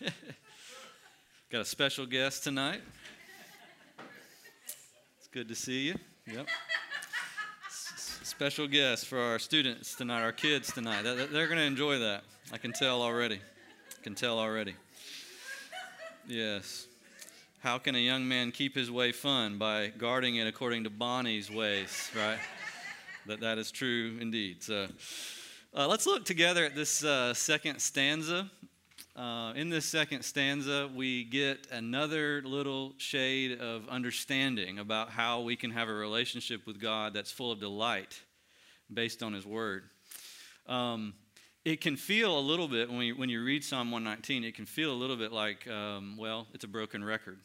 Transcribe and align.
Got 1.50 1.60
a 1.60 1.64
special 1.64 2.06
guest 2.06 2.44
tonight. 2.44 2.80
It's 5.18 5.28
good 5.30 5.48
to 5.48 5.54
see 5.54 5.88
you. 5.88 5.94
Yep. 6.26 6.48
Special 7.68 8.66
guest 8.66 9.06
for 9.06 9.18
our 9.18 9.38
students 9.38 9.94
tonight, 9.94 10.22
our 10.22 10.32
kids 10.32 10.72
tonight. 10.72 11.02
They're 11.02 11.46
going 11.46 11.58
to 11.58 11.64
enjoy 11.64 11.98
that. 11.98 12.24
I 12.52 12.56
can 12.56 12.72
tell 12.72 13.02
already. 13.02 13.36
I 13.98 14.02
can 14.02 14.14
tell 14.14 14.38
already. 14.38 14.74
Yes. 16.26 16.86
How 17.58 17.76
can 17.76 17.94
a 17.94 17.98
young 17.98 18.26
man 18.26 18.52
keep 18.52 18.74
his 18.74 18.90
way 18.90 19.12
fun? 19.12 19.58
By 19.58 19.88
guarding 19.88 20.36
it 20.36 20.46
according 20.46 20.84
to 20.84 20.90
Bonnie's 20.90 21.50
ways, 21.50 22.10
right? 22.16 22.38
that, 23.26 23.40
that 23.40 23.58
is 23.58 23.70
true 23.70 24.16
indeed. 24.18 24.62
So 24.62 24.86
uh, 25.76 25.86
let's 25.86 26.06
look 26.06 26.24
together 26.24 26.64
at 26.64 26.74
this 26.74 27.04
uh, 27.04 27.34
second 27.34 27.80
stanza. 27.80 28.50
Uh, 29.20 29.52
in 29.52 29.68
this 29.68 29.84
second 29.84 30.22
stanza, 30.22 30.88
we 30.96 31.24
get 31.24 31.66
another 31.70 32.40
little 32.40 32.94
shade 32.96 33.60
of 33.60 33.86
understanding 33.90 34.78
about 34.78 35.10
how 35.10 35.42
we 35.42 35.56
can 35.56 35.70
have 35.70 35.90
a 35.90 35.92
relationship 35.92 36.66
with 36.66 36.80
God 36.80 37.12
that's 37.12 37.30
full 37.30 37.52
of 37.52 37.60
delight 37.60 38.18
based 38.90 39.22
on 39.22 39.34
His 39.34 39.44
Word. 39.44 39.82
Um, 40.66 41.12
it 41.66 41.82
can 41.82 41.96
feel 41.96 42.38
a 42.38 42.40
little 42.40 42.66
bit, 42.66 42.88
when 42.88 43.02
you, 43.02 43.14
when 43.14 43.28
you 43.28 43.44
read 43.44 43.62
Psalm 43.62 43.90
119, 43.90 44.42
it 44.42 44.54
can 44.54 44.64
feel 44.64 44.90
a 44.90 44.96
little 44.96 45.16
bit 45.16 45.32
like, 45.32 45.68
um, 45.68 46.16
well, 46.16 46.46
it's 46.54 46.64
a 46.64 46.68
broken 46.68 47.04
record. 47.04 47.40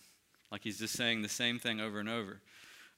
Like 0.54 0.64
he's 0.64 0.80
just 0.80 0.94
saying 0.94 1.24
the 1.24 1.28
same 1.28 1.60
thing 1.60 1.82
over 1.82 2.00
and 2.00 2.08
over. 2.08 2.40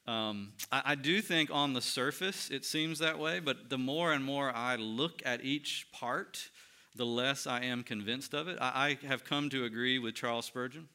Um, 0.05 0.53
I, 0.71 0.81
I, 0.85 0.95
do 0.95 1.19
think 1.23 1.49
on 1.51 1.73
the 1.73 1.81
surface 1.81 2.51
it 2.51 2.63
seems 2.63 2.99
that 2.99 3.17
way, 3.17 3.39
but 3.39 3.71
the 3.71 3.79
more 3.79 4.13
and 4.13 4.23
more 4.23 4.55
I 4.55 4.75
look 4.75 5.23
at 5.25 5.43
each 5.43 5.87
part, 5.91 6.51
the 6.97 7.05
less 7.05 7.47
I 7.47 7.61
am 7.61 7.83
convinced 7.83 8.33
of 8.33 8.47
it. 8.47 8.57
I, 8.59 8.97
I 9.03 9.07
have 9.07 9.23
come 9.23 9.49
to 9.51 9.65
agree 9.65 9.99
with 9.99 10.15
Charles 10.15 10.45
Spurgeon 10.45 10.87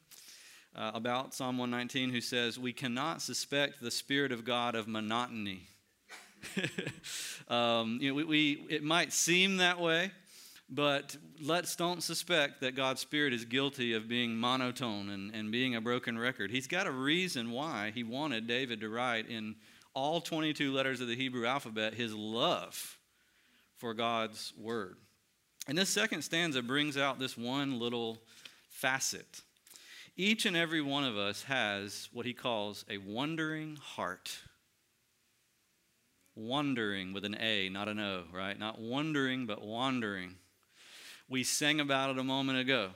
uh, 0.75 0.91
about 0.93 1.33
Psalm 1.33 1.57
119, 1.57 2.09
who 2.09 2.21
says, 2.21 2.59
We 2.59 2.73
cannot 2.73 3.21
suspect 3.21 3.81
the 3.81 3.91
Spirit 3.91 4.31
of 4.31 4.43
God 4.43 4.75
of 4.75 4.87
monotony. 4.87 5.67
um, 7.47 7.99
you 8.01 8.09
know, 8.09 8.15
we, 8.15 8.23
we, 8.23 8.65
it 8.69 8.83
might 8.83 9.13
seem 9.13 9.57
that 9.57 9.79
way, 9.79 10.11
but 10.69 11.15
let's 11.41 11.75
don't 11.75 12.03
suspect 12.03 12.59
that 12.61 12.75
God's 12.75 13.01
Spirit 13.01 13.33
is 13.33 13.45
guilty 13.45 13.93
of 13.93 14.09
being 14.09 14.35
monotone 14.35 15.09
and, 15.09 15.33
and 15.33 15.51
being 15.51 15.75
a 15.75 15.81
broken 15.81 16.17
record. 16.17 16.51
He's 16.51 16.67
got 16.67 16.85
a 16.85 16.91
reason 16.91 17.51
why 17.51 17.91
he 17.95 18.03
wanted 18.03 18.45
David 18.47 18.81
to 18.81 18.89
write 18.89 19.29
in 19.29 19.55
all 19.93 20.19
22 20.19 20.73
letters 20.73 20.99
of 20.99 21.07
the 21.07 21.15
Hebrew 21.15 21.45
alphabet 21.45 21.93
his 21.93 22.13
love 22.13 22.97
for 23.77 23.93
God's 23.93 24.53
Word. 24.57 24.97
And 25.67 25.77
this 25.77 25.89
second 25.89 26.23
stanza 26.23 26.61
brings 26.61 26.97
out 26.97 27.19
this 27.19 27.37
one 27.37 27.79
little 27.79 28.19
facet. 28.69 29.41
Each 30.17 30.45
and 30.45 30.57
every 30.57 30.81
one 30.81 31.05
of 31.05 31.17
us 31.17 31.43
has 31.43 32.09
what 32.11 32.25
he 32.25 32.33
calls 32.33 32.83
a 32.89 32.97
wondering 32.97 33.77
heart. 33.77 34.39
Wondering 36.35 37.13
with 37.13 37.23
an 37.23 37.37
A, 37.39 37.69
not 37.69 37.87
an 37.87 37.99
O, 37.99 38.23
right? 38.33 38.59
Not 38.59 38.79
wondering, 38.79 39.45
but 39.45 39.63
wandering. 39.63 40.35
We 41.29 41.43
sang 41.43 41.79
about 41.79 42.09
it 42.09 42.19
a 42.19 42.23
moment 42.23 42.59
ago 42.59 42.89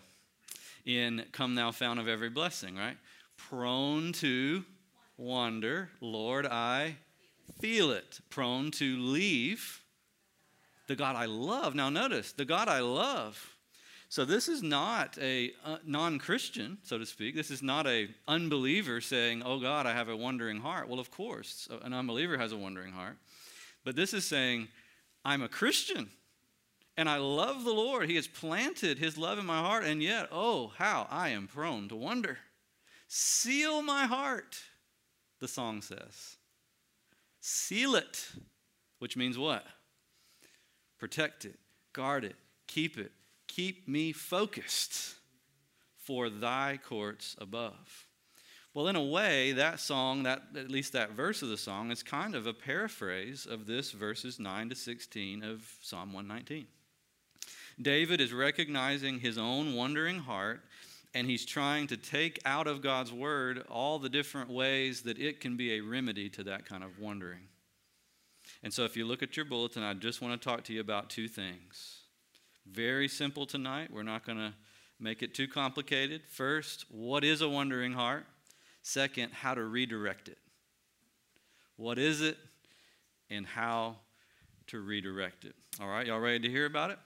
in 0.85 1.25
Come 1.31 1.55
Thou 1.55 1.71
Fount 1.71 1.99
of 1.99 2.07
Every 2.07 2.29
Blessing, 2.29 2.75
right? 2.75 2.97
Prone 3.37 4.11
to 4.13 4.65
wander, 5.17 5.89
Lord, 6.02 6.45
I 6.45 6.97
feel 7.59 7.91
it. 7.91 8.19
Prone 8.29 8.71
to 8.71 8.97
leave 8.97 9.81
the 10.88 10.95
God 10.95 11.16
I 11.16 11.25
love. 11.25 11.75
Now, 11.75 11.89
notice, 11.89 12.31
the 12.31 12.45
God 12.45 12.67
I 12.67 12.80
love. 12.80 13.55
So 14.09 14.23
this 14.23 14.47
is 14.47 14.63
not 14.63 15.17
a 15.21 15.52
uh, 15.66 15.77
non-Christian, 15.85 16.77
so 16.83 16.98
to 16.98 17.05
speak. 17.05 17.36
This 17.36 17.52
is 17.52 17.61
not 17.61 17.86
a 17.87 18.08
unbeliever 18.27 19.02
saying, 19.02 19.43
"Oh 19.45 19.59
God, 19.59 19.86
I 19.86 19.93
have 19.93 20.08
a 20.08 20.15
wandering 20.15 20.61
heart." 20.61 20.87
Well, 20.87 20.99
of 20.99 21.11
course, 21.11 21.67
an 21.83 21.93
unbeliever 21.93 22.37
has 22.37 22.53
a 22.53 22.58
wandering 22.58 22.93
heart. 22.93 23.17
But 23.83 23.98
this 23.98 24.14
is 24.14 24.25
saying, 24.25 24.70
"I'm 25.25 25.42
a 25.42 25.49
Christian 25.49 26.09
and 26.98 27.08
I 27.08 27.17
love 27.17 27.64
the 27.64 27.73
Lord. 27.73 28.09
He 28.09 28.15
has 28.15 28.27
planted 28.27 28.98
his 28.98 29.17
love 29.17 29.37
in 29.37 29.45
my 29.45 29.59
heart, 29.59 29.86
and 29.86 30.02
yet, 30.02 30.27
oh, 30.31 30.73
how 30.77 31.08
I 31.11 31.30
am 31.30 31.48
prone 31.48 31.87
to 31.89 31.95
wonder. 31.95 32.39
Seal 33.08 33.83
my 33.83 34.05
heart, 34.05 34.58
the 35.39 35.48
song 35.48 35.83
says. 35.83 36.37
Seal 37.39 37.95
it, 37.95 38.31
which 38.98 39.15
means 39.15 39.37
what? 39.37 39.64
Protect 40.97 41.45
it, 41.45 41.59
guard 41.93 42.23
it, 42.23 42.35
keep 42.67 42.97
it, 42.97 43.11
keep 43.47 43.87
me 43.87 44.11
focused 44.11 45.15
for 45.97 46.30
thy 46.30 46.80
courts 46.83 47.35
above. 47.39 48.08
Well, 48.73 48.87
in 48.87 48.95
a 48.95 49.03
way, 49.03 49.53
that 49.53 49.80
song, 49.80 50.23
that 50.23 50.43
at 50.55 50.69
least 50.69 50.93
that 50.93 51.13
verse 51.13 51.41
of 51.41 51.49
the 51.49 51.57
song, 51.57 51.89
is 51.89 52.03
kind 52.03 52.36
of 52.36 52.45
a 52.45 52.53
paraphrase 52.53 53.47
of 53.47 53.65
this 53.65 53.91
verses 53.91 54.39
9 54.39 54.69
to 54.69 54.75
16 54.75 55.43
of 55.43 55.67
Psalm 55.81 56.13
119. 56.13 56.67
David 57.81 58.21
is 58.21 58.31
recognizing 58.31 59.19
his 59.19 59.37
own 59.37 59.75
wandering 59.75 60.19
heart, 60.19 60.61
and 61.13 61.27
he's 61.27 61.45
trying 61.45 61.87
to 61.87 61.97
take 61.97 62.39
out 62.45 62.67
of 62.67 62.81
God's 62.81 63.11
word 63.11 63.63
all 63.69 63.97
the 63.97 64.09
different 64.09 64.49
ways 64.49 65.02
that 65.02 65.17
it 65.17 65.39
can 65.39 65.57
be 65.57 65.73
a 65.73 65.81
remedy 65.81 66.30
to 66.30 66.43
that 66.43 66.65
kind 66.65 66.83
of 66.83 66.99
wandering. 66.99 67.47
And 68.63 68.73
so, 68.73 68.83
if 68.83 68.97
you 68.97 69.05
look 69.05 69.21
at 69.21 69.37
your 69.37 69.45
bulletin, 69.45 69.83
I 69.83 69.93
just 69.93 70.21
want 70.21 70.39
to 70.39 70.49
talk 70.49 70.63
to 70.65 70.73
you 70.73 70.81
about 70.81 71.09
two 71.09 71.27
things. 71.27 72.01
Very 72.65 73.07
simple 73.07 73.45
tonight. 73.45 73.89
We're 73.91 74.03
not 74.03 74.25
going 74.25 74.37
to 74.37 74.53
make 74.99 75.21
it 75.21 75.33
too 75.33 75.47
complicated. 75.47 76.21
First, 76.27 76.85
what 76.89 77.23
is 77.23 77.41
a 77.41 77.49
wandering 77.49 77.93
heart? 77.93 78.25
Second, 78.81 79.33
how 79.33 79.53
to 79.53 79.63
redirect 79.63 80.27
it. 80.27 80.37
What 81.75 81.99
is 81.99 82.21
it 82.21 82.37
and 83.29 83.45
how 83.45 83.97
to 84.67 84.79
redirect 84.79 85.45
it? 85.45 85.55
All 85.79 85.87
right, 85.87 86.07
y'all 86.07 86.19
ready 86.19 86.39
to 86.39 86.49
hear 86.49 86.65
about 86.65 86.91
it? 86.91 86.99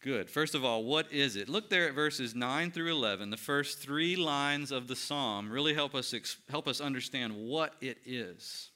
Good. 0.00 0.30
First 0.30 0.54
of 0.54 0.64
all, 0.64 0.84
what 0.84 1.12
is 1.12 1.36
it? 1.36 1.48
Look 1.48 1.70
there 1.70 1.88
at 1.88 1.94
verses 1.94 2.34
9 2.34 2.70
through 2.70 2.92
11. 2.92 3.30
The 3.30 3.36
first 3.36 3.78
three 3.78 4.14
lines 4.14 4.70
of 4.70 4.86
the 4.86 4.94
psalm 4.94 5.50
really 5.50 5.74
help 5.74 5.94
us, 5.94 6.14
help 6.50 6.68
us 6.68 6.80
understand 6.80 7.34
what 7.36 7.74
it 7.80 7.98
is. 8.06 8.70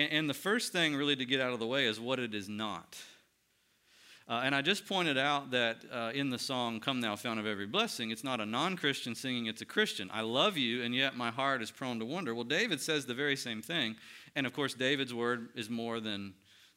And, 0.00 0.12
and 0.12 0.30
the 0.30 0.34
first 0.34 0.72
thing, 0.72 0.96
really, 0.96 1.16
to 1.16 1.26
get 1.26 1.40
out 1.40 1.52
of 1.52 1.58
the 1.58 1.66
way 1.66 1.84
is 1.84 2.00
what 2.00 2.18
it 2.18 2.34
is 2.34 2.48
not. 2.48 2.96
Uh, 4.26 4.42
and 4.44 4.54
I 4.54 4.62
just 4.62 4.86
pointed 4.86 5.18
out 5.18 5.50
that 5.50 5.78
uh, 5.92 6.12
in 6.14 6.30
the 6.30 6.38
song, 6.38 6.80
Come 6.80 7.00
Thou 7.00 7.16
Fount 7.16 7.40
of 7.40 7.46
Every 7.46 7.66
Blessing, 7.66 8.10
it's 8.10 8.24
not 8.24 8.40
a 8.40 8.46
non 8.46 8.76
Christian 8.76 9.14
singing, 9.14 9.46
it's 9.46 9.60
a 9.60 9.66
Christian. 9.66 10.08
I 10.12 10.22
love 10.22 10.56
you, 10.56 10.82
and 10.82 10.94
yet 10.94 11.16
my 11.16 11.30
heart 11.30 11.62
is 11.62 11.70
prone 11.70 11.98
to 11.98 12.06
wonder. 12.06 12.34
Well, 12.34 12.44
David 12.44 12.80
says 12.80 13.04
the 13.04 13.14
very 13.14 13.36
same 13.36 13.60
thing. 13.60 13.96
And 14.34 14.46
of 14.46 14.54
course, 14.54 14.72
David's 14.72 15.12
word 15.12 15.48
is 15.54 15.68
more 15.68 16.00
than 16.00 16.34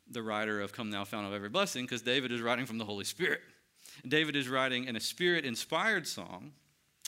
the 0.09 0.23
writer 0.23 0.59
of 0.59 0.73
Come 0.73 0.91
Thou 0.91 1.05
Fount 1.05 1.27
of 1.27 1.33
Every 1.33 1.49
Blessing, 1.49 1.85
because 1.85 2.01
David 2.01 2.31
is 2.31 2.41
writing 2.41 2.65
from 2.65 2.77
the 2.77 2.85
Holy 2.85 3.05
Spirit. 3.05 3.41
David 4.05 4.35
is 4.35 4.49
writing 4.49 4.85
in 4.85 4.95
a 4.95 4.99
spirit 4.99 5.45
inspired 5.45 6.07
song 6.07 6.51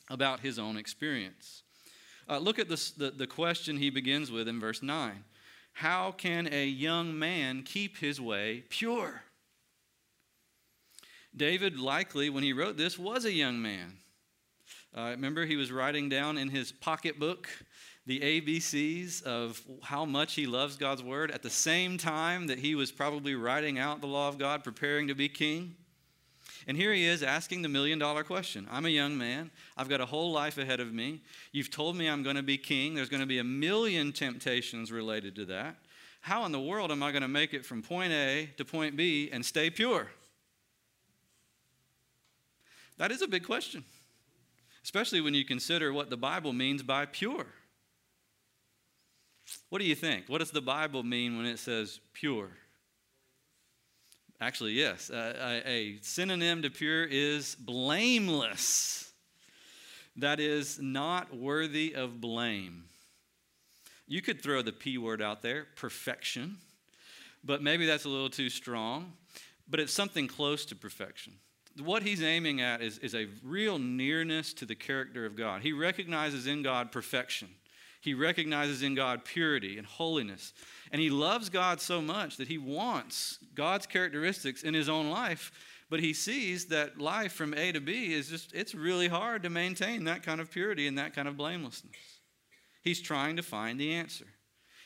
about 0.09 0.41
his 0.41 0.59
own 0.59 0.77
experience. 0.77 1.63
Uh, 2.29 2.37
look 2.37 2.59
at 2.59 2.69
this, 2.69 2.91
the, 2.91 3.11
the 3.11 3.27
question 3.27 3.77
he 3.77 3.89
begins 3.89 4.31
with 4.31 4.47
in 4.47 4.59
verse 4.59 4.81
9 4.81 5.23
how 5.75 6.13
can 6.13 6.47
a 6.53 6.65
young 6.65 7.19
man 7.19 7.61
keep 7.61 7.97
his 7.97 8.19
way 8.21 8.63
pure? 8.69 9.23
David, 11.35 11.77
likely, 11.77 12.29
when 12.29 12.43
he 12.43 12.53
wrote 12.53 12.77
this, 12.77 12.97
was 12.97 13.25
a 13.25 13.33
young 13.33 13.61
man. 13.61 13.97
Uh, 14.95 15.09
remember, 15.09 15.45
he 15.45 15.57
was 15.57 15.73
writing 15.73 16.07
down 16.07 16.37
in 16.37 16.47
his 16.47 16.71
pocketbook 16.71 17.49
the 18.05 18.21
ABCs 18.21 19.21
of 19.23 19.61
how 19.83 20.05
much 20.05 20.35
he 20.35 20.45
loves 20.45 20.77
God's 20.77 21.03
word 21.03 21.29
at 21.29 21.43
the 21.43 21.49
same 21.49 21.97
time 21.97 22.47
that 22.47 22.59
he 22.59 22.73
was 22.73 22.89
probably 22.89 23.35
writing 23.35 23.77
out 23.77 23.99
the 23.99 24.07
law 24.07 24.29
of 24.29 24.37
God, 24.37 24.63
preparing 24.63 25.09
to 25.09 25.13
be 25.13 25.27
king. 25.27 25.75
And 26.67 26.75
here 26.75 26.93
he 26.93 27.05
is 27.05 27.21
asking 27.21 27.61
the 27.61 27.69
million 27.69 27.99
dollar 27.99 28.23
question 28.23 28.67
I'm 28.71 28.85
a 28.85 28.89
young 28.89 29.17
man. 29.17 29.51
I've 29.77 29.89
got 29.89 30.01
a 30.01 30.05
whole 30.05 30.31
life 30.31 30.57
ahead 30.57 30.79
of 30.79 30.93
me. 30.93 31.21
You've 31.51 31.69
told 31.69 31.95
me 31.95 32.07
I'm 32.07 32.23
going 32.23 32.35
to 32.35 32.43
be 32.43 32.57
king. 32.57 32.95
There's 32.95 33.09
going 33.09 33.21
to 33.21 33.27
be 33.27 33.39
a 33.39 33.43
million 33.43 34.11
temptations 34.11 34.91
related 34.91 35.35
to 35.35 35.45
that. 35.45 35.77
How 36.21 36.45
in 36.45 36.51
the 36.51 36.59
world 36.59 36.91
am 36.91 37.03
I 37.03 37.11
going 37.11 37.21
to 37.21 37.27
make 37.27 37.53
it 37.53 37.63
from 37.63 37.83
point 37.83 38.11
A 38.11 38.49
to 38.57 38.65
point 38.65 38.97
B 38.97 39.29
and 39.31 39.45
stay 39.45 39.69
pure? 39.69 40.07
That 42.97 43.11
is 43.11 43.21
a 43.21 43.27
big 43.27 43.43
question, 43.43 43.83
especially 44.83 45.21
when 45.21 45.33
you 45.33 45.45
consider 45.45 45.91
what 45.93 46.09
the 46.09 46.17
Bible 46.17 46.53
means 46.53 46.81
by 46.81 47.05
pure. 47.05 47.45
What 49.69 49.79
do 49.79 49.85
you 49.85 49.95
think? 49.95 50.27
What 50.27 50.39
does 50.39 50.51
the 50.51 50.61
Bible 50.61 51.03
mean 51.03 51.37
when 51.37 51.45
it 51.45 51.59
says 51.59 51.99
pure? 52.13 52.49
Actually, 54.41 54.73
yes. 54.73 55.09
Uh, 55.09 55.61
a, 55.65 55.69
a 55.69 55.97
synonym 56.01 56.61
to 56.61 56.69
pure 56.69 57.05
is 57.05 57.55
blameless. 57.55 59.11
That 60.17 60.39
is 60.39 60.79
not 60.79 61.35
worthy 61.35 61.93
of 61.93 62.21
blame. 62.21 62.85
You 64.07 64.21
could 64.21 64.41
throw 64.41 64.61
the 64.61 64.71
P 64.71 64.97
word 64.97 65.21
out 65.21 65.41
there, 65.41 65.67
perfection, 65.75 66.57
but 67.43 67.61
maybe 67.61 67.85
that's 67.85 68.05
a 68.05 68.09
little 68.09 68.29
too 68.29 68.49
strong. 68.49 69.13
But 69.67 69.79
it's 69.79 69.93
something 69.93 70.27
close 70.27 70.65
to 70.67 70.75
perfection. 70.75 71.33
what 71.83 72.03
he's 72.03 72.21
aiming 72.21 72.61
at 72.61 72.81
is, 72.81 72.99
is 72.99 73.15
a 73.15 73.27
real 73.43 73.79
nearness 73.79 74.53
to 74.53 74.65
the 74.65 74.75
character 74.75 75.25
of 75.25 75.35
God. 75.35 75.61
He 75.61 75.73
recognizes 75.73 76.45
in 76.45 76.61
God 76.61 76.91
perfection, 76.91 77.49
he 78.01 78.13
recognizes 78.13 78.83
in 78.83 78.95
God 78.95 79.25
purity 79.25 79.77
and 79.77 79.87
holiness. 79.87 80.53
And 80.95 81.01
he 81.01 81.09
loves 81.09 81.49
God 81.49 81.81
so 81.81 82.01
much 82.01 82.37
that 82.37 82.47
he 82.47 82.57
wants 82.57 83.39
God's 83.53 83.85
characteristics 83.85 84.63
in 84.63 84.73
his 84.73 84.87
own 84.87 85.09
life. 85.09 85.51
But 85.89 85.99
he 85.99 86.13
sees 86.13 86.67
that 86.67 87.01
life 87.01 87.33
from 87.33 87.53
A 87.53 87.73
to 87.73 87.81
B 87.81 88.13
is 88.13 88.29
just, 88.29 88.53
it's 88.53 88.73
really 88.73 89.09
hard 89.09 89.43
to 89.43 89.49
maintain 89.49 90.05
that 90.05 90.23
kind 90.23 90.39
of 90.39 90.49
purity 90.49 90.87
and 90.87 90.97
that 90.97 91.13
kind 91.13 91.27
of 91.27 91.35
blamelessness. 91.35 91.97
He's 92.81 93.01
trying 93.01 93.35
to 93.35 93.43
find 93.43 93.77
the 93.77 93.93
answer. 93.93 94.23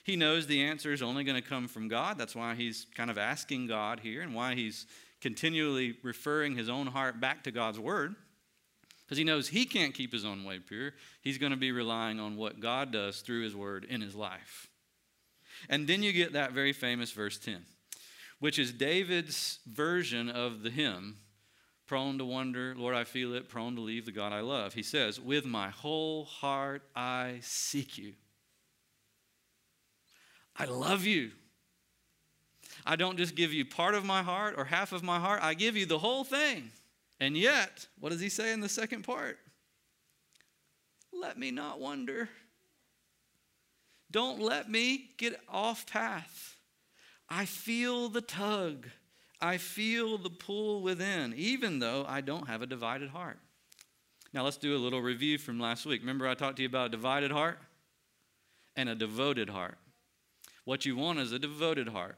He 0.03 0.15
knows 0.15 0.47
the 0.47 0.63
answer 0.63 0.91
is 0.91 1.03
only 1.03 1.23
going 1.23 1.39
to 1.39 1.47
come 1.47 1.67
from 1.67 1.88
God. 1.88 2.17
That's 2.17 2.35
why 2.35 2.56
he's 2.56 2.88
kind 2.95 3.11
of 3.11 3.19
asking 3.19 3.67
God 3.67 4.00
here 4.00 4.23
and 4.23 4.33
why 4.33 4.56
he's 4.56 4.88
continually 5.21 5.95
referring 6.01 6.56
his 6.56 6.69
own 6.69 6.88
heart 6.88 7.21
back 7.21 7.44
to 7.44 7.51
God's 7.51 7.79
word. 7.79 8.15
Because 9.06 9.19
he 9.19 9.23
knows 9.23 9.50
he 9.50 9.63
can't 9.63 9.94
keep 9.94 10.11
his 10.11 10.25
own 10.25 10.44
way 10.44 10.57
pure. 10.57 10.94
He's 11.21 11.38
going 11.38 11.51
to 11.51 11.56
be 11.56 11.71
relying 11.71 12.19
on 12.19 12.35
what 12.35 12.59
God 12.59 12.91
does 12.91 13.21
through 13.21 13.44
his 13.44 13.56
word 13.56 13.85
in 13.88 14.01
his 14.01 14.15
life. 14.15 14.69
And 15.67 15.88
then 15.88 16.03
you 16.03 16.13
get 16.13 16.33
that 16.33 16.53
very 16.53 16.73
famous 16.73 17.11
verse 17.11 17.38
10, 17.38 17.65
which 18.39 18.59
is 18.59 18.71
David's 18.71 19.59
version 19.67 20.29
of 20.29 20.63
the 20.63 20.69
hymn, 20.69 21.17
prone 21.88 22.17
to 22.19 22.25
wonder, 22.25 22.75
Lord, 22.77 22.95
I 22.95 23.03
feel 23.03 23.33
it, 23.33 23.50
prone 23.50 23.75
to 23.75 23.81
leave 23.81 24.06
the 24.06 24.11
God 24.11 24.31
I 24.31 24.41
love. 24.41 24.73
He 24.73 24.83
says, 24.83 25.19
With 25.19 25.45
my 25.45 25.69
whole 25.69 26.25
heart 26.25 26.83
I 26.95 27.39
seek 27.41 27.97
you. 27.97 28.13
I 30.56 30.65
love 30.65 31.06
you. 31.06 31.31
I 32.85 32.95
don't 32.95 33.17
just 33.17 33.35
give 33.35 33.53
you 33.53 33.65
part 33.65 33.95
of 33.95 34.06
my 34.06 34.21
heart 34.21 34.56
or 34.57 34.65
half 34.65 34.91
of 34.91 35.03
my 35.03 35.19
heart, 35.19 35.41
I 35.41 35.53
give 35.53 35.75
you 35.75 35.85
the 35.85 36.00
whole 36.00 36.23
thing. 36.23 36.71
And 37.19 37.35
yet, 37.35 37.88
what 38.00 38.11
does 38.11 38.21
he 38.21 38.29
say 38.29 38.53
in 38.53 38.61
the 38.61 38.69
second 38.69 39.03
part? 39.03 39.38
Let 41.11 41.38
me 41.38 41.51
not 41.51 41.79
wonder. 41.79 42.29
Don't 44.11 44.39
let 44.39 44.69
me 44.69 45.11
get 45.17 45.39
off 45.47 45.85
path. 45.85 46.56
I 47.29 47.45
feel 47.45 48.09
the 48.09 48.21
tug. 48.21 48.88
I 49.41 49.57
feel 49.57 50.17
the 50.17 50.29
pull 50.29 50.81
within, 50.81 51.33
even 51.35 51.79
though 51.79 52.06
I 52.07 52.21
don't 52.21 52.47
have 52.47 52.61
a 52.61 52.67
divided 52.67 53.09
heart. 53.09 53.39
Now, 54.33 54.44
let's 54.44 54.57
do 54.57 54.75
a 54.75 54.77
little 54.77 55.01
review 55.01 55.38
from 55.38 55.59
last 55.59 55.85
week. 55.85 56.01
Remember, 56.01 56.27
I 56.27 56.35
talked 56.35 56.57
to 56.57 56.61
you 56.61 56.67
about 56.67 56.88
a 56.88 56.89
divided 56.89 57.31
heart 57.31 57.59
and 58.75 58.89
a 58.89 58.95
devoted 58.95 59.50
heart. 59.50 59.77
What 60.65 60.85
you 60.85 60.95
want 60.95 61.19
is 61.19 61.31
a 61.31 61.39
devoted 61.39 61.88
heart. 61.88 62.17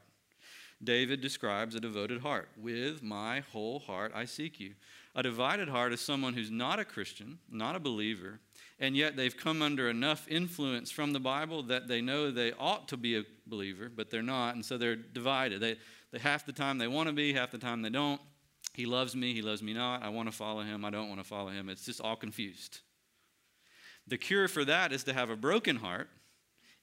David 0.82 1.20
describes 1.20 1.74
a 1.74 1.80
devoted 1.80 2.20
heart. 2.20 2.48
With 2.56 3.02
my 3.02 3.40
whole 3.52 3.78
heart 3.78 4.12
I 4.14 4.24
seek 4.24 4.58
you. 4.58 4.74
A 5.14 5.22
divided 5.22 5.68
heart 5.68 5.92
is 5.92 6.00
someone 6.00 6.34
who's 6.34 6.50
not 6.50 6.80
a 6.80 6.84
Christian, 6.84 7.38
not 7.50 7.76
a 7.76 7.80
believer, 7.80 8.40
and 8.82 8.96
yet 8.96 9.16
they've 9.16 9.36
come 9.36 9.62
under 9.62 9.88
enough 9.88 10.26
influence 10.28 10.90
from 10.90 11.12
the 11.12 11.20
Bible 11.20 11.62
that 11.62 11.86
they 11.86 12.00
know 12.00 12.32
they 12.32 12.52
ought 12.58 12.88
to 12.88 12.96
be 12.96 13.16
a 13.16 13.22
believer, 13.46 13.88
but 13.88 14.10
they're 14.10 14.22
not, 14.22 14.56
and 14.56 14.64
so 14.64 14.76
they're 14.76 14.96
divided. 14.96 15.60
They, 15.60 15.76
they 16.10 16.18
half 16.18 16.44
the 16.44 16.52
time 16.52 16.78
they 16.78 16.88
want 16.88 17.08
to 17.08 17.12
be, 17.12 17.32
half 17.32 17.52
the 17.52 17.58
time 17.58 17.80
they 17.82 17.90
don't. 17.90 18.20
He 18.74 18.84
loves 18.84 19.14
me, 19.14 19.34
he 19.34 19.40
loves 19.40 19.62
me 19.62 19.72
not. 19.72 20.02
I 20.02 20.08
want 20.08 20.28
to 20.28 20.36
follow 20.36 20.62
him, 20.62 20.84
I 20.84 20.90
don't 20.90 21.08
want 21.08 21.20
to 21.20 21.26
follow 21.26 21.50
him. 21.50 21.68
It's 21.68 21.86
just 21.86 22.00
all 22.00 22.16
confused. 22.16 22.80
The 24.08 24.18
cure 24.18 24.48
for 24.48 24.64
that 24.64 24.92
is 24.92 25.04
to 25.04 25.12
have 25.12 25.30
a 25.30 25.36
broken 25.36 25.76
heart 25.76 26.08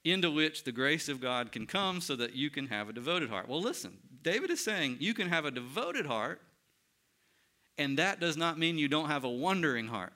into 0.02 0.30
which 0.30 0.64
the 0.64 0.72
grace 0.72 1.10
of 1.10 1.20
God 1.20 1.52
can 1.52 1.66
come 1.66 2.00
so 2.00 2.16
that 2.16 2.34
you 2.34 2.48
can 2.48 2.68
have 2.68 2.88
a 2.88 2.94
devoted 2.94 3.28
heart. 3.28 3.46
Well, 3.46 3.60
listen, 3.60 3.98
David 4.22 4.50
is 4.50 4.64
saying 4.64 4.96
you 5.00 5.12
can 5.12 5.28
have 5.28 5.44
a 5.44 5.50
devoted 5.50 6.06
heart, 6.06 6.40
and 7.76 7.98
that 7.98 8.20
does 8.20 8.38
not 8.38 8.58
mean 8.58 8.78
you 8.78 8.88
don't 8.88 9.08
have 9.08 9.24
a 9.24 9.28
wondering 9.28 9.88
heart. 9.88 10.14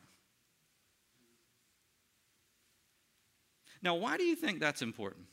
Now, 3.84 3.94
why 3.94 4.16
do 4.16 4.25
you 4.25 4.34
think 4.34 4.60
that's 4.60 4.81
important? 4.81 5.26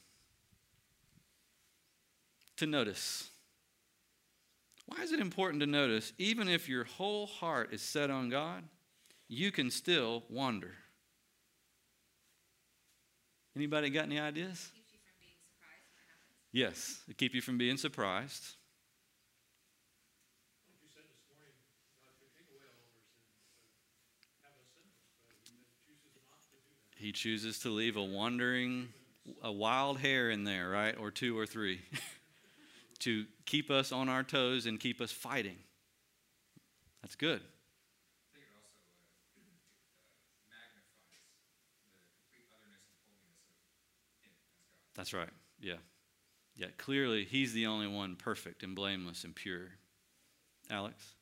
To 2.57 2.67
notice. 2.67 3.29
Why 4.85 5.01
is 5.01 5.13
it 5.13 5.21
important 5.21 5.61
to 5.61 5.67
notice, 5.67 6.11
even 6.17 6.49
if 6.49 6.67
your 6.67 6.83
whole 6.83 7.25
heart 7.25 7.69
is 7.71 7.81
set 7.81 8.11
on 8.11 8.27
God, 8.29 8.63
you 9.29 9.53
can 9.53 9.71
still 9.71 10.23
wander? 10.29 10.73
Anybody 13.55 13.89
got 13.89 14.03
any 14.03 14.19
ideas? 14.19 14.69
Yes, 16.51 17.03
to 17.07 17.13
keep 17.13 17.33
you 17.33 17.41
from 17.41 17.57
being 17.57 17.77
surprised. 17.77 18.55
He 27.01 27.11
chooses 27.11 27.57
to 27.59 27.69
leave 27.69 27.97
a 27.97 28.03
wandering, 28.03 28.89
a 29.41 29.51
wild 29.51 29.97
hair 29.97 30.29
in 30.29 30.43
there, 30.43 30.69
right? 30.69 30.95
Or 30.95 31.09
two 31.09 31.35
or 31.35 31.47
three. 31.47 31.81
to 32.99 33.25
keep 33.47 33.71
us 33.71 33.91
on 33.91 34.07
our 34.07 34.21
toes 34.21 34.67
and 34.67 34.79
keep 34.79 35.01
us 35.01 35.11
fighting. 35.11 35.57
That's 37.01 37.15
good. 37.15 37.41
That's 44.93 45.11
right. 45.11 45.29
Yeah. 45.59 45.73
Yeah. 46.55 46.67
Clearly, 46.77 47.25
he's 47.25 47.51
the 47.53 47.65
only 47.65 47.87
one 47.87 48.15
perfect 48.15 48.61
and 48.61 48.75
blameless 48.75 49.23
and 49.23 49.33
pure. 49.33 49.69
Alex? 50.69 51.15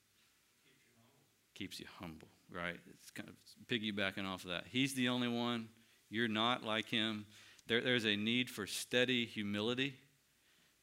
Keeps 1.56 1.80
you 1.80 1.86
humble 2.00 2.28
right? 2.54 2.78
It's 2.90 3.12
kind 3.12 3.30
of 3.30 3.36
piggybacking 3.68 4.26
off 4.26 4.44
of 4.44 4.50
that. 4.50 4.66
He's 4.70 4.94
the 4.94 5.10
only 5.10 5.28
one. 5.28 5.70
You're 6.10 6.28
not 6.28 6.64
like 6.64 6.88
him. 6.88 7.26
There, 7.68 7.82
there's 7.82 8.06
a 8.06 8.16
need 8.16 8.50
for 8.50 8.66
steady 8.66 9.26
humility 9.26 9.96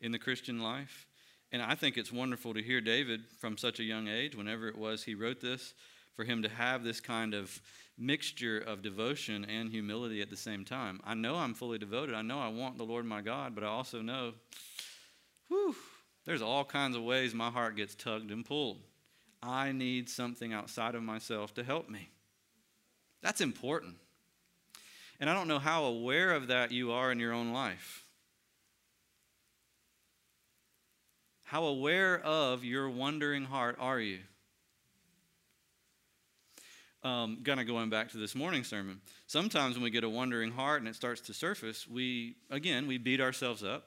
in 0.01 0.13
the 0.13 0.19
Christian 0.19 0.61
life. 0.61 1.07
And 1.53 1.63
I 1.63 1.75
think 1.75 1.97
it's 1.97 2.13
wonderful 2.13 2.55
to 2.55 2.63
hear 2.63 2.81
David 2.81 3.23
from 3.39 3.57
such 3.57 3.81
a 3.81 3.85
young 3.85 4.09
age, 4.09 4.37
whenever 4.37 4.69
it 4.69 4.77
was 4.77 5.05
he 5.05 5.15
wrote 5.15 5.41
this, 5.41 5.75
for 6.15 6.25
him 6.25 6.43
to 6.43 6.49
have 6.49 6.83
this 6.83 7.01
kind 7.01 7.35
of 7.35 7.61
mixture 7.99 8.59
of 8.59 8.83
devotion 8.83 9.45
and 9.45 9.71
humility 9.71 10.21
at 10.21 10.31
the 10.31 10.37
same 10.37 10.65
time. 10.65 11.01
I 11.05 11.15
know 11.15 11.37
I'm 11.37 11.55
fully 11.55 11.79
devoted. 11.79 12.15
I 12.15 12.23
know 12.23 12.39
I 12.39 12.49
want 12.49 12.79
the 12.79 12.85
Lord 12.85 13.05
my 13.05 13.21
God, 13.21 13.55
but 13.55 13.65
I 13.65 13.69
also 13.69 14.03
know, 14.03 14.33
whew, 15.49 15.75
there's 16.25 16.43
all 16.43 16.65
kinds 16.65 16.97
of 16.97 17.03
ways 17.03 17.35
my 17.35 17.51
heart 17.51 17.77
gets 17.77 17.95
tugged 17.95 18.31
and 18.31 18.45
pulled. 18.45 18.79
I 19.47 19.73
need 19.73 20.11
something 20.11 20.53
outside 20.53 20.95
of 20.95 21.03
myself 21.03 21.55
to 21.55 21.65
help 21.65 21.89
me. 21.89 22.11
That's 23.23 23.41
important. 23.41 23.95
And 25.21 25.31
I 25.31 25.35
don't 25.35 25.49
know 25.49 25.61
how 25.61 25.85
aware 25.85 26.33
of 26.33 26.49
that 26.49 26.73
you 26.73 26.93
are 26.93 27.13
in 27.13 27.21
your 27.21 27.33
own 27.33 27.53
life. 27.53 28.05
How 31.45 31.65
aware 31.65 32.21
of 32.21 32.65
your 32.65 32.91
wandering 32.91 33.45
heart 33.45 33.77
are 33.79 34.01
you? 34.01 34.19
Um, 37.05 37.39
kind 37.45 37.61
of 37.61 37.69
going 37.69 37.89
back 37.89 38.11
to 38.11 38.19
this 38.19 38.35
morning 38.35 38.65
sermon. 38.65 39.01
Sometimes 39.29 39.77
when 39.77 39.85
we 39.85 39.91
get 39.91 40.03
a 40.03 40.09
wandering 40.09 40.51
heart 40.51 40.81
and 40.81 40.89
it 40.89 40.97
starts 40.97 41.21
to 41.23 41.35
surface, 41.35 41.87
we, 41.87 42.35
again, 42.51 42.89
we 42.89 42.99
beat 42.99 43.21
ourselves 43.21 43.63
up 43.63 43.87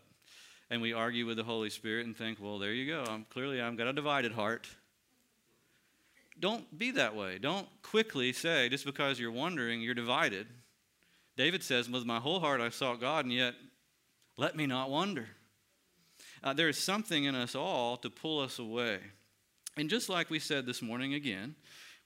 and 0.69 0.81
we 0.81 0.93
argue 0.93 1.25
with 1.25 1.35
the 1.35 1.43
Holy 1.43 1.69
Spirit 1.69 2.05
and 2.05 2.15
think, 2.15 2.37
well, 2.41 2.59
there 2.59 2.71
you 2.71 2.87
go. 2.87 3.03
I'm, 3.05 3.25
clearly, 3.25 3.59
I've 3.59 3.75
got 3.75 3.87
a 3.87 3.93
divided 3.93 4.31
heart 4.31 4.69
don't 6.39 6.77
be 6.77 6.91
that 6.91 7.15
way. 7.15 7.37
Don't 7.37 7.67
quickly 7.81 8.33
say, 8.33 8.69
just 8.69 8.85
because 8.85 9.19
you're 9.19 9.31
wondering, 9.31 9.81
you're 9.81 9.93
divided. 9.93 10.47
David 11.37 11.63
says, 11.63 11.89
With 11.89 12.05
my 12.05 12.19
whole 12.19 12.39
heart 12.39 12.61
I 12.61 12.69
sought 12.69 12.99
God, 12.99 13.25
and 13.25 13.33
yet 13.33 13.55
let 14.37 14.55
me 14.55 14.65
not 14.65 14.89
wonder. 14.89 15.27
Uh, 16.43 16.53
there 16.53 16.69
is 16.69 16.77
something 16.77 17.25
in 17.25 17.35
us 17.35 17.55
all 17.55 17.97
to 17.97 18.09
pull 18.09 18.39
us 18.39 18.59
away. 18.59 18.99
And 19.77 19.89
just 19.89 20.09
like 20.09 20.29
we 20.29 20.39
said 20.39 20.65
this 20.65 20.81
morning 20.81 21.13
again, 21.13 21.55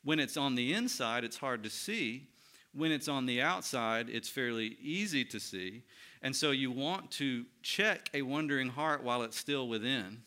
when 0.03 0.19
it's 0.19 0.37
on 0.37 0.55
the 0.55 0.73
inside, 0.73 1.23
it's 1.23 1.37
hard 1.37 1.63
to 1.63 1.69
see. 1.69 2.27
When 2.73 2.91
it's 2.91 3.07
on 3.07 3.25
the 3.25 3.41
outside, 3.41 4.09
it's 4.09 4.29
fairly 4.29 4.77
easy 4.81 5.23
to 5.25 5.39
see. 5.39 5.83
And 6.21 6.35
so 6.35 6.51
you 6.51 6.71
want 6.71 7.11
to 7.11 7.45
check 7.61 8.09
a 8.13 8.21
wondering 8.21 8.69
heart 8.69 9.03
while 9.03 9.23
it's 9.23 9.37
still 9.37 9.67
within. 9.67 10.23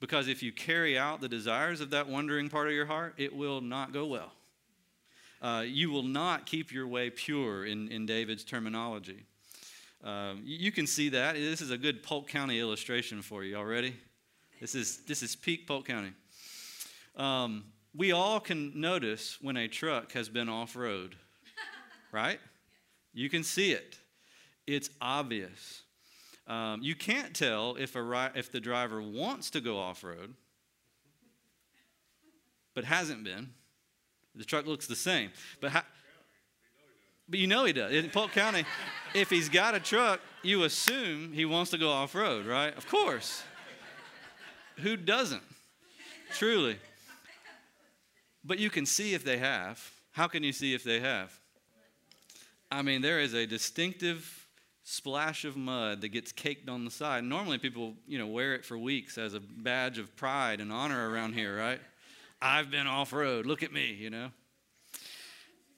Because 0.00 0.28
if 0.28 0.42
you 0.42 0.50
carry 0.50 0.98
out 0.98 1.20
the 1.20 1.28
desires 1.28 1.80
of 1.80 1.90
that 1.90 2.08
wandering 2.08 2.48
part 2.48 2.68
of 2.68 2.72
your 2.72 2.86
heart, 2.86 3.14
it 3.18 3.34
will 3.34 3.60
not 3.60 3.92
go 3.92 4.06
well. 4.06 4.32
Uh, 5.42 5.64
you 5.66 5.90
will 5.90 6.02
not 6.02 6.46
keep 6.46 6.72
your 6.72 6.86
way 6.86 7.10
pure 7.10 7.64
in, 7.64 7.88
in 7.88 8.06
David's 8.06 8.44
terminology. 8.44 9.24
Um, 10.02 10.42
you 10.44 10.72
can 10.72 10.86
see 10.86 11.10
that. 11.10 11.34
This 11.34 11.60
is 11.60 11.70
a 11.70 11.78
good 11.78 12.02
Polk 12.02 12.28
County 12.28 12.58
illustration 12.58 13.20
for 13.20 13.44
you 13.44 13.56
already. 13.56 13.94
This 14.60 14.74
is, 14.74 14.98
this 15.06 15.22
is 15.22 15.36
peak 15.36 15.66
Polk 15.66 15.86
County. 15.86 16.12
Um, 17.16 17.64
we 17.94 18.12
all 18.12 18.40
can 18.40 18.78
notice 18.78 19.38
when 19.40 19.56
a 19.56 19.68
truck 19.68 20.12
has 20.12 20.28
been 20.28 20.48
off 20.48 20.76
road, 20.76 21.16
right? 22.12 22.40
You 23.12 23.28
can 23.28 23.42
see 23.42 23.72
it, 23.72 23.98
it's 24.66 24.88
obvious. 25.00 25.82
Um, 26.50 26.82
you 26.82 26.96
can't 26.96 27.32
tell 27.32 27.76
if, 27.76 27.94
a, 27.94 28.32
if 28.34 28.50
the 28.50 28.58
driver 28.58 29.00
wants 29.00 29.50
to 29.50 29.60
go 29.60 29.78
off 29.78 30.02
road, 30.02 30.34
but 32.74 32.80
but 32.80 32.86
hasn't 32.86 33.22
been. 33.22 33.50
The 34.34 34.44
truck 34.44 34.66
looks 34.66 34.86
the 34.86 34.96
same. 34.96 35.30
But, 35.60 35.70
ha- 35.70 35.86
but 37.28 37.38
you 37.38 37.46
know 37.46 37.66
he 37.66 37.72
does. 37.72 37.92
In 37.92 38.10
Polk 38.10 38.32
County, 38.32 38.64
if 39.14 39.30
he's 39.30 39.48
got 39.48 39.74
a 39.74 39.80
truck, 39.80 40.20
you 40.42 40.64
assume 40.64 41.32
he 41.32 41.44
wants 41.44 41.70
to 41.72 41.78
go 41.78 41.90
off 41.90 42.14
road, 42.14 42.46
right? 42.46 42.76
Of 42.76 42.88
course. 42.88 43.44
Who 44.78 44.96
doesn't? 44.96 45.42
Truly. 46.36 46.78
But 48.42 48.58
you 48.58 48.70
can 48.70 48.86
see 48.86 49.14
if 49.14 49.22
they 49.22 49.36
have. 49.36 49.92
How 50.12 50.26
can 50.26 50.42
you 50.42 50.52
see 50.52 50.74
if 50.74 50.82
they 50.82 50.98
have? 50.98 51.38
I 52.72 52.82
mean, 52.82 53.02
there 53.02 53.20
is 53.20 53.34
a 53.34 53.46
distinctive 53.46 54.39
splash 54.90 55.44
of 55.44 55.56
mud 55.56 56.00
that 56.00 56.08
gets 56.08 56.32
caked 56.32 56.68
on 56.68 56.84
the 56.84 56.90
side. 56.90 57.22
Normally, 57.22 57.58
people, 57.58 57.94
you 58.08 58.18
know, 58.18 58.26
wear 58.26 58.54
it 58.54 58.64
for 58.64 58.76
weeks 58.76 59.18
as 59.18 59.34
a 59.34 59.40
badge 59.40 59.98
of 59.98 60.16
pride 60.16 60.60
and 60.60 60.72
honor 60.72 61.08
around 61.08 61.34
here, 61.34 61.56
right? 61.56 61.80
I've 62.42 62.72
been 62.72 62.88
off 62.88 63.12
road. 63.12 63.46
Look 63.46 63.62
at 63.62 63.72
me, 63.72 63.92
you 63.92 64.10
know. 64.10 64.30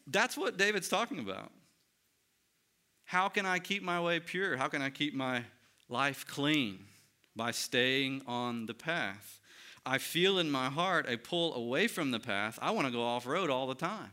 That's 0.07 0.35
what 0.35 0.57
David's 0.57 0.88
talking 0.88 1.19
about. 1.19 1.52
How 3.04 3.28
can 3.28 3.45
I 3.45 3.59
keep 3.59 3.83
my 3.83 4.00
way 4.00 4.19
pure? 4.19 4.57
How 4.57 4.69
can 4.69 4.81
I 4.81 4.88
keep 4.88 5.14
my 5.14 5.45
life 5.90 6.26
clean? 6.26 6.87
By 7.37 7.50
staying 7.50 8.23
on 8.26 8.66
the 8.66 8.75
path. 8.75 9.40
I 9.85 9.99
feel 9.99 10.38
in 10.38 10.50
my 10.50 10.69
heart 10.69 11.07
a 11.09 11.16
pull 11.16 11.54
away 11.54 11.87
from 11.87 12.11
the 12.11 12.21
path. 12.21 12.59
I 12.62 12.71
want 12.71 12.87
to 12.87 12.92
go 12.92 13.02
off 13.02 13.26
road 13.26 13.50
all 13.50 13.66
the 13.66 13.75
time 13.75 14.11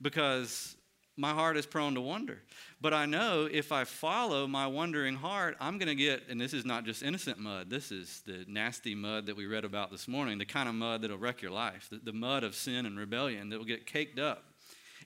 because 0.00 0.76
my 1.16 1.30
heart 1.32 1.56
is 1.56 1.66
prone 1.66 1.94
to 1.94 2.00
wonder. 2.00 2.42
But 2.80 2.94
I 2.94 3.06
know 3.06 3.48
if 3.50 3.70
I 3.70 3.84
follow 3.84 4.46
my 4.46 4.66
wondering 4.66 5.14
heart, 5.14 5.56
I'm 5.60 5.78
going 5.78 5.88
to 5.88 5.94
get, 5.94 6.28
and 6.28 6.40
this 6.40 6.54
is 6.54 6.64
not 6.64 6.84
just 6.84 7.02
innocent 7.02 7.38
mud, 7.38 7.68
this 7.68 7.92
is 7.92 8.22
the 8.26 8.44
nasty 8.48 8.94
mud 8.94 9.26
that 9.26 9.36
we 9.36 9.46
read 9.46 9.64
about 9.64 9.90
this 9.90 10.08
morning, 10.08 10.38
the 10.38 10.46
kind 10.46 10.68
of 10.68 10.74
mud 10.74 11.02
that'll 11.02 11.18
wreck 11.18 11.42
your 11.42 11.50
life, 11.50 11.88
the, 11.90 11.98
the 11.98 12.12
mud 12.12 12.44
of 12.44 12.54
sin 12.54 12.86
and 12.86 12.98
rebellion 12.98 13.50
that 13.50 13.58
will 13.58 13.66
get 13.66 13.86
caked 13.86 14.18
up. 14.18 14.44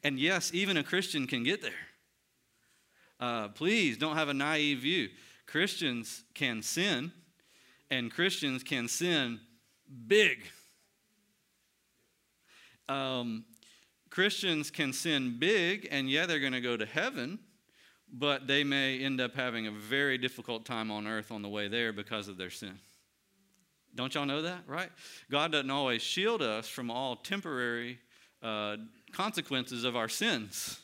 And 0.04 0.18
yes, 0.18 0.52
even 0.54 0.76
a 0.76 0.84
Christian 0.84 1.26
can 1.26 1.42
get 1.42 1.60
there. 1.62 1.72
Uh, 3.18 3.48
please 3.48 3.96
don't 3.96 4.16
have 4.16 4.28
a 4.28 4.34
naive 4.34 4.80
view. 4.80 5.08
Christians 5.46 6.22
can 6.34 6.62
sin, 6.62 7.12
and 7.90 8.12
Christians 8.12 8.62
can 8.62 8.88
sin 8.88 9.40
big. 10.06 10.44
Um, 12.88 13.44
Christians 14.16 14.70
can 14.70 14.94
sin 14.94 15.36
big, 15.38 15.88
and 15.90 16.08
yeah, 16.08 16.24
they're 16.24 16.40
going 16.40 16.54
to 16.54 16.62
go 16.62 16.74
to 16.74 16.86
heaven, 16.86 17.38
but 18.10 18.46
they 18.46 18.64
may 18.64 18.98
end 18.98 19.20
up 19.20 19.34
having 19.34 19.66
a 19.66 19.70
very 19.70 20.16
difficult 20.16 20.64
time 20.64 20.90
on 20.90 21.06
earth 21.06 21.30
on 21.30 21.42
the 21.42 21.50
way 21.50 21.68
there 21.68 21.92
because 21.92 22.26
of 22.26 22.38
their 22.38 22.48
sin. 22.48 22.78
Don't 23.94 24.14
y'all 24.14 24.24
know 24.24 24.40
that, 24.40 24.62
right? 24.66 24.88
God 25.30 25.52
doesn't 25.52 25.70
always 25.70 26.00
shield 26.00 26.40
us 26.40 26.66
from 26.66 26.90
all 26.90 27.16
temporary 27.16 27.98
uh, 28.42 28.78
consequences 29.12 29.84
of 29.84 29.96
our 29.96 30.08
sins. 30.08 30.80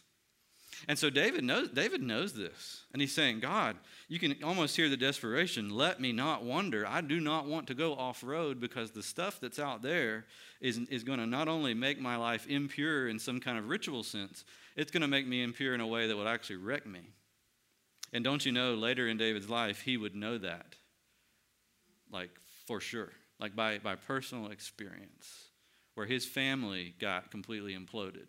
And 0.89 0.99
so 0.99 1.11
David 1.11 1.45
knows, 1.45 1.69
David 1.69 2.03
knows 2.03 2.33
this. 2.33 2.83
And 2.93 3.01
he's 3.01 3.15
saying, 3.15 3.41
God, 3.41 3.77
you 4.09 4.19
can 4.19 4.37
almost 4.43 4.77
hear 4.77 4.89
the 4.89 4.97
desperation. 4.97 5.71
Let 5.71 6.01
me 6.01 6.13
not 6.13 6.45
wonder. 6.45 6.87
I 6.87 7.01
do 7.01 7.21
not 7.21 7.47
want 7.47 7.69
to 7.69 7.75
go 7.75 7.95
off 7.95 8.25
road 8.25 8.61
because 8.61 8.91
the 8.91 9.03
stuff 9.03 9.39
that's 9.41 9.59
out 9.59 9.83
there 9.83 10.27
is, 10.61 10.79
is 10.91 11.05
going 11.05 11.19
to 11.19 11.27
not 11.27 11.49
only 11.49 11.75
make 11.75 12.01
my 12.01 12.17
life 12.17 12.47
impure 12.49 13.09
in 13.09 13.19
some 13.19 13.41
kind 13.41 13.59
of 13.59 13.69
ritual 13.69 14.03
sense, 14.03 14.45
it's 14.77 14.91
going 14.91 15.03
to 15.03 15.09
make 15.09 15.27
me 15.27 15.43
impure 15.43 15.75
in 15.75 15.81
a 15.81 15.87
way 15.87 16.09
that 16.09 16.17
would 16.17 16.27
actually 16.27 16.57
wreck 16.57 16.87
me. 16.87 17.01
And 18.13 18.25
don't 18.25 18.45
you 18.45 18.53
know, 18.53 18.75
later 18.75 19.09
in 19.09 19.17
David's 19.17 19.49
life, 19.49 19.83
he 19.83 19.97
would 19.97 20.15
know 20.15 20.39
that. 20.39 20.75
Like, 22.11 22.31
for 22.67 22.81
sure. 22.81 23.11
Like, 23.41 23.57
by, 23.57 23.79
by 23.79 23.95
personal 23.95 24.51
experience, 24.51 25.49
where 25.95 26.07
his 26.07 26.27
family 26.27 26.95
got 27.01 27.31
completely 27.31 27.75
imploded 27.75 28.27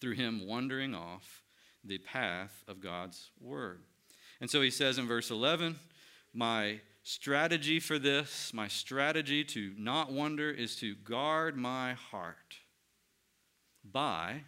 through 0.00 0.14
him 0.14 0.46
wandering 0.46 0.94
off 0.94 1.42
the 1.84 1.98
path 1.98 2.62
of 2.68 2.80
God's 2.80 3.30
word. 3.40 3.80
And 4.40 4.50
so 4.50 4.60
he 4.62 4.70
says 4.70 4.98
in 4.98 5.06
verse 5.06 5.30
11, 5.30 5.76
My 6.32 6.80
strategy 7.02 7.80
for 7.80 7.98
this, 7.98 8.52
my 8.52 8.68
strategy 8.68 9.44
to 9.44 9.72
not 9.76 10.12
wander, 10.12 10.50
is 10.50 10.76
to 10.76 10.94
guard 10.94 11.56
my 11.56 11.94
heart 11.94 12.58
by 13.84 14.42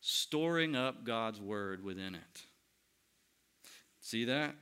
storing 0.00 0.76
up 0.76 1.04
God's 1.04 1.40
word 1.40 1.84
within 1.84 2.14
it. 2.14 2.42
See 4.00 4.24
that? 4.26 4.54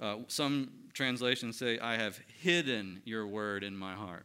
Uh, 0.00 0.16
some 0.28 0.70
translations 0.94 1.58
say, 1.58 1.78
I 1.78 1.96
have 1.96 2.18
hidden 2.40 3.02
your 3.04 3.26
word 3.26 3.62
in 3.62 3.76
my 3.76 3.94
heart. 3.94 4.24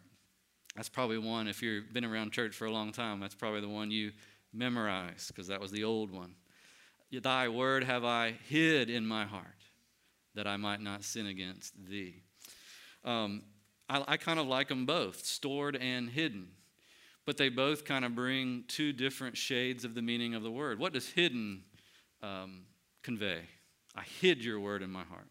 That's 0.75 0.89
probably 0.89 1.17
one, 1.17 1.47
if 1.47 1.61
you've 1.61 1.93
been 1.93 2.05
around 2.05 2.31
church 2.31 2.55
for 2.55 2.65
a 2.65 2.71
long 2.71 2.91
time, 2.91 3.19
that's 3.19 3.35
probably 3.35 3.61
the 3.61 3.69
one 3.69 3.91
you 3.91 4.11
memorize, 4.55 5.27
because 5.27 5.47
that 5.47 5.61
was 5.61 5.71
the 5.71 5.83
old 5.83 6.11
one. 6.11 6.35
Thy 7.11 7.47
word 7.47 7.83
have 7.83 8.03
I 8.03 8.35
hid 8.49 8.89
in 8.89 9.05
my 9.05 9.25
heart, 9.25 9.63
that 10.33 10.47
I 10.47 10.57
might 10.57 10.81
not 10.81 11.03
sin 11.03 11.27
against 11.27 11.73
thee. 11.87 12.23
Um, 13.03 13.43
I, 13.87 14.03
I 14.07 14.17
kind 14.17 14.39
of 14.39 14.47
like 14.47 14.67
them 14.67 14.85
both, 14.85 15.25
stored 15.25 15.75
and 15.75 16.09
hidden. 16.09 16.49
But 17.25 17.37
they 17.37 17.49
both 17.49 17.85
kind 17.85 18.05
of 18.05 18.15
bring 18.15 18.65
two 18.67 18.93
different 18.93 19.37
shades 19.37 19.85
of 19.85 19.95
the 19.95 20.01
meaning 20.01 20.35
of 20.35 20.43
the 20.43 20.51
word. 20.51 20.77
What 20.77 20.93
does 20.93 21.09
hidden 21.09 21.63
um, 22.21 22.63
convey? 23.01 23.41
I 23.95 24.03
hid 24.21 24.43
your 24.43 24.59
word 24.59 24.81
in 24.83 24.91
my 24.91 25.03
heart. 25.03 25.27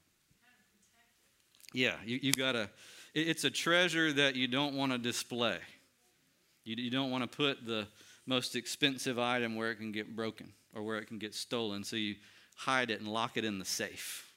Yeah, 1.73 1.97
you, 2.05 2.19
you 2.23 2.33
got 2.33 2.53
to, 2.53 2.71
it's 3.15 3.45
a 3.45 3.51
treasure 3.51 4.13
that 4.13 4.37
you 4.37 4.49
don't 4.49 4.75
want 4.75 4.93
to 4.93 4.99
display. 4.99 5.59
You, 6.65 6.77
you 6.79 6.91
don't 6.91 7.11
want 7.11 7.31
to 7.31 7.37
put 7.37 7.67
the 7.67 7.87
most 8.27 8.57
expensive 8.57 9.19
item 9.19 9.57
where 9.57 9.71
it 9.71 9.77
can 9.77 9.93
get 9.93 10.15
broken 10.15 10.53
or 10.75 10.83
where 10.83 10.99
it 10.99 11.07
can 11.07 11.19
get 11.19 11.35
stolen. 11.35 11.85
So 11.85 11.97
you 11.97 12.17
hide 12.57 12.91
it 12.91 13.01
and 13.01 13.09
lock 13.09 13.37
it 13.37 13.45
in 13.45 13.59
the 13.59 13.65
safe. 13.65 14.33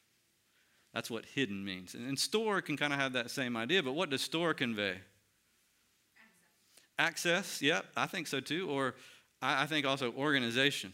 That's 0.93 1.11
what 1.11 1.25
hidden 1.25 1.63
means. 1.63 1.93
And, 1.93 2.07
and 2.07 2.17
store 2.17 2.61
can 2.61 2.77
kind 2.77 2.93
of 2.93 2.99
have 2.99 3.13
that 3.13 3.29
same 3.29 3.55
idea, 3.55 3.83
but 3.83 3.93
what 3.93 4.09
does 4.09 4.21
store 4.21 4.53
convey? 4.53 4.95
Access. 6.99 7.37
Access, 7.37 7.61
yep, 7.61 7.85
I 7.95 8.07
think 8.07 8.27
so 8.27 8.39
too. 8.39 8.69
Or 8.69 8.95
I, 9.41 9.63
I 9.63 9.65
think 9.67 9.85
also 9.85 10.11
organization. 10.13 10.93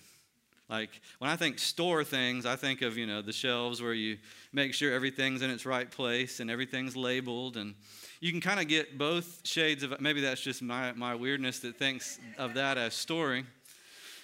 Like 0.70 0.90
when 1.20 1.30
I 1.30 1.36
think 1.36 1.60
store 1.60 2.04
things, 2.04 2.46
I 2.46 2.56
think 2.56 2.82
of, 2.82 2.98
you 2.98 3.06
know, 3.06 3.22
the 3.22 3.34
shelves 3.34 3.82
where 3.82 3.94
you 3.94 4.18
make 4.52 4.74
sure 4.74 4.94
everything's 4.94 5.42
in 5.42 5.50
its 5.50 5.66
right 5.66 5.90
place 5.90 6.40
and 6.40 6.50
everything's 6.50 6.96
labeled. 6.96 7.58
And 7.58 7.76
you 8.24 8.32
can 8.32 8.40
kind 8.40 8.62
of 8.62 8.70
get 8.70 8.98
both 8.98 9.42
shades 9.44 9.84
of, 9.84 10.00
maybe 10.00 10.22
that's 10.22 10.40
just 10.40 10.62
my, 10.62 10.94
my 10.94 11.14
weirdness 11.14 11.60
that 11.60 11.78
thinks 11.78 12.20
of 12.38 12.54
that 12.54 12.78
as 12.78 12.94
story 12.94 13.44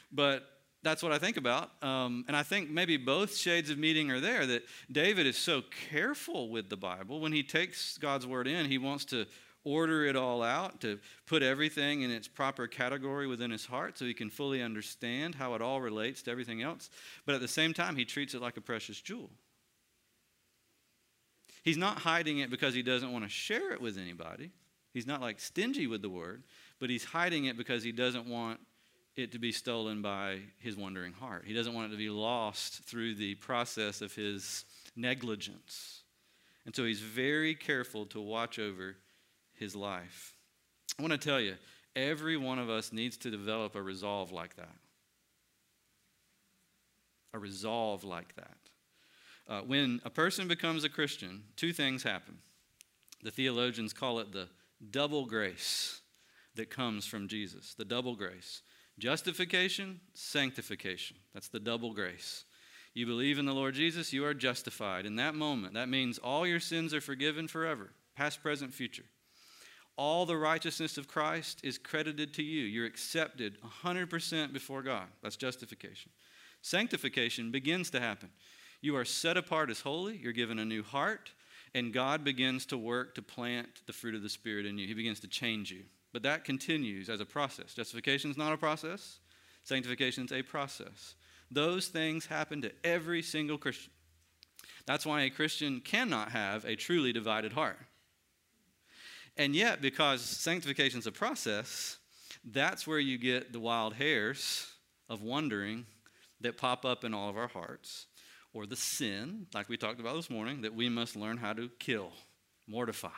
But 0.10 0.46
that's 0.84 1.04
what 1.04 1.12
I 1.12 1.18
think 1.18 1.36
about. 1.36 1.72
Um, 1.84 2.24
and 2.30 2.38
I 2.38 2.44
think 2.44 2.70
maybe 2.70 2.96
both 2.96 3.36
shades 3.36 3.70
of 3.70 3.78
meaning 3.78 4.10
are 4.10 4.22
there 4.22 4.46
that 4.46 4.64
David 4.90 5.28
is 5.28 5.36
so 5.36 5.64
careful 5.92 6.50
with 6.50 6.70
the 6.70 6.78
Bible. 6.78 7.20
When 7.20 7.34
he 7.34 7.44
takes 7.44 7.98
God's 7.98 8.26
word 8.26 8.48
in, 8.48 8.68
he 8.68 8.78
wants 8.78 9.04
to 9.06 9.26
order 9.66 10.06
it 10.06 10.16
all 10.16 10.42
out, 10.42 10.80
to 10.80 10.98
put 11.26 11.44
everything 11.44 12.04
in 12.04 12.10
its 12.10 12.30
proper 12.30 12.68
category 12.68 13.28
within 13.28 13.52
his 13.52 13.66
heart 13.66 13.98
so 13.98 14.06
he 14.06 14.14
can 14.14 14.30
fully 14.30 14.64
understand 14.64 15.36
how 15.36 15.56
it 15.56 15.62
all 15.62 15.82
relates 15.82 16.22
to 16.24 16.32
everything 16.32 16.62
else. 16.62 16.90
But 17.26 17.36
at 17.36 17.42
the 17.42 17.50
same 17.50 17.74
time, 17.74 17.98
he 17.98 18.06
treats 18.06 18.34
it 18.34 18.42
like 18.42 18.56
a 18.56 18.62
precious 18.62 19.02
jewel. 19.02 19.30
He's 21.70 21.78
not 21.78 22.00
hiding 22.00 22.40
it 22.40 22.50
because 22.50 22.74
he 22.74 22.82
doesn't 22.82 23.12
want 23.12 23.26
to 23.26 23.30
share 23.30 23.74
it 23.74 23.80
with 23.80 24.00
anybody. 24.00 24.50
He's 24.92 25.06
not 25.06 25.22
like 25.22 25.40
stingy 25.40 25.86
with 25.86 26.02
the 26.02 26.10
word, 26.10 26.42
but 26.80 26.90
he's 26.90 27.04
hiding 27.04 27.46
it 27.46 27.58
because 27.58 27.84
he 27.84 27.92
doesn't 27.92 28.26
want 28.26 28.60
it 29.16 29.34
to 29.34 29.38
be 29.38 29.52
stolen 29.52 30.02
by 30.02 30.40
his 30.58 30.76
wandering 30.76 31.14
heart. 31.14 31.44
He 31.46 31.54
doesn't 31.54 31.76
want 31.76 31.90
it 31.90 31.92
to 31.92 31.98
be 32.00 32.10
lost 32.10 32.86
through 32.86 33.14
the 33.14 33.36
process 33.36 34.02
of 34.02 34.16
his 34.16 34.66
negligence. 34.96 36.02
And 36.66 36.76
so 36.76 36.86
he's 36.86 37.02
very 37.02 37.54
careful 37.54 38.08
to 38.08 38.20
watch 38.20 38.58
over 38.58 38.96
his 39.54 39.76
life. 39.76 40.34
I 40.98 41.04
want 41.04 41.12
to 41.12 41.20
tell 41.20 41.40
you, 41.40 41.54
every 41.96 42.36
one 42.36 42.58
of 42.58 42.72
us 42.72 42.92
needs 42.92 43.16
to 43.18 43.30
develop 43.30 43.76
a 43.76 43.82
resolve 43.84 44.32
like 44.32 44.56
that. 44.56 44.76
A 47.36 47.38
resolve 47.38 48.04
like 48.04 48.36
that. 48.38 48.58
Uh, 49.50 49.62
when 49.62 50.00
a 50.06 50.10
person 50.10 50.48
becomes 50.48 50.84
a 50.84 50.90
Christian, 50.90 51.44
two 51.56 51.74
things 51.74 52.04
happen. 52.04 52.38
The 53.24 53.32
theologians 53.32 53.92
call 53.92 54.20
it 54.20 54.32
the 54.32 54.48
double 54.92 55.26
grace 55.26 56.02
that 56.56 56.70
comes 56.70 57.06
from 57.06 57.28
Jesus. 57.28 57.74
The 57.74 57.84
double 57.84 58.16
grace. 58.16 58.62
Justification, 59.00 60.00
sanctification. 60.14 61.18
That's 61.34 61.48
the 61.48 61.60
double 61.60 61.94
grace. 61.94 62.46
You 62.94 63.06
believe 63.06 63.40
in 63.40 63.46
the 63.46 63.54
Lord 63.54 63.74
Jesus, 63.74 64.14
you 64.14 64.24
are 64.26 64.34
justified. 64.34 65.06
In 65.06 65.16
that 65.16 65.36
moment, 65.36 65.74
that 65.74 65.90
means 65.90 66.20
all 66.20 66.46
your 66.46 66.60
sins 66.60 66.94
are 66.94 67.02
forgiven 67.02 67.48
forever, 67.48 67.92
past, 68.16 68.44
present, 68.44 68.74
future 68.74 69.06
all 70.00 70.26
the 70.26 70.38
righteousness 70.38 70.98
of 70.98 71.10
Christ 71.10 71.60
is 71.62 71.78
credited 71.78 72.34
to 72.36 72.42
you. 72.42 72.64
You're 72.64 72.86
accepted 72.86 73.58
100% 73.84 74.54
before 74.54 74.82
God. 74.82 75.08
That's 75.22 75.36
justification. 75.36 76.10
Sanctification 76.62 77.52
begins 77.52 77.90
to 77.90 78.00
happen. 78.00 78.30
You 78.82 78.96
are 78.96 79.06
set 79.06 79.38
apart 79.38 79.70
as 79.70 79.82
holy, 79.82 80.18
you're 80.18 80.32
given 80.32 80.60
a 80.60 80.66
new 80.66 80.84
heart, 80.84 81.32
and 81.74 81.94
God 81.94 82.24
begins 82.24 82.66
to 82.68 82.78
work 82.78 83.16
to 83.16 83.22
plant 83.22 83.82
the 83.86 83.94
fruit 83.94 84.16
of 84.16 84.24
the 84.24 84.30
Spirit 84.30 84.66
in 84.66 84.78
you. 84.78 84.88
He 84.88 84.94
begins 84.94 85.20
to 85.20 85.28
change 85.28 85.72
you. 85.72 85.84
but 86.12 86.24
that 86.24 86.44
continues 86.44 87.10
as 87.10 87.20
a 87.20 87.26
process. 87.26 87.74
Justification 87.74 88.32
is 88.32 88.38
not 88.38 88.54
a 88.54 88.58
process, 88.58 89.20
sanctification 89.64 90.26
is 90.26 90.32
a 90.32 90.42
process. 90.42 91.16
Those 91.52 91.88
things 91.88 92.26
happen 92.26 92.62
to 92.62 92.72
every 92.84 93.22
single 93.22 93.58
Christian. 93.58 93.92
That's 94.86 95.06
why 95.06 95.22
a 95.22 95.30
Christian 95.30 95.82
cannot 95.82 96.32
have 96.32 96.66
a 96.66 96.76
truly 96.76 97.14
divided 97.14 97.54
heart. 97.54 97.80
And 99.38 99.56
yet, 99.56 99.82
because 99.82 100.22
sanctification 100.22 101.00
is 101.00 101.08
a 101.08 101.12
process, 101.12 101.98
that's 102.44 102.86
where 102.86 103.00
you 103.00 103.18
get 103.18 103.54
the 103.54 103.60
wild 103.60 103.94
hairs 103.94 104.68
of 105.08 105.22
wondering 105.22 105.86
that 106.42 106.58
pop 106.58 106.86
up 106.86 107.04
in 107.04 107.14
all 107.14 107.30
of 107.30 107.38
our 107.38 107.48
hearts, 107.48 108.06
or 108.54 108.66
the 108.66 108.76
sin, 108.76 109.48
like 109.54 109.70
we 109.70 109.78
talked 109.78 110.00
about 110.00 110.16
this 110.16 110.30
morning, 110.30 110.62
that 110.62 110.74
we 110.74 110.90
must 110.90 111.16
learn 111.16 111.38
how 111.38 111.54
to 111.54 111.70
kill, 111.80 112.12
mortify, 112.68 113.10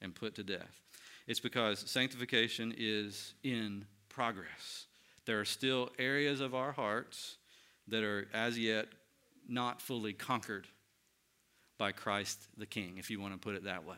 and 0.00 0.14
put 0.14 0.34
to 0.36 0.42
death. 0.42 0.80
It's 1.26 1.40
because 1.40 1.80
sanctification 1.90 2.74
is 2.76 3.34
in 3.42 3.84
progress. 4.08 4.86
There 5.26 5.40
are 5.40 5.44
still 5.44 5.90
areas 5.98 6.40
of 6.40 6.54
our 6.54 6.72
hearts 6.72 7.36
that 7.88 8.02
are 8.02 8.28
as 8.32 8.58
yet 8.58 8.86
not 9.48 9.82
fully 9.82 10.12
conquered 10.12 10.66
by 11.78 11.92
Christ 11.92 12.38
the 12.56 12.66
King, 12.66 12.98
if 12.98 13.10
you 13.10 13.20
want 13.20 13.34
to 13.34 13.38
put 13.38 13.54
it 13.54 13.64
that 13.64 13.84
way, 13.84 13.96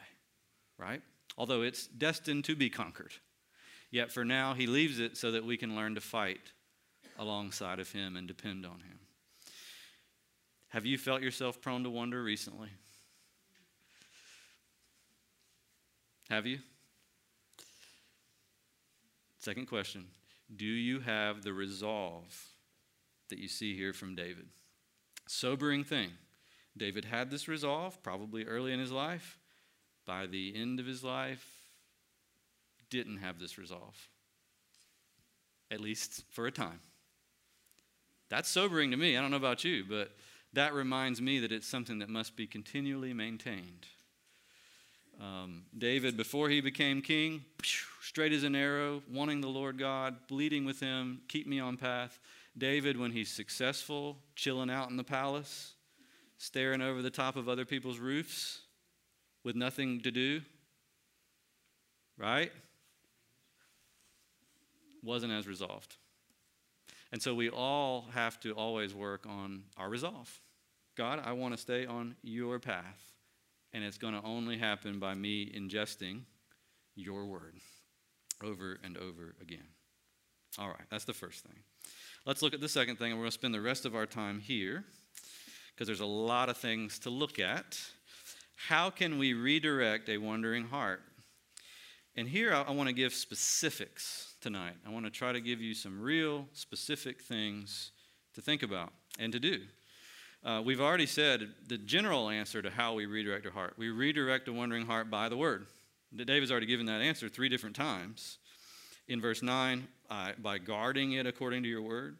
right? 0.78 1.02
Although 1.36 1.62
it's 1.62 1.86
destined 1.86 2.44
to 2.44 2.56
be 2.56 2.70
conquered. 2.70 3.12
Yet 3.90 4.10
for 4.10 4.24
now, 4.24 4.54
he 4.54 4.66
leaves 4.66 4.98
it 5.00 5.16
so 5.16 5.32
that 5.32 5.44
we 5.44 5.56
can 5.56 5.76
learn 5.76 5.94
to 5.96 6.00
fight 6.00 6.52
alongside 7.18 7.78
of 7.78 7.92
him 7.92 8.16
and 8.16 8.26
depend 8.26 8.64
on 8.64 8.80
him. 8.80 8.98
Have 10.72 10.86
you 10.86 10.96
felt 10.96 11.20
yourself 11.20 11.60
prone 11.60 11.84
to 11.84 11.90
wonder 11.90 12.22
recently? 12.22 12.70
Have 16.30 16.46
you? 16.46 16.60
Second 19.38 19.66
question 19.66 20.06
Do 20.56 20.64
you 20.64 21.00
have 21.00 21.42
the 21.42 21.52
resolve 21.52 22.46
that 23.28 23.38
you 23.38 23.48
see 23.48 23.76
here 23.76 23.92
from 23.92 24.14
David? 24.14 24.46
Sobering 25.26 25.84
thing. 25.84 26.12
David 26.74 27.04
had 27.04 27.30
this 27.30 27.48
resolve 27.48 28.02
probably 28.02 28.46
early 28.46 28.72
in 28.72 28.80
his 28.80 28.90
life. 28.90 29.38
By 30.06 30.24
the 30.24 30.54
end 30.56 30.80
of 30.80 30.86
his 30.86 31.04
life, 31.04 31.46
didn't 32.88 33.18
have 33.18 33.38
this 33.38 33.58
resolve, 33.58 34.08
at 35.70 35.80
least 35.80 36.24
for 36.30 36.46
a 36.46 36.50
time. 36.50 36.80
That's 38.30 38.48
sobering 38.48 38.90
to 38.92 38.96
me. 38.96 39.18
I 39.18 39.20
don't 39.20 39.30
know 39.30 39.36
about 39.36 39.64
you, 39.64 39.84
but 39.86 40.12
that 40.52 40.74
reminds 40.74 41.20
me 41.20 41.38
that 41.40 41.52
it's 41.52 41.66
something 41.66 41.98
that 42.00 42.08
must 42.08 42.36
be 42.36 42.46
continually 42.46 43.12
maintained. 43.12 43.86
Um, 45.20 45.62
David, 45.76 46.16
before 46.16 46.48
he 46.48 46.60
became 46.60 47.00
king, 47.00 47.44
straight 48.00 48.32
as 48.32 48.42
an 48.42 48.56
arrow, 48.56 49.02
wanting 49.10 49.40
the 49.40 49.48
Lord 49.48 49.78
God, 49.78 50.16
bleeding 50.28 50.64
with 50.64 50.80
him, 50.80 51.20
keep 51.28 51.46
me 51.46 51.60
on 51.60 51.76
path. 51.76 52.18
David, 52.56 52.98
when 52.98 53.12
he's 53.12 53.30
successful, 53.30 54.18
chilling 54.36 54.70
out 54.70 54.90
in 54.90 54.96
the 54.96 55.04
palace, 55.04 55.74
staring 56.38 56.82
over 56.82 57.02
the 57.02 57.10
top 57.10 57.36
of 57.36 57.48
other 57.48 57.64
people's 57.64 57.98
roofs 57.98 58.60
with 59.44 59.56
nothing 59.56 60.00
to 60.00 60.10
do, 60.10 60.40
right? 62.18 62.52
Wasn't 65.02 65.32
as 65.32 65.46
resolved. 65.46 65.96
And 67.12 67.20
so 67.20 67.34
we 67.34 67.50
all 67.50 68.06
have 68.14 68.40
to 68.40 68.52
always 68.52 68.94
work 68.94 69.26
on 69.28 69.64
our 69.76 69.88
resolve. 69.88 70.40
God, 70.96 71.20
I 71.24 71.32
want 71.32 71.54
to 71.54 71.60
stay 71.60 71.86
on 71.86 72.16
your 72.22 72.58
path. 72.58 73.12
And 73.74 73.84
it's 73.84 73.98
going 73.98 74.14
to 74.14 74.22
only 74.22 74.58
happen 74.58 74.98
by 74.98 75.14
me 75.14 75.46
ingesting 75.46 76.22
your 76.94 77.24
word 77.26 77.54
over 78.42 78.78
and 78.82 78.96
over 78.96 79.34
again. 79.40 79.66
All 80.58 80.68
right, 80.68 80.84
that's 80.90 81.04
the 81.04 81.14
first 81.14 81.42
thing. 81.44 81.56
Let's 82.26 82.42
look 82.42 82.54
at 82.54 82.60
the 82.60 82.68
second 82.68 82.96
thing, 82.96 83.12
and 83.12 83.18
we're 83.18 83.24
going 83.24 83.30
to 83.30 83.38
spend 83.38 83.54
the 83.54 83.60
rest 83.60 83.86
of 83.86 83.94
our 83.94 84.06
time 84.06 84.40
here 84.40 84.84
because 85.74 85.86
there's 85.86 86.00
a 86.00 86.06
lot 86.06 86.48
of 86.48 86.56
things 86.58 86.98
to 87.00 87.10
look 87.10 87.38
at. 87.38 87.78
How 88.68 88.90
can 88.90 89.18
we 89.18 89.32
redirect 89.32 90.08
a 90.08 90.18
wandering 90.18 90.68
heart? 90.68 91.02
And 92.16 92.28
here 92.28 92.52
I, 92.52 92.62
I 92.62 92.70
want 92.72 92.88
to 92.88 92.94
give 92.94 93.14
specifics 93.14 94.34
tonight. 94.40 94.74
I 94.86 94.90
want 94.90 95.06
to 95.06 95.10
try 95.10 95.32
to 95.32 95.40
give 95.40 95.60
you 95.60 95.74
some 95.74 96.00
real 96.00 96.46
specific 96.52 97.22
things 97.22 97.92
to 98.34 98.42
think 98.42 98.62
about 98.62 98.92
and 99.18 99.32
to 99.32 99.40
do. 99.40 99.60
Uh, 100.44 100.60
we've 100.64 100.80
already 100.80 101.06
said 101.06 101.48
the 101.68 101.78
general 101.78 102.28
answer 102.28 102.60
to 102.60 102.70
how 102.70 102.94
we 102.94 103.06
redirect 103.06 103.46
our 103.46 103.52
heart. 103.52 103.74
We 103.78 103.90
redirect 103.90 104.48
a 104.48 104.52
wandering 104.52 104.86
heart 104.86 105.10
by 105.10 105.28
the 105.28 105.36
word. 105.36 105.66
David's 106.14 106.50
already 106.50 106.66
given 106.66 106.86
that 106.86 107.00
answer 107.00 107.28
three 107.28 107.48
different 107.48 107.76
times. 107.76 108.38
In 109.08 109.20
verse 109.20 109.42
9, 109.42 109.86
uh, 110.10 110.32
by 110.38 110.58
guarding 110.58 111.12
it 111.12 111.26
according 111.26 111.62
to 111.62 111.68
your 111.68 111.82
word. 111.82 112.16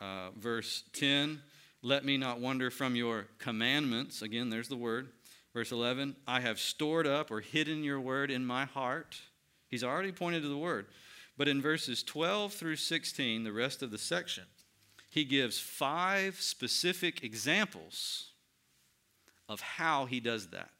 Uh, 0.00 0.30
verse 0.36 0.84
10, 0.94 1.40
let 1.82 2.04
me 2.04 2.16
not 2.16 2.40
wander 2.40 2.70
from 2.70 2.96
your 2.96 3.26
commandments. 3.38 4.22
Again, 4.22 4.50
there's 4.50 4.68
the 4.68 4.76
word. 4.76 5.08
Verse 5.52 5.72
11, 5.72 6.16
I 6.26 6.40
have 6.40 6.60
stored 6.60 7.06
up 7.06 7.30
or 7.30 7.40
hidden 7.40 7.82
your 7.82 8.00
word 8.00 8.30
in 8.30 8.44
my 8.46 8.64
heart. 8.64 9.20
He's 9.68 9.84
already 9.84 10.12
pointed 10.12 10.42
to 10.42 10.48
the 10.48 10.56
word. 10.56 10.86
But 11.36 11.48
in 11.48 11.60
verses 11.62 12.02
12 12.02 12.52
through 12.52 12.76
16, 12.76 13.44
the 13.44 13.52
rest 13.52 13.82
of 13.82 13.90
the 13.90 13.98
section, 13.98 14.44
he 15.10 15.24
gives 15.24 15.58
five 15.58 16.40
specific 16.40 17.24
examples 17.24 18.30
of 19.48 19.60
how 19.60 20.06
he 20.06 20.20
does 20.20 20.48
that. 20.48 20.70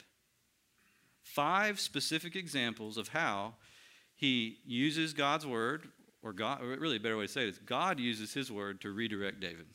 Five 1.22 1.80
specific 1.80 2.36
examples 2.36 2.96
of 2.96 3.08
how 3.08 3.54
he 4.14 4.58
uses 4.64 5.12
God's 5.12 5.46
word, 5.46 5.88
or 6.22 6.32
God, 6.32 6.62
or 6.62 6.76
really 6.76 6.96
a 6.96 7.00
better 7.00 7.16
way 7.16 7.26
to 7.26 7.32
say 7.32 7.42
it 7.42 7.48
is 7.48 7.58
God 7.58 7.98
uses 7.98 8.34
his 8.34 8.52
word 8.52 8.80
to 8.82 8.90
redirect 8.90 9.40
David. 9.40 9.66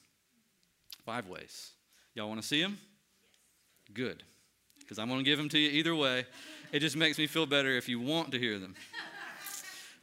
Five 1.06 1.28
ways. 1.28 1.72
Y'all 2.14 2.30
want 2.30 2.42
to 2.42 2.48
see 2.48 2.62
them? 2.62 2.78
Good. 3.94 4.24
Because 4.86 5.00
I'm 5.00 5.10
going 5.10 5.20
to 5.20 5.26
give 5.26 5.40
them 5.40 5.50
to 5.50 5.60
you 5.60 5.72
either 5.72 5.96
way. 5.96 6.26
It 6.72 6.80
just 6.80 6.96
makes 6.96 7.18
me 7.18 7.26
feel 7.26 7.48
better 7.48 7.72
if 7.72 7.90
you 7.90 8.00
want 8.00 8.32
to 8.32 8.40
hear 8.40 8.60
them. 8.60 8.76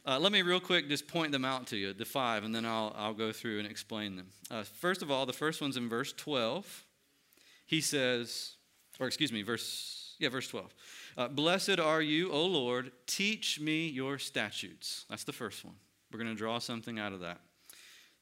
Uh, 0.05 0.19
let 0.19 0.33
me 0.33 0.41
real 0.41 0.59
quick 0.59 0.89
just 0.89 1.07
point 1.07 1.31
them 1.31 1.45
out 1.45 1.65
to 1.67 1.77
you, 1.77 1.93
the 1.93 2.03
five, 2.03 2.43
and 2.43 2.53
then 2.53 2.65
I'll, 2.65 2.93
I'll 2.97 3.13
go 3.13 3.31
through 3.31 3.59
and 3.59 3.67
explain 3.67 4.17
them. 4.17 4.27
Uh, 4.51 4.63
first 4.63 5.01
of 5.01 5.09
all, 5.09 5.25
the 5.25 5.31
first 5.31 5.61
one's 5.61 5.77
in 5.77 5.87
verse 5.87 6.11
12. 6.11 6.83
He 7.65 7.79
says, 7.79 8.55
or 8.99 9.07
excuse 9.07 9.31
me, 9.31 9.43
verse, 9.43 10.15
yeah, 10.19 10.27
verse 10.27 10.49
12. 10.49 10.73
Uh, 11.17 11.27
Blessed 11.29 11.79
are 11.79 12.01
you, 12.01 12.31
O 12.33 12.45
Lord, 12.45 12.91
teach 13.07 13.61
me 13.61 13.87
your 13.87 14.19
statutes. 14.19 15.05
That's 15.09 15.23
the 15.23 15.31
first 15.31 15.63
one. 15.63 15.75
We're 16.11 16.19
going 16.19 16.31
to 16.31 16.37
draw 16.37 16.59
something 16.59 16.99
out 16.99 17.13
of 17.13 17.21
that. 17.21 17.39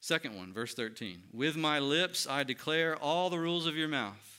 Second 0.01 0.37
one, 0.37 0.53
verse 0.53 0.75
13. 0.75 1.23
With 1.33 1.57
my 1.57 1.79
lips 1.79 2.27
I 2.27 2.43
declare 2.43 2.95
all 2.95 3.29
the 3.29 3.39
rules 3.39 3.65
of 3.65 3.75
your 3.75 3.87
mouth. 3.87 4.30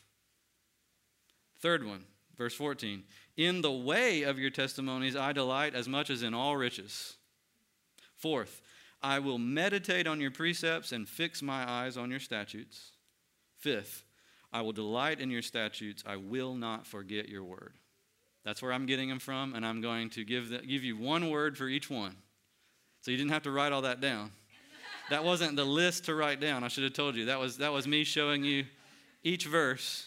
Third 1.62 1.87
one, 1.87 2.05
verse 2.37 2.55
14. 2.55 3.05
In 3.37 3.62
the 3.62 3.70
way 3.70 4.22
of 4.22 4.38
your 4.38 4.51
testimonies 4.51 5.14
I 5.14 5.33
delight 5.33 5.75
as 5.77 5.88
much 5.88 6.11
as 6.11 6.22
in 6.22 6.35
all 6.35 6.57
riches. 6.57 7.14
Fourth, 8.16 8.61
I 9.01 9.20
will 9.20 9.38
meditate 9.38 10.09
on 10.09 10.20
your 10.20 10.33
precepts 10.33 10.90
and 10.92 11.09
fix 11.09 11.40
my 11.40 11.68
eyes 11.68 11.96
on 11.96 12.11
your 12.11 12.20
statutes. 12.20 12.90
Fifth, 13.59 14.05
I 14.53 14.61
will 14.62 14.72
delight 14.72 15.20
in 15.20 15.31
your 15.31 15.42
statutes. 15.42 16.03
I 16.05 16.16
will 16.16 16.55
not 16.55 16.87
forget 16.87 17.29
your 17.29 17.44
word. 17.44 17.75
That's 18.44 18.61
where 18.61 18.72
I'm 18.72 18.87
getting 18.87 19.09
them 19.09 19.20
from, 19.20 19.55
and 19.55 19.64
I'm 19.64 19.81
going 19.81 20.11
to 20.11 20.25
give, 20.25 20.51
the, 20.51 20.59
give 20.59 20.83
you 20.83 20.96
one 20.96 21.31
word 21.31 21.57
for 21.57 21.68
each 21.68 21.88
one. 21.88 22.16
So 23.03 23.12
you 23.12 23.16
didn't 23.16 23.31
have 23.31 23.44
to 23.44 23.53
write 23.53 23.72
all 23.72 23.83
that 23.83 24.01
down. 24.01 24.33
That 25.11 25.25
wasn't 25.25 25.57
the 25.57 25.64
list 25.64 26.07
to 26.07 26.14
write 26.14 26.40
down. 26.40 26.64
I 26.64 26.68
should 26.68 26.85
have 26.85 26.92
told 26.92 27.14
you. 27.14 27.27
That 27.27 27.38
was, 27.38 27.59
that 27.59 27.72
was 27.72 27.87
me 27.87 28.03
showing 28.03 28.42
you 28.44 28.64
each 29.22 29.46
verse 29.46 30.07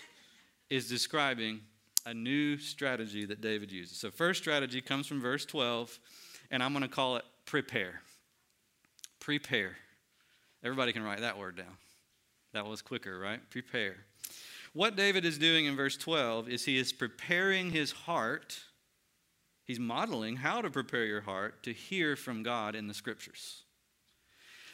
is 0.70 0.90
describing 0.90 1.62
a 2.06 2.14
new 2.14 2.58
strategy 2.58 3.26
that 3.26 3.42
David 3.42 3.72
uses. 3.72 3.98
So, 3.98 4.12
first 4.12 4.42
strategy 4.42 4.82
comes 4.82 5.08
from 5.08 5.22
verse 5.22 5.46
12, 5.46 6.00
and 6.52 6.62
I'm 6.62 6.74
going 6.74 6.84
to 6.84 6.88
call 6.88 7.18
it 7.18 7.26
prepare. 7.46 8.02
Prepare. 9.20 9.76
Everybody 10.64 10.94
can 10.94 11.04
write 11.04 11.22
that 11.22 11.38
word 11.38 11.58
down. 11.58 11.78
That 12.54 12.66
was 12.66 12.82
quicker, 12.82 13.20
right? 13.20 13.40
Prepare. 13.50 13.96
What 14.74 14.96
David 14.96 15.26
is 15.26 15.38
doing 15.38 15.66
in 15.66 15.76
verse 15.76 15.96
12 15.98 16.50
is 16.50 16.66
he 16.66 16.78
is 16.78 16.92
preparing 16.92 17.72
his 17.72 17.92
heart. 17.92 18.60
He's 19.64 19.80
modeling 19.80 20.38
how 20.38 20.62
to 20.62 20.70
prepare 20.70 21.06
your 21.06 21.22
heart 21.22 21.64
to 21.64 21.74
hear 21.74 22.16
from 22.16 22.44
God 22.44 22.76
in 22.76 22.88
the 22.88 22.94
scriptures. 22.94 23.64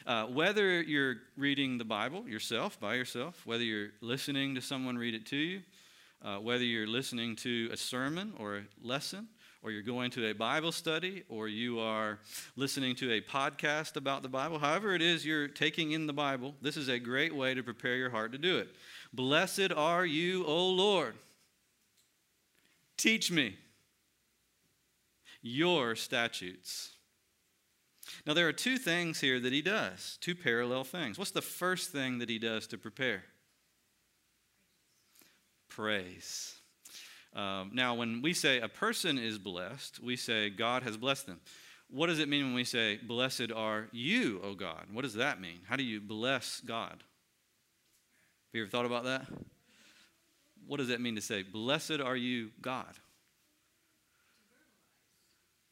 Uh, 0.04 0.26
whether 0.26 0.82
you're 0.82 1.16
reading 1.36 1.78
the 1.78 1.84
Bible 1.84 2.26
yourself, 2.28 2.80
by 2.80 2.94
yourself, 2.94 3.42
whether 3.44 3.62
you're 3.62 3.90
listening 4.00 4.54
to 4.56 4.60
someone 4.60 4.98
read 4.98 5.14
it 5.14 5.26
to 5.26 5.36
you, 5.36 5.62
uh, 6.24 6.36
whether 6.36 6.64
you're 6.64 6.86
listening 6.86 7.36
to 7.36 7.68
a 7.72 7.76
sermon 7.76 8.32
or 8.38 8.56
a 8.56 8.62
lesson, 8.82 9.28
or 9.62 9.70
you're 9.70 9.82
going 9.82 10.10
to 10.10 10.28
a 10.28 10.32
Bible 10.32 10.72
study, 10.72 11.22
or 11.28 11.48
you 11.48 11.78
are 11.78 12.18
listening 12.56 12.96
to 12.96 13.12
a 13.12 13.20
podcast 13.20 13.96
about 13.96 14.22
the 14.22 14.28
Bible, 14.28 14.58
however 14.58 14.94
it 14.94 15.02
is 15.02 15.24
you're 15.24 15.48
taking 15.48 15.92
in 15.92 16.06
the 16.06 16.12
Bible, 16.12 16.54
this 16.60 16.76
is 16.76 16.88
a 16.88 16.98
great 16.98 17.34
way 17.34 17.54
to 17.54 17.62
prepare 17.62 17.96
your 17.96 18.10
heart 18.10 18.32
to 18.32 18.38
do 18.38 18.58
it. 18.58 18.68
Blessed 19.12 19.72
are 19.76 20.04
you, 20.04 20.44
O 20.46 20.68
Lord. 20.68 21.14
Teach 22.96 23.30
me 23.30 23.56
your 25.42 25.94
statutes. 25.94 26.92
Now, 28.26 28.34
there 28.34 28.48
are 28.48 28.52
two 28.52 28.78
things 28.78 29.20
here 29.20 29.40
that 29.40 29.52
he 29.52 29.62
does, 29.62 30.18
two 30.20 30.34
parallel 30.34 30.84
things. 30.84 31.18
What's 31.18 31.30
the 31.30 31.42
first 31.42 31.90
thing 31.90 32.18
that 32.18 32.28
he 32.28 32.38
does 32.38 32.66
to 32.68 32.78
prepare? 32.78 33.24
Praise. 35.74 36.54
Um, 37.34 37.70
now, 37.72 37.94
when 37.94 38.20
we 38.20 38.34
say 38.34 38.60
a 38.60 38.68
person 38.68 39.16
is 39.16 39.38
blessed, 39.38 40.02
we 40.02 40.16
say 40.16 40.50
God 40.50 40.82
has 40.82 40.98
blessed 40.98 41.26
them. 41.26 41.40
What 41.88 42.08
does 42.08 42.18
it 42.18 42.28
mean 42.28 42.44
when 42.44 42.54
we 42.54 42.64
say, 42.64 42.98
Blessed 43.02 43.50
are 43.54 43.88
you, 43.90 44.40
O 44.44 44.54
God? 44.54 44.84
What 44.92 45.02
does 45.02 45.14
that 45.14 45.40
mean? 45.40 45.60
How 45.66 45.76
do 45.76 45.82
you 45.82 46.00
bless 46.00 46.60
God? 46.60 46.90
Have 46.90 47.00
you 48.52 48.62
ever 48.62 48.70
thought 48.70 48.84
about 48.84 49.04
that? 49.04 49.26
What 50.66 50.76
does 50.76 50.88
that 50.88 51.00
mean 51.00 51.14
to 51.14 51.22
say, 51.22 51.42
Blessed 51.42 52.00
are 52.04 52.16
you, 52.16 52.50
God? 52.60 52.94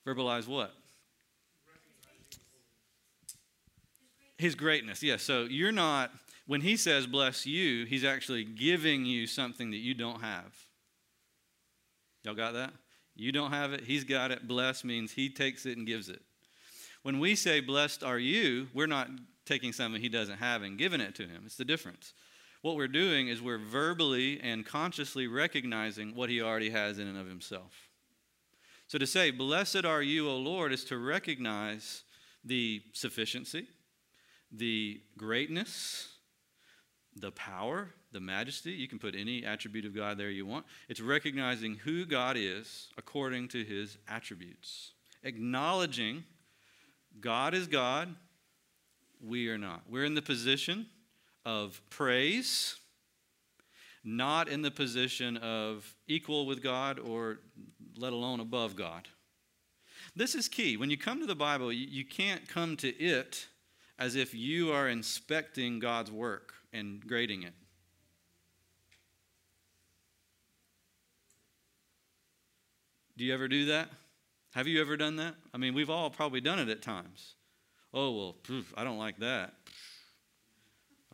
Verbalize 0.06 0.48
what? 0.48 0.72
His 4.38 4.54
greatness, 4.54 5.02
yes. 5.02 5.12
Yeah, 5.12 5.16
so 5.18 5.42
you're 5.42 5.72
not, 5.72 6.10
when 6.50 6.62
he 6.62 6.76
says 6.76 7.06
bless 7.06 7.46
you, 7.46 7.84
he's 7.84 8.02
actually 8.02 8.42
giving 8.42 9.04
you 9.04 9.24
something 9.28 9.70
that 9.70 9.76
you 9.76 9.94
don't 9.94 10.20
have. 10.20 10.52
Y'all 12.24 12.34
got 12.34 12.54
that? 12.54 12.72
You 13.14 13.30
don't 13.30 13.52
have 13.52 13.72
it, 13.72 13.82
he's 13.84 14.02
got 14.02 14.32
it. 14.32 14.48
Bless 14.48 14.82
means 14.82 15.12
he 15.12 15.28
takes 15.28 15.64
it 15.64 15.78
and 15.78 15.86
gives 15.86 16.08
it. 16.08 16.20
When 17.04 17.20
we 17.20 17.36
say 17.36 17.60
blessed 17.60 18.02
are 18.02 18.18
you, 18.18 18.66
we're 18.74 18.88
not 18.88 19.10
taking 19.46 19.72
something 19.72 20.02
he 20.02 20.08
doesn't 20.08 20.38
have 20.38 20.64
and 20.64 20.76
giving 20.76 21.00
it 21.00 21.14
to 21.14 21.22
him. 21.22 21.44
It's 21.46 21.56
the 21.56 21.64
difference. 21.64 22.14
What 22.62 22.74
we're 22.74 22.88
doing 22.88 23.28
is 23.28 23.40
we're 23.40 23.56
verbally 23.56 24.40
and 24.40 24.66
consciously 24.66 25.28
recognizing 25.28 26.16
what 26.16 26.30
he 26.30 26.42
already 26.42 26.70
has 26.70 26.98
in 26.98 27.06
and 27.06 27.16
of 27.16 27.28
himself. 27.28 27.90
So 28.88 28.98
to 28.98 29.06
say, 29.06 29.30
Blessed 29.30 29.84
are 29.84 30.02
you, 30.02 30.28
O 30.28 30.36
Lord, 30.36 30.72
is 30.72 30.82
to 30.86 30.98
recognize 30.98 32.02
the 32.44 32.82
sufficiency, 32.92 33.68
the 34.50 35.00
greatness, 35.16 36.08
the 37.16 37.32
power, 37.32 37.90
the 38.12 38.20
majesty. 38.20 38.72
You 38.72 38.88
can 38.88 38.98
put 38.98 39.14
any 39.14 39.44
attribute 39.44 39.84
of 39.84 39.94
God 39.94 40.18
there 40.18 40.30
you 40.30 40.46
want. 40.46 40.66
It's 40.88 41.00
recognizing 41.00 41.76
who 41.76 42.04
God 42.04 42.36
is 42.36 42.88
according 42.96 43.48
to 43.48 43.64
his 43.64 43.98
attributes, 44.08 44.92
acknowledging 45.22 46.24
God 47.20 47.54
is 47.54 47.66
God, 47.66 48.14
we 49.22 49.48
are 49.48 49.58
not. 49.58 49.82
We're 49.88 50.04
in 50.04 50.14
the 50.14 50.22
position 50.22 50.86
of 51.44 51.80
praise, 51.90 52.76
not 54.04 54.48
in 54.48 54.62
the 54.62 54.70
position 54.70 55.36
of 55.38 55.94
equal 56.06 56.46
with 56.46 56.62
God 56.62 56.98
or 56.98 57.40
let 57.96 58.12
alone 58.12 58.40
above 58.40 58.76
God. 58.76 59.08
This 60.16 60.34
is 60.34 60.48
key. 60.48 60.76
When 60.76 60.90
you 60.90 60.96
come 60.96 61.20
to 61.20 61.26
the 61.26 61.34
Bible, 61.34 61.72
you 61.72 62.04
can't 62.04 62.48
come 62.48 62.76
to 62.78 62.88
it 62.88 63.48
as 63.98 64.14
if 64.14 64.32
you 64.34 64.72
are 64.72 64.88
inspecting 64.88 65.78
God's 65.78 66.10
work 66.10 66.54
and 66.72 67.06
grading 67.06 67.42
it. 67.42 67.54
Do 73.16 73.24
you 73.24 73.34
ever 73.34 73.48
do 73.48 73.66
that? 73.66 73.90
Have 74.52 74.66
you 74.66 74.80
ever 74.80 74.96
done 74.96 75.16
that? 75.16 75.34
I 75.52 75.58
mean, 75.58 75.74
we've 75.74 75.90
all 75.90 76.10
probably 76.10 76.40
done 76.40 76.58
it 76.58 76.68
at 76.68 76.82
times. 76.82 77.34
Oh, 77.92 78.10
well, 78.16 78.32
poof, 78.42 78.72
I 78.76 78.84
don't 78.84 78.98
like 78.98 79.18
that. 79.18 79.54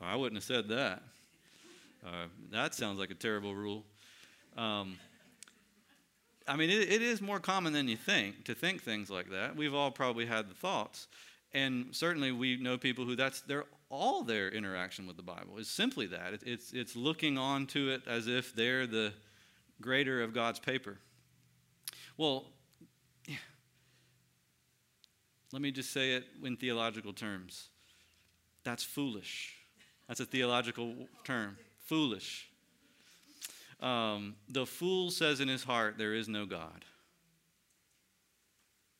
I 0.00 0.14
wouldn't 0.14 0.36
have 0.36 0.44
said 0.44 0.68
that. 0.68 1.02
Uh, 2.06 2.26
that 2.52 2.74
sounds 2.74 2.98
like 2.98 3.10
a 3.10 3.14
terrible 3.14 3.54
rule. 3.54 3.84
Um, 4.56 4.98
I 6.46 6.56
mean, 6.56 6.70
it, 6.70 6.92
it 6.92 7.02
is 7.02 7.20
more 7.20 7.40
common 7.40 7.72
than 7.72 7.88
you 7.88 7.96
think 7.96 8.44
to 8.44 8.54
think 8.54 8.82
things 8.82 9.10
like 9.10 9.30
that. 9.30 9.56
We've 9.56 9.74
all 9.74 9.90
probably 9.90 10.26
had 10.26 10.48
the 10.48 10.54
thoughts. 10.54 11.08
And 11.52 11.88
certainly 11.90 12.32
we 12.32 12.56
know 12.56 12.78
people 12.78 13.04
who 13.04 13.16
that's 13.16 13.40
their 13.42 13.64
all 13.88 14.22
their 14.22 14.48
interaction 14.48 15.06
with 15.06 15.16
the 15.16 15.22
Bible 15.22 15.58
is 15.58 15.68
simply 15.68 16.06
that. 16.06 16.34
It, 16.34 16.42
it's, 16.44 16.72
it's 16.72 16.96
looking 16.96 17.38
on 17.38 17.66
to 17.68 17.90
it 17.90 18.02
as 18.06 18.26
if 18.26 18.54
they're 18.54 18.86
the 18.86 19.12
greater 19.80 20.22
of 20.22 20.34
God's 20.34 20.58
paper. 20.58 20.98
Well, 22.16 22.46
let 25.52 25.62
me 25.62 25.70
just 25.70 25.92
say 25.92 26.12
it 26.12 26.24
in 26.42 26.56
theological 26.56 27.12
terms. 27.12 27.68
That's 28.64 28.82
foolish. 28.82 29.54
That's 30.08 30.20
a 30.20 30.24
theological 30.24 30.94
term. 31.24 31.56
Foolish. 31.86 32.48
Um, 33.80 34.36
the 34.48 34.66
fool 34.66 35.10
says 35.10 35.40
in 35.40 35.48
his 35.48 35.62
heart, 35.62 35.98
There 35.98 36.14
is 36.14 36.28
no 36.28 36.46
God. 36.46 36.84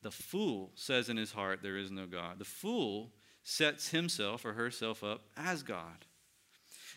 The 0.03 0.11
fool 0.11 0.71
says 0.75 1.09
in 1.09 1.17
his 1.17 1.31
heart, 1.31 1.61
There 1.61 1.77
is 1.77 1.91
no 1.91 2.05
God. 2.05 2.39
The 2.39 2.45
fool 2.45 3.11
sets 3.49 3.91
himself 3.91 4.43
or 4.43 4.51
herself 4.51 5.05
up 5.05 5.21
as 5.37 5.63
God. 5.63 6.05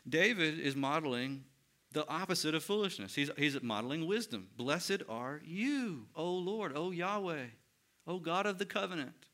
David 0.06 0.58
is 0.58 0.74
modeling 0.74 1.44
the 1.92 2.06
opposite 2.08 2.56
of 2.56 2.64
foolishness. 2.64 3.14
He's, 3.14 3.30
he's 3.38 3.62
modeling 3.62 4.04
wisdom. 4.04 4.48
Blessed 4.56 5.04
are 5.08 5.40
you, 5.44 6.06
O 6.16 6.28
Lord, 6.28 6.72
O 6.76 6.90
Yahweh, 6.90 7.44
O 8.04 8.18
God 8.18 8.46
of 8.46 8.58
the 8.58 8.66
covenant. 8.66 9.26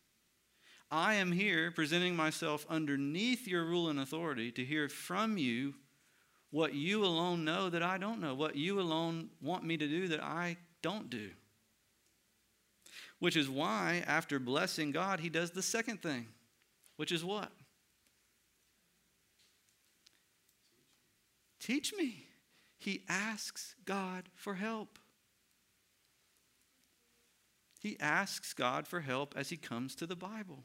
I 0.90 1.14
am 1.14 1.32
here 1.32 1.70
presenting 1.70 2.14
myself 2.14 2.66
underneath 2.68 3.48
your 3.48 3.64
rule 3.64 3.88
and 3.88 3.98
authority 3.98 4.52
to 4.52 4.62
hear 4.62 4.90
from 4.90 5.38
you 5.38 5.72
what 6.50 6.74
you 6.74 7.02
alone 7.02 7.46
know 7.46 7.70
that 7.70 7.82
I 7.82 7.96
don't 7.96 8.20
know, 8.20 8.34
what 8.34 8.56
you 8.56 8.78
alone 8.78 9.30
want 9.40 9.64
me 9.64 9.78
to 9.78 9.88
do 9.88 10.08
that 10.08 10.22
I 10.22 10.58
don't 10.82 11.08
do. 11.08 11.30
Which 13.20 13.36
is 13.36 13.48
why, 13.48 14.04
after 14.06 14.38
blessing 14.38 14.90
God, 14.90 15.20
he 15.20 15.30
does 15.30 15.52
the 15.52 15.62
second 15.62 16.02
thing, 16.02 16.26
which 16.96 17.12
is 17.12 17.24
what? 17.24 17.52
Teach 21.60 21.92
me. 21.96 22.26
He 22.78 23.02
asks 23.08 23.74
God 23.84 24.28
for 24.34 24.54
help. 24.54 24.98
He 27.80 27.98
asks 28.00 28.52
God 28.52 28.86
for 28.86 29.00
help 29.00 29.34
as 29.36 29.48
he 29.48 29.56
comes 29.56 29.94
to 29.96 30.06
the 30.06 30.16
Bible. 30.16 30.64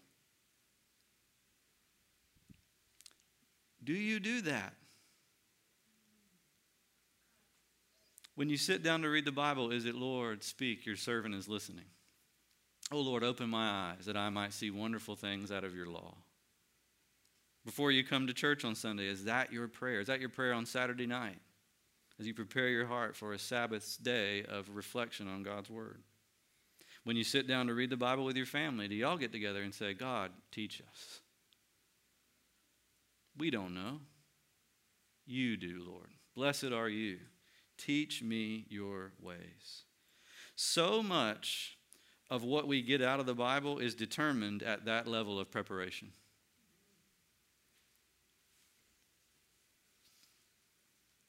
Do 3.84 3.94
you 3.94 4.20
do 4.20 4.41
that? 4.41 4.74
When 8.36 8.50
you 8.50 8.58
sit 8.58 8.84
down 8.84 9.02
to 9.02 9.10
read 9.10 9.26
the 9.26 9.32
Bible, 9.32 9.72
is 9.72 9.86
it, 9.86 9.96
Lord, 9.96 10.44
speak, 10.44 10.86
your 10.86 10.96
servant 10.96 11.36
is 11.36 11.48
listening? 11.48 11.86
Oh, 12.91 12.99
Lord, 12.99 13.23
open 13.23 13.49
my 13.49 13.69
eyes 13.69 14.06
that 14.06 14.17
I 14.17 14.30
might 14.30 14.51
see 14.51 14.69
wonderful 14.69 15.15
things 15.15 15.51
out 15.51 15.63
of 15.63 15.73
your 15.73 15.86
law. 15.86 16.13
Before 17.63 17.91
you 17.91 18.04
come 18.04 18.27
to 18.27 18.34
church 18.34 18.65
on 18.65 18.75
Sunday, 18.75 19.08
is 19.08 19.25
that 19.25 19.54
your 19.54 19.67
prayer? 19.67 20.01
Is 20.01 20.08
that 20.08 20.19
your 20.19 20.30
prayer 20.30 20.54
on 20.54 20.65
Saturday 20.65 21.06
night? 21.06 21.39
As 22.19 22.27
you 22.27 22.34
prepare 22.34 22.67
your 22.67 22.88
heart 22.88 23.15
for 23.15 23.34
a 23.34 23.39
Sabbath 23.39 23.97
day 24.01 24.43
of 24.43 24.75
reflection 24.75 25.27
on 25.27 25.43
God's 25.43 25.69
Word. 25.69 26.01
When 27.04 27.15
you 27.15 27.23
sit 27.23 27.47
down 27.47 27.67
to 27.67 27.73
read 27.73 27.89
the 27.89 27.97
Bible 27.97 28.25
with 28.25 28.36
your 28.36 28.45
family, 28.45 28.88
do 28.88 28.95
y'all 28.95 29.17
get 29.17 29.32
together 29.32 29.62
and 29.62 29.73
say, 29.73 29.93
God, 29.93 30.32
teach 30.51 30.82
us? 30.82 31.21
We 33.38 33.49
don't 33.49 33.73
know. 33.73 34.01
You 35.25 35.56
do, 35.56 35.84
Lord. 35.88 36.10
Blessed 36.36 36.71
are 36.73 36.89
you. 36.89 37.19
Teach 37.77 38.21
me 38.21 38.65
your 38.69 39.13
ways. 39.21 39.84
So 40.56 41.01
much 41.01 41.77
of 42.32 42.46
what 42.46 42.65
we 42.65 42.82
get 42.82 43.02
out 43.02 43.20
of 43.20 43.26
the 43.26 43.36
Bible 43.36 43.80
is 43.80 43.94
determined 43.94 44.63
at 44.63 44.86
that 44.86 45.06
level 45.06 45.38
of 45.38 45.52
preparation. 45.52 46.08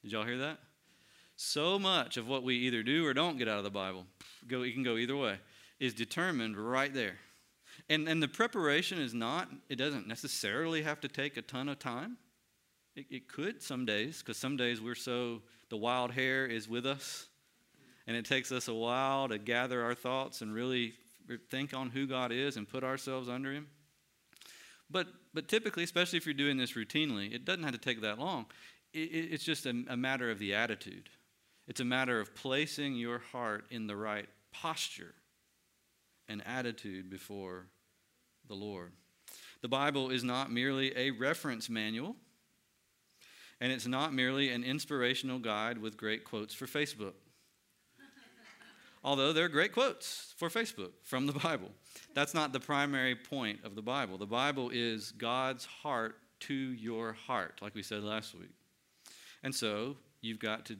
Did 0.01 0.13
y'all 0.13 0.23
hear 0.23 0.37
that? 0.37 0.59
So 1.35 1.77
much 1.77 2.15
of 2.15 2.29
what 2.29 2.43
we 2.43 2.55
either 2.55 2.83
do 2.83 3.05
or 3.05 3.13
don't 3.13 3.37
get 3.37 3.49
out 3.49 3.57
of 3.57 3.65
the 3.65 3.69
Bible, 3.69 4.05
go, 4.47 4.61
it 4.61 4.73
can 4.73 4.83
go 4.83 4.95
either 4.95 5.17
way, 5.17 5.39
is 5.77 5.93
determined 5.93 6.57
right 6.57 6.93
there. 6.93 7.17
And, 7.89 8.07
and 8.07 8.23
the 8.23 8.29
preparation 8.29 8.97
is 8.97 9.13
not, 9.13 9.49
it 9.67 9.75
doesn't 9.75 10.07
necessarily 10.07 10.83
have 10.83 11.01
to 11.01 11.09
take 11.09 11.35
a 11.35 11.41
ton 11.41 11.67
of 11.67 11.79
time. 11.79 12.15
It, 12.95 13.07
it 13.09 13.27
could 13.27 13.61
some 13.61 13.85
days, 13.85 14.19
because 14.19 14.37
some 14.37 14.55
days 14.55 14.79
we're 14.79 14.95
so, 14.95 15.41
the 15.69 15.77
wild 15.77 16.11
hair 16.11 16.45
is 16.45 16.69
with 16.69 16.85
us, 16.85 17.27
and 18.07 18.17
it 18.17 18.25
takes 18.25 18.51
us 18.51 18.67
a 18.67 18.73
while 18.73 19.29
to 19.29 19.37
gather 19.37 19.83
our 19.83 19.95
thoughts 19.95 20.41
and 20.41 20.53
really 20.53 20.93
think 21.49 21.73
on 21.73 21.89
who 21.89 22.05
God 22.05 22.31
is 22.31 22.57
and 22.57 22.67
put 22.67 22.83
ourselves 22.83 23.29
under 23.29 23.51
Him. 23.51 23.67
But, 24.89 25.07
but 25.33 25.47
typically, 25.47 25.83
especially 25.83 26.17
if 26.17 26.25
you're 26.25 26.33
doing 26.33 26.57
this 26.57 26.73
routinely, 26.73 27.33
it 27.33 27.45
doesn't 27.45 27.63
have 27.63 27.71
to 27.71 27.77
take 27.77 28.01
that 28.01 28.19
long. 28.19 28.45
It, 28.93 29.09
it, 29.09 29.33
it's 29.33 29.43
just 29.43 29.65
a, 29.65 29.83
a 29.89 29.97
matter 29.97 30.29
of 30.29 30.39
the 30.39 30.53
attitude. 30.53 31.09
It's 31.67 31.79
a 31.79 31.85
matter 31.85 32.19
of 32.19 32.35
placing 32.35 32.95
your 32.95 33.19
heart 33.31 33.65
in 33.69 33.87
the 33.87 33.95
right 33.95 34.27
posture 34.51 35.15
and 36.27 36.45
attitude 36.45 37.09
before 37.09 37.67
the 38.47 38.53
Lord. 38.53 38.91
The 39.61 39.69
Bible 39.69 40.09
is 40.09 40.23
not 40.23 40.51
merely 40.51 40.95
a 40.97 41.11
reference 41.11 41.69
manual, 41.69 42.17
and 43.61 43.71
it's 43.71 43.87
not 43.87 44.13
merely 44.13 44.49
an 44.49 44.63
inspirational 44.63 45.39
guide 45.39 45.77
with 45.77 45.95
great 45.95 46.25
quotes 46.25 46.53
for 46.53 46.65
Facebook. 46.65 47.13
Although 49.03 49.33
they're 49.33 49.49
great 49.49 49.73
quotes 49.73 50.33
for 50.37 50.49
Facebook 50.49 50.91
from 51.03 51.27
the 51.27 51.33
Bible. 51.33 51.69
That's 52.13 52.33
not 52.33 52.53
the 52.53 52.59
primary 52.59 53.15
point 53.15 53.59
of 53.63 53.75
the 53.75 53.81
Bible. 53.81 54.17
The 54.17 54.25
Bible 54.25 54.69
is 54.73 55.11
God's 55.11 55.65
heart 55.65 56.15
to 56.41 56.53
your 56.53 57.13
heart, 57.13 57.59
like 57.61 57.75
we 57.75 57.83
said 57.83 58.03
last 58.03 58.33
week. 58.33 58.51
And 59.43 59.53
so 59.53 59.97
you've 60.21 60.39
got 60.39 60.65
to 60.67 60.77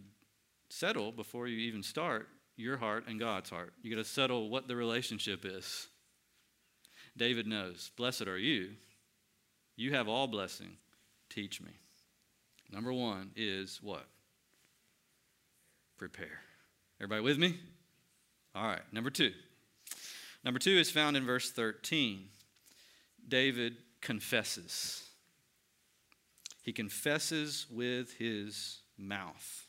settle 0.69 1.11
before 1.11 1.47
you 1.47 1.57
even 1.57 1.83
start 1.83 2.27
your 2.55 2.77
heart 2.77 3.05
and 3.07 3.19
God's 3.19 3.49
heart. 3.49 3.73
You 3.81 3.95
got 3.95 4.03
to 4.03 4.09
settle 4.09 4.49
what 4.49 4.67
the 4.67 4.75
relationship 4.75 5.45
is. 5.45 5.87
David 7.17 7.47
knows, 7.47 7.91
Blessed 7.97 8.27
are 8.27 8.37
you. 8.37 8.71
You 9.75 9.93
have 9.93 10.07
all 10.07 10.27
blessing. 10.27 10.77
Teach 11.29 11.61
me. 11.61 11.71
Number 12.71 12.93
one 12.93 13.31
is 13.35 13.79
what? 13.81 14.05
Prepare. 15.97 16.41
Everybody 16.99 17.21
with 17.21 17.37
me? 17.37 17.59
All 18.55 18.67
right, 18.67 18.81
number 18.91 19.09
two. 19.09 19.31
Number 20.43 20.59
two 20.59 20.71
is 20.77 20.91
found 20.91 21.17
in 21.17 21.25
verse 21.25 21.49
13. 21.49 22.25
David 23.27 23.77
confesses. 24.01 25.07
He 26.61 26.71
confesses 26.71 27.65
with 27.71 28.13
his 28.17 28.79
mouth. 28.97 29.67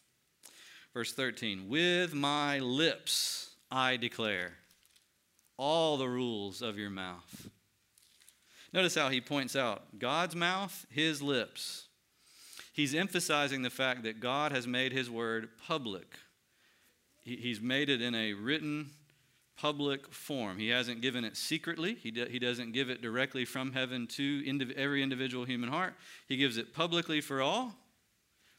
Verse 0.92 1.12
13 1.12 1.68
With 1.68 2.12
my 2.12 2.58
lips 2.58 3.50
I 3.70 3.96
declare 3.96 4.54
all 5.56 5.96
the 5.96 6.08
rules 6.08 6.60
of 6.60 6.76
your 6.78 6.90
mouth. 6.90 7.48
Notice 8.72 8.96
how 8.96 9.08
he 9.08 9.20
points 9.20 9.56
out 9.56 9.98
God's 9.98 10.34
mouth, 10.34 10.84
his 10.90 11.22
lips. 11.22 11.86
He's 12.72 12.94
emphasizing 12.94 13.62
the 13.62 13.70
fact 13.70 14.02
that 14.02 14.20
God 14.20 14.50
has 14.50 14.66
made 14.66 14.92
his 14.92 15.08
word 15.08 15.48
public 15.66 16.18
he's 17.24 17.60
made 17.60 17.88
it 17.88 18.02
in 18.02 18.14
a 18.14 18.34
written 18.34 18.90
public 19.56 20.12
form. 20.12 20.58
He 20.58 20.68
hasn't 20.68 21.00
given 21.00 21.24
it 21.24 21.36
secretly. 21.36 21.94
He, 21.94 22.10
he 22.30 22.38
doesn't 22.38 22.72
give 22.72 22.90
it 22.90 23.02
directly 23.02 23.44
from 23.44 23.72
heaven 23.72 24.06
to 24.08 24.42
indiv- 24.42 24.72
every 24.72 25.02
individual 25.02 25.44
human 25.44 25.70
heart. 25.70 25.94
He 26.28 26.36
gives 26.36 26.56
it 26.56 26.74
publicly 26.74 27.20
for 27.20 27.40
all, 27.40 27.74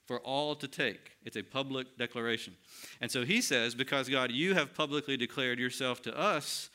for 0.06 0.19
all 0.21 0.56
to 0.56 0.67
take. 0.67 1.12
It's 1.23 1.36
a 1.36 1.43
public 1.43 1.97
declaration. 1.97 2.56
And 3.01 3.12
so 3.12 3.25
he 3.25 3.41
says, 3.41 3.75
Because 3.75 4.10
God, 4.10 4.32
you 4.32 4.54
have 4.54 4.73
publicly 4.73 5.17
declared 5.17 5.60
yourself 5.60 6.01
to 6.04 6.17
us, 6.17 6.69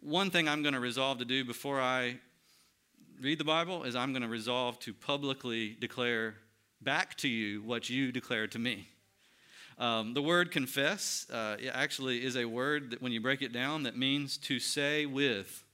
one 0.00 0.30
thing 0.30 0.48
I'm 0.48 0.62
going 0.62 0.74
to 0.74 0.80
resolve 0.80 1.18
to 1.18 1.24
do 1.24 1.44
before 1.44 1.80
I 1.80 2.18
read 3.20 3.38
the 3.38 3.44
Bible 3.44 3.84
is 3.84 3.96
I'm 3.96 4.12
going 4.12 4.22
to 4.22 4.28
resolve 4.28 4.78
to 4.80 4.92
publicly 4.92 5.76
declare 5.80 6.34
back 6.80 7.16
to 7.18 7.28
you 7.28 7.62
what 7.62 7.88
you 7.88 8.12
declared 8.12 8.52
to 8.52 8.58
me. 8.58 8.88
Um, 9.78 10.14
the 10.14 10.22
word 10.22 10.52
confess 10.52 11.26
uh, 11.32 11.56
actually 11.72 12.24
is 12.24 12.36
a 12.36 12.44
word 12.44 12.90
that, 12.90 13.02
when 13.02 13.12
you 13.12 13.20
break 13.20 13.42
it 13.42 13.52
down, 13.52 13.82
that 13.82 13.96
means 13.96 14.36
to 14.38 14.60
say 14.60 15.04
with, 15.04 15.64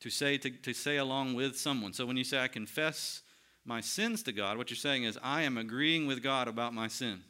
to 0.00 0.10
say 0.10 0.38
to, 0.38 0.50
to 0.50 0.72
say 0.72 0.96
along 0.98 1.34
with 1.34 1.58
someone. 1.58 1.92
So 1.92 2.06
when 2.06 2.16
you 2.16 2.24
say 2.24 2.38
I 2.38 2.48
confess 2.48 3.22
my 3.64 3.80
sins 3.80 4.22
to 4.22 4.32
God, 4.32 4.56
what 4.56 4.70
you're 4.70 4.76
saying 4.76 5.04
is 5.04 5.18
I 5.22 5.42
am 5.42 5.58
agreeing 5.58 6.06
with 6.06 6.22
God 6.22 6.46
about 6.46 6.72
my 6.72 6.86
sin, 6.86 7.20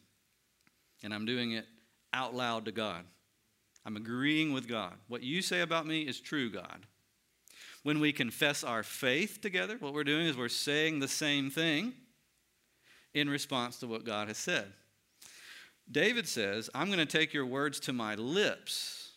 and 1.03 1.15
I'm 1.15 1.25
doing 1.25 1.53
it 1.53 1.65
out 2.13 2.35
loud 2.35 2.67
to 2.67 2.73
God. 2.73 3.05
I'm 3.87 3.97
agreeing 3.97 4.53
with 4.53 4.69
God. 4.69 4.93
What 5.09 5.23
you 5.23 5.41
say 5.41 5.63
about 5.63 5.87
me 5.87 6.03
is 6.03 6.21
true, 6.21 6.51
God. 6.51 6.85
When 7.83 7.99
we 7.99 8.13
confess 8.13 8.63
our 8.63 8.83
faith 8.83 9.41
together, 9.41 9.79
what 9.81 9.95
we're 9.95 10.05
doing 10.05 10.27
is 10.27 10.37
we're 10.37 10.51
saying 10.51 11.01
the 11.01 11.09
same 11.09 11.51
thing 11.51 11.95
in 13.15 13.31
response 13.31 13.79
to 13.79 13.87
what 13.87 14.05
God 14.05 14.29
has 14.29 14.37
said. 14.37 14.71
David 15.91 16.29
says, 16.29 16.71
I'm 16.75 16.87
going 16.87 16.99
to 16.99 17.07
take 17.07 17.35
your 17.35 17.47
words 17.47 17.81
to 17.81 17.93
my 17.93 18.15
lips 18.15 19.13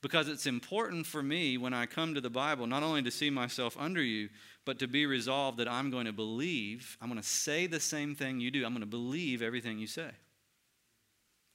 because 0.00 0.28
it's 0.28 0.46
important 0.46 1.06
for 1.06 1.22
me 1.22 1.58
when 1.58 1.74
I 1.74 1.86
come 1.86 2.14
to 2.14 2.20
the 2.20 2.30
Bible 2.30 2.66
not 2.66 2.82
only 2.82 3.02
to 3.02 3.10
see 3.10 3.30
myself 3.30 3.76
under 3.78 4.02
you, 4.02 4.28
but 4.64 4.78
to 4.78 4.86
be 4.86 5.06
resolved 5.06 5.58
that 5.58 5.68
I'm 5.68 5.90
going 5.90 6.06
to 6.06 6.12
believe, 6.12 6.96
I'm 7.00 7.08
going 7.08 7.20
to 7.20 7.26
say 7.26 7.66
the 7.66 7.80
same 7.80 8.14
thing 8.14 8.40
you 8.40 8.50
do. 8.50 8.64
I'm 8.64 8.72
going 8.72 8.80
to 8.80 8.86
believe 8.86 9.42
everything 9.42 9.78
you 9.78 9.86
say. 9.86 10.10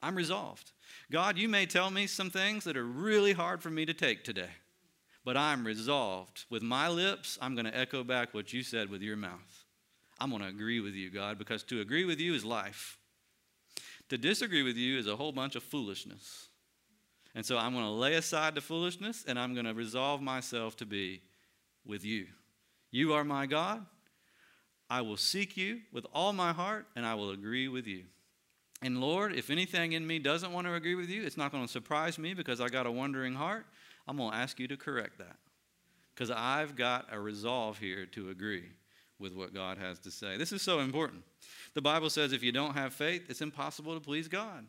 I'm 0.01 0.15
resolved. 0.15 0.71
God, 1.11 1.37
you 1.37 1.49
may 1.49 1.65
tell 1.65 1.91
me 1.91 2.07
some 2.07 2.29
things 2.29 2.63
that 2.63 2.77
are 2.77 2.85
really 2.85 3.33
hard 3.33 3.61
for 3.61 3.69
me 3.69 3.85
to 3.85 3.93
take 3.93 4.23
today, 4.23 4.49
but 5.25 5.35
I'm 5.35 5.65
resolved. 5.65 6.45
With 6.49 6.63
my 6.63 6.87
lips, 6.87 7.37
I'm 7.41 7.55
going 7.55 7.65
to 7.65 7.77
echo 7.77 8.03
back 8.03 8.33
what 8.33 8.53
you 8.53 8.63
said 8.63 8.89
with 8.89 9.01
your 9.01 9.17
mouth. 9.17 9.65
I'm 10.19 10.29
going 10.29 10.41
to 10.41 10.47
agree 10.47 10.79
with 10.79 10.93
you, 10.93 11.09
God, 11.09 11.37
because 11.37 11.63
to 11.63 11.81
agree 11.81 12.05
with 12.05 12.19
you 12.19 12.33
is 12.33 12.45
life. 12.45 12.98
To 14.09 14.17
disagree 14.17 14.63
with 14.63 14.75
you 14.75 14.97
is 14.97 15.07
a 15.07 15.15
whole 15.15 15.31
bunch 15.31 15.55
of 15.55 15.63
foolishness. 15.63 16.49
And 17.35 17.45
so 17.45 17.57
I'm 17.57 17.73
going 17.73 17.85
to 17.85 17.91
lay 17.91 18.15
aside 18.15 18.55
the 18.55 18.61
foolishness 18.61 19.23
and 19.27 19.39
I'm 19.39 19.53
going 19.53 19.65
to 19.65 19.73
resolve 19.73 20.21
myself 20.21 20.75
to 20.77 20.85
be 20.85 21.21
with 21.85 22.03
you. 22.03 22.27
You 22.91 23.13
are 23.13 23.23
my 23.23 23.45
God. 23.45 23.85
I 24.89 25.01
will 25.01 25.17
seek 25.17 25.55
you 25.55 25.81
with 25.93 26.07
all 26.13 26.33
my 26.33 26.51
heart 26.51 26.87
and 26.95 27.05
I 27.05 27.13
will 27.13 27.29
agree 27.29 27.67
with 27.67 27.85
you. 27.85 28.05
And 28.81 28.99
Lord, 28.99 29.33
if 29.33 29.51
anything 29.51 29.91
in 29.91 30.07
me 30.07 30.17
doesn't 30.17 30.51
want 30.51 30.65
to 30.65 30.73
agree 30.73 30.95
with 30.95 31.09
you, 31.09 31.23
it's 31.23 31.37
not 31.37 31.51
going 31.51 31.65
to 31.65 31.71
surprise 31.71 32.17
me 32.17 32.33
because 32.33 32.59
I 32.59 32.69
got 32.69 32.87
a 32.87 32.91
wondering 32.91 33.35
heart. 33.35 33.65
I'm 34.07 34.17
going 34.17 34.31
to 34.31 34.37
ask 34.37 34.59
you 34.59 34.67
to 34.69 34.77
correct 34.77 35.19
that 35.19 35.35
because 36.15 36.31
I've 36.31 36.75
got 36.75 37.07
a 37.11 37.19
resolve 37.19 37.77
here 37.77 38.07
to 38.07 38.29
agree 38.29 38.69
with 39.19 39.33
what 39.33 39.53
God 39.53 39.77
has 39.77 39.99
to 39.99 40.11
say. 40.11 40.37
This 40.37 40.51
is 40.51 40.61
so 40.61 40.79
important. 40.79 41.23
The 41.73 41.81
Bible 41.81 42.09
says 42.09 42.31
if 42.31 42.43
you 42.43 42.51
don't 42.51 42.73
have 42.73 42.93
faith, 42.93 43.23
it's 43.29 43.41
impossible 43.41 43.93
to 43.93 43.99
please 43.99 44.27
God. 44.27 44.65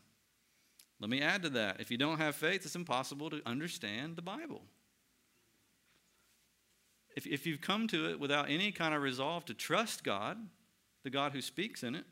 Let 1.00 1.08
me 1.08 1.22
add 1.22 1.42
to 1.42 1.50
that. 1.50 1.80
If 1.80 1.90
you 1.90 1.96
don't 1.96 2.18
have 2.18 2.34
faith, 2.34 2.64
it's 2.64 2.76
impossible 2.76 3.30
to 3.30 3.40
understand 3.46 4.16
the 4.16 4.22
Bible. 4.22 4.62
If, 7.16 7.26
if 7.26 7.46
you've 7.46 7.60
come 7.60 7.88
to 7.88 8.10
it 8.10 8.20
without 8.20 8.50
any 8.50 8.70
kind 8.70 8.94
of 8.94 9.02
resolve 9.02 9.44
to 9.46 9.54
trust 9.54 10.04
God, 10.04 10.36
the 11.02 11.10
God 11.10 11.32
who 11.32 11.40
speaks 11.40 11.82
in 11.82 11.94
it, 11.94 12.04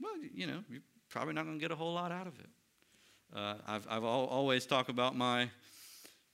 well, 0.00 0.12
you 0.34 0.46
know, 0.46 0.62
you're 0.70 0.82
probably 1.08 1.34
not 1.34 1.44
going 1.44 1.58
to 1.58 1.60
get 1.60 1.72
a 1.72 1.76
whole 1.76 1.94
lot 1.94 2.12
out 2.12 2.26
of 2.26 2.38
it. 2.38 2.48
Uh, 3.34 3.54
I've, 3.66 3.86
I've 3.88 4.04
always 4.04 4.66
talked 4.66 4.90
about 4.90 5.16
my 5.16 5.50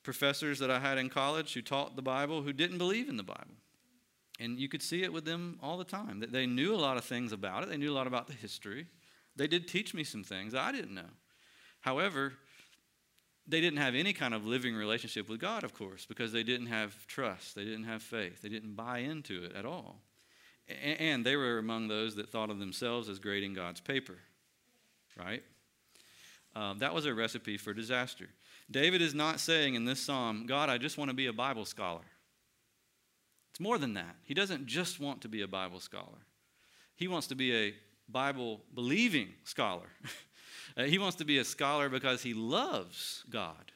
professors 0.02 0.58
that 0.58 0.70
I 0.70 0.78
had 0.78 0.98
in 0.98 1.08
college 1.08 1.54
who 1.54 1.62
taught 1.62 1.94
the 1.96 2.02
Bible 2.02 2.42
who 2.42 2.52
didn't 2.52 2.78
believe 2.78 3.08
in 3.08 3.16
the 3.16 3.22
Bible. 3.22 3.56
And 4.38 4.58
you 4.58 4.68
could 4.68 4.82
see 4.82 5.02
it 5.02 5.12
with 5.12 5.24
them 5.24 5.58
all 5.62 5.78
the 5.78 5.84
time. 5.84 6.20
That 6.20 6.32
they 6.32 6.46
knew 6.46 6.74
a 6.74 6.76
lot 6.76 6.96
of 6.96 7.04
things 7.04 7.32
about 7.32 7.62
it. 7.62 7.68
They 7.70 7.76
knew 7.76 7.90
a 7.90 7.94
lot 7.94 8.06
about 8.06 8.26
the 8.26 8.34
history. 8.34 8.86
They 9.34 9.46
did 9.46 9.68
teach 9.68 9.94
me 9.94 10.04
some 10.04 10.24
things 10.24 10.54
I 10.54 10.72
didn't 10.72 10.94
know. 10.94 11.10
However, 11.80 12.32
they 13.46 13.60
didn't 13.60 13.78
have 13.78 13.94
any 13.94 14.12
kind 14.12 14.34
of 14.34 14.44
living 14.44 14.74
relationship 14.74 15.28
with 15.28 15.40
God, 15.40 15.62
of 15.62 15.72
course, 15.72 16.04
because 16.04 16.32
they 16.32 16.42
didn't 16.42 16.66
have 16.66 17.06
trust. 17.06 17.54
They 17.54 17.64
didn't 17.64 17.84
have 17.84 18.02
faith. 18.02 18.42
They 18.42 18.48
didn't 18.48 18.74
buy 18.74 18.98
into 18.98 19.44
it 19.44 19.54
at 19.54 19.64
all. 19.64 20.00
And 20.68 21.24
they 21.24 21.36
were 21.36 21.58
among 21.58 21.86
those 21.86 22.16
that 22.16 22.28
thought 22.28 22.50
of 22.50 22.58
themselves 22.58 23.08
as 23.08 23.20
grading 23.20 23.54
God's 23.54 23.80
paper, 23.80 24.18
right? 25.16 25.44
Um, 26.56 26.78
that 26.78 26.92
was 26.92 27.06
a 27.06 27.14
recipe 27.14 27.56
for 27.56 27.72
disaster. 27.72 28.26
David 28.68 29.00
is 29.00 29.14
not 29.14 29.38
saying 29.38 29.76
in 29.76 29.84
this 29.84 30.00
psalm, 30.00 30.46
God, 30.46 30.68
I 30.68 30.78
just 30.78 30.98
want 30.98 31.10
to 31.10 31.14
be 31.14 31.26
a 31.26 31.32
Bible 31.32 31.64
scholar. 31.64 32.02
It's 33.56 33.60
more 33.62 33.78
than 33.78 33.94
that. 33.94 34.16
He 34.22 34.34
doesn't 34.34 34.66
just 34.66 35.00
want 35.00 35.22
to 35.22 35.30
be 35.30 35.40
a 35.40 35.48
Bible 35.48 35.80
scholar, 35.80 36.26
he 36.94 37.08
wants 37.08 37.26
to 37.28 37.34
be 37.34 37.56
a 37.56 37.74
Bible 38.06 38.60
believing 38.74 39.30
scholar. 39.44 39.88
Uh, 40.76 40.82
he 40.82 40.98
wants 40.98 41.16
to 41.16 41.24
be 41.24 41.38
a 41.38 41.44
scholar 41.44 41.88
because 41.88 42.22
he 42.22 42.34
loves 42.34 43.24
God 43.30 43.72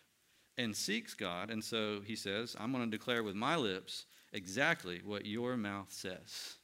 and 0.58 0.76
seeks 0.76 1.14
God. 1.14 1.48
And 1.48 1.64
so 1.64 2.00
he 2.04 2.14
says, 2.14 2.54
I'm 2.60 2.72
going 2.72 2.84
to 2.84 2.90
declare 2.90 3.22
with 3.22 3.34
my 3.34 3.56
lips 3.56 4.04
exactly 4.34 5.00
what 5.02 5.24
your 5.24 5.56
mouth 5.56 5.90
says. 5.90 6.56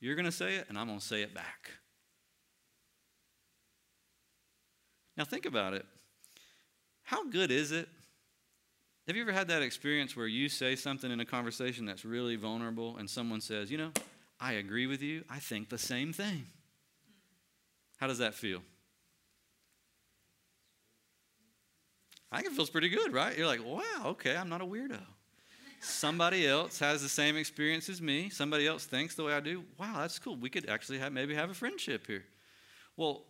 You're 0.00 0.14
going 0.14 0.24
to 0.24 0.32
say 0.32 0.54
it, 0.54 0.66
and 0.68 0.78
I'm 0.78 0.86
going 0.86 1.00
to 1.00 1.04
say 1.04 1.20
it 1.22 1.34
back. 1.34 1.72
Now, 5.18 5.24
think 5.24 5.44
about 5.44 5.74
it. 5.74 5.84
How 7.02 7.24
good 7.24 7.50
is 7.50 7.72
it 7.72 7.88
have 9.08 9.16
you 9.16 9.22
ever 9.22 9.32
had 9.32 9.48
that 9.48 9.62
experience 9.62 10.14
where 10.14 10.26
you 10.26 10.50
say 10.50 10.76
something 10.76 11.10
in 11.10 11.18
a 11.18 11.24
conversation 11.24 11.86
that's 11.86 12.04
really 12.04 12.36
vulnerable 12.36 12.98
and 12.98 13.08
someone 13.08 13.40
says, 13.40 13.70
you 13.70 13.78
know, 13.78 13.90
I 14.38 14.52
agree 14.52 14.86
with 14.86 15.00
you, 15.00 15.24
I 15.30 15.38
think 15.38 15.70
the 15.70 15.78
same 15.78 16.12
thing? 16.12 16.44
How 17.96 18.06
does 18.06 18.18
that 18.18 18.34
feel? 18.34 18.60
I 22.30 22.36
think 22.36 22.52
it 22.52 22.54
feels 22.54 22.68
pretty 22.68 22.90
good, 22.90 23.14
right? 23.14 23.36
You're 23.36 23.46
like, 23.46 23.64
wow, 23.64 24.10
okay, 24.10 24.36
I'm 24.36 24.50
not 24.50 24.60
a 24.60 24.66
weirdo. 24.66 25.00
Somebody 25.80 26.46
else 26.46 26.78
has 26.80 27.00
the 27.00 27.08
same 27.08 27.34
experience 27.38 27.88
as 27.88 28.02
me. 28.02 28.28
Somebody 28.28 28.66
else 28.66 28.84
thinks 28.84 29.14
the 29.14 29.24
way 29.24 29.32
I 29.32 29.40
do. 29.40 29.64
Wow, 29.78 30.00
that's 30.00 30.18
cool. 30.18 30.36
We 30.36 30.50
could 30.50 30.68
actually 30.68 30.98
have, 30.98 31.14
maybe 31.14 31.34
have 31.34 31.48
a 31.48 31.54
friendship 31.54 32.06
here. 32.06 32.24
Well, 32.94 33.24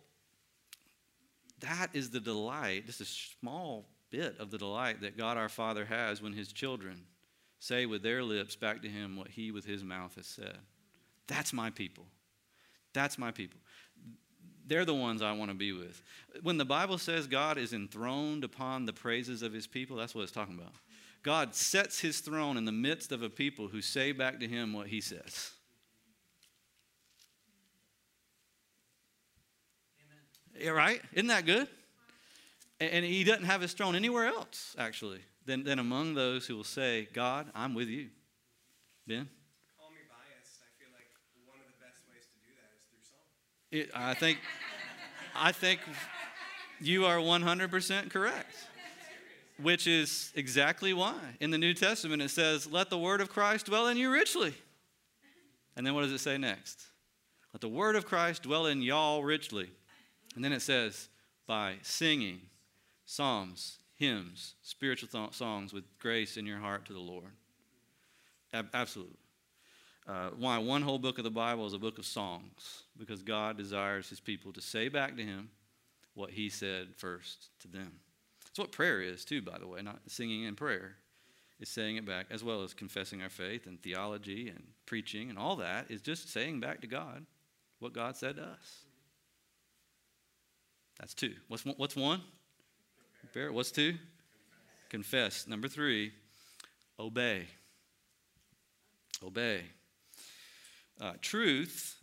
that 1.61 1.91
is 1.93 2.09
the 2.09 2.19
delight, 2.19 2.85
just 2.87 2.99
a 2.99 3.05
small 3.05 3.85
bit 4.11 4.35
of 4.39 4.51
the 4.51 4.57
delight 4.57 5.01
that 5.01 5.17
God 5.17 5.37
our 5.37 5.49
Father 5.49 5.85
has 5.85 6.21
when 6.21 6.33
his 6.33 6.51
children 6.51 7.05
say 7.59 7.85
with 7.85 8.03
their 8.03 8.23
lips 8.23 8.55
back 8.55 8.81
to 8.81 8.89
him 8.89 9.15
what 9.15 9.29
he 9.29 9.51
with 9.51 9.65
his 9.65 9.83
mouth 9.83 10.15
has 10.15 10.27
said. 10.27 10.57
That's 11.27 11.53
my 11.53 11.69
people. 11.69 12.05
That's 12.93 13.17
my 13.17 13.31
people. 13.31 13.59
they're 14.65 14.85
the 14.85 14.93
ones 14.93 15.21
I 15.21 15.31
want 15.31 15.49
to 15.49 15.55
be 15.55 15.73
with. 15.73 16.01
When 16.43 16.57
the 16.57 16.65
Bible 16.65 16.97
says 16.99 17.27
God 17.27 17.57
is 17.57 17.73
enthroned 17.73 18.43
upon 18.43 18.85
the 18.85 18.93
praises 18.93 19.41
of 19.41 19.51
his 19.51 19.65
people, 19.67 19.97
that's 19.97 20.13
what 20.13 20.21
it's 20.21 20.31
talking 20.31 20.55
about. 20.55 20.73
God 21.23 21.55
sets 21.55 21.99
his 21.99 22.19
throne 22.19 22.55
in 22.55 22.65
the 22.65 22.71
midst 22.71 23.11
of 23.11 23.23
a 23.23 23.29
people 23.29 23.67
who 23.67 23.81
say 23.81 24.11
back 24.11 24.39
to 24.39 24.47
him 24.47 24.71
what 24.71 24.87
he 24.87 25.01
says. 25.01 25.51
Amen. 30.55 30.65
Yeah, 30.65 30.71
right? 30.71 31.01
Isn't 31.13 31.27
that 31.27 31.45
good? 31.45 31.67
And 32.79 33.03
he 33.03 33.25
doesn't 33.25 33.43
have 33.43 33.61
his 33.61 33.73
throne 33.73 33.95
anywhere 33.95 34.27
else, 34.27 34.75
actually, 34.79 35.19
than, 35.45 35.63
than 35.65 35.79
among 35.79 36.13
those 36.13 36.47
who 36.47 36.55
will 36.55 36.63
say, 36.63 37.09
God, 37.13 37.47
I'm 37.53 37.73
with 37.73 37.89
you. 37.89 38.07
Ben? 39.05 39.27
Call 39.77 39.89
me 39.89 39.97
biased. 40.07 40.61
I 40.61 40.69
feel 40.79 40.87
like 40.93 41.09
one 41.45 41.59
of 41.59 41.65
the 41.67 41.85
best 41.85 42.03
ways 42.07 42.23
to 42.31 42.39
do 42.39 42.53
that 42.55 42.71
is 42.77 42.85
through 42.87 43.03
song. 43.03 43.19
It, 43.71 43.89
I 43.93 44.13
think, 44.13 44.39
I 45.35 45.51
think 45.51 45.81
you 46.79 47.05
are 47.05 47.17
100% 47.17 48.09
correct. 48.09 48.55
Which 49.61 49.87
is 49.87 50.31
exactly 50.35 50.93
why 50.93 51.17
in 51.41 51.51
the 51.51 51.57
New 51.57 51.73
Testament 51.73 52.21
it 52.21 52.29
says, 52.29 52.65
Let 52.65 52.89
the 52.89 52.97
word 52.97 53.19
of 53.19 53.29
Christ 53.29 53.65
dwell 53.65 53.87
in 53.87 53.97
you 53.97 54.09
richly. 54.09 54.53
And 55.75 55.85
then 55.85 55.93
what 55.95 56.03
does 56.03 56.13
it 56.13 56.19
say 56.19 56.37
next? 56.37 56.81
Let 57.53 57.59
the 57.59 57.67
word 57.67 57.97
of 57.97 58.05
Christ 58.05 58.43
dwell 58.43 58.67
in 58.67 58.81
y'all 58.81 59.21
richly. 59.21 59.69
And 60.35 60.45
then 60.45 60.53
it 60.53 60.61
says, 60.61 61.09
By 61.45 61.75
singing 61.81 62.39
psalms, 63.09 63.79
hymns, 63.95 64.53
spiritual 64.61 65.09
th- 65.09 65.33
songs 65.33 65.73
with 65.73 65.83
grace 65.97 66.37
in 66.37 66.45
your 66.45 66.59
heart 66.59 66.85
to 66.85 66.93
the 66.93 66.99
Lord. 66.99 67.31
Ab- 68.53 68.69
absolutely. 68.71 69.17
Uh, 70.07 70.29
why 70.37 70.59
one 70.59 70.83
whole 70.83 70.99
book 70.99 71.17
of 71.17 71.23
the 71.23 71.31
Bible 71.31 71.65
is 71.65 71.73
a 71.73 71.79
book 71.79 71.97
of 71.97 72.05
songs? 72.05 72.83
Because 72.97 73.23
God 73.23 73.57
desires 73.57 74.09
his 74.09 74.19
people 74.19 74.53
to 74.53 74.61
say 74.61 74.89
back 74.89 75.17
to 75.17 75.23
him 75.23 75.49
what 76.13 76.29
he 76.29 76.49
said 76.49 76.89
first 76.97 77.49
to 77.61 77.67
them. 77.67 77.93
That's 78.45 78.59
what 78.59 78.71
prayer 78.71 79.01
is, 79.01 79.25
too, 79.25 79.41
by 79.41 79.57
the 79.57 79.67
way, 79.67 79.81
not 79.81 80.01
singing 80.05 80.43
in 80.43 80.55
prayer. 80.55 80.95
Is 81.59 81.67
saying 81.67 81.97
it 81.97 82.05
back, 82.05 82.27
as 82.29 82.43
well 82.43 82.63
as 82.63 82.73
confessing 82.73 83.21
our 83.21 83.29
faith 83.29 83.65
and 83.65 83.81
theology 83.81 84.49
and 84.49 84.63
preaching 84.85 85.29
and 85.29 85.37
all 85.37 85.57
that, 85.57 85.89
is 85.89 86.01
just 86.01 86.31
saying 86.31 86.59
back 86.59 86.79
to 86.81 86.87
God 86.87 87.25
what 87.79 87.91
God 87.91 88.15
said 88.15 88.37
to 88.37 88.43
us. 88.43 88.85
That's 90.99 91.13
two. 91.13 91.33
What's 91.47 91.65
one? 91.65 91.75
What's 91.77 91.95
one? 91.97 92.21
Compare. 93.31 93.51
What's 93.53 93.69
two? 93.69 93.93
Confess. 94.89 95.45
Number 95.45 95.67
three, 95.67 96.11
obey. 96.99 97.45
Obey. 99.23 99.61
Uh, 100.99 101.13
truth 101.21 101.97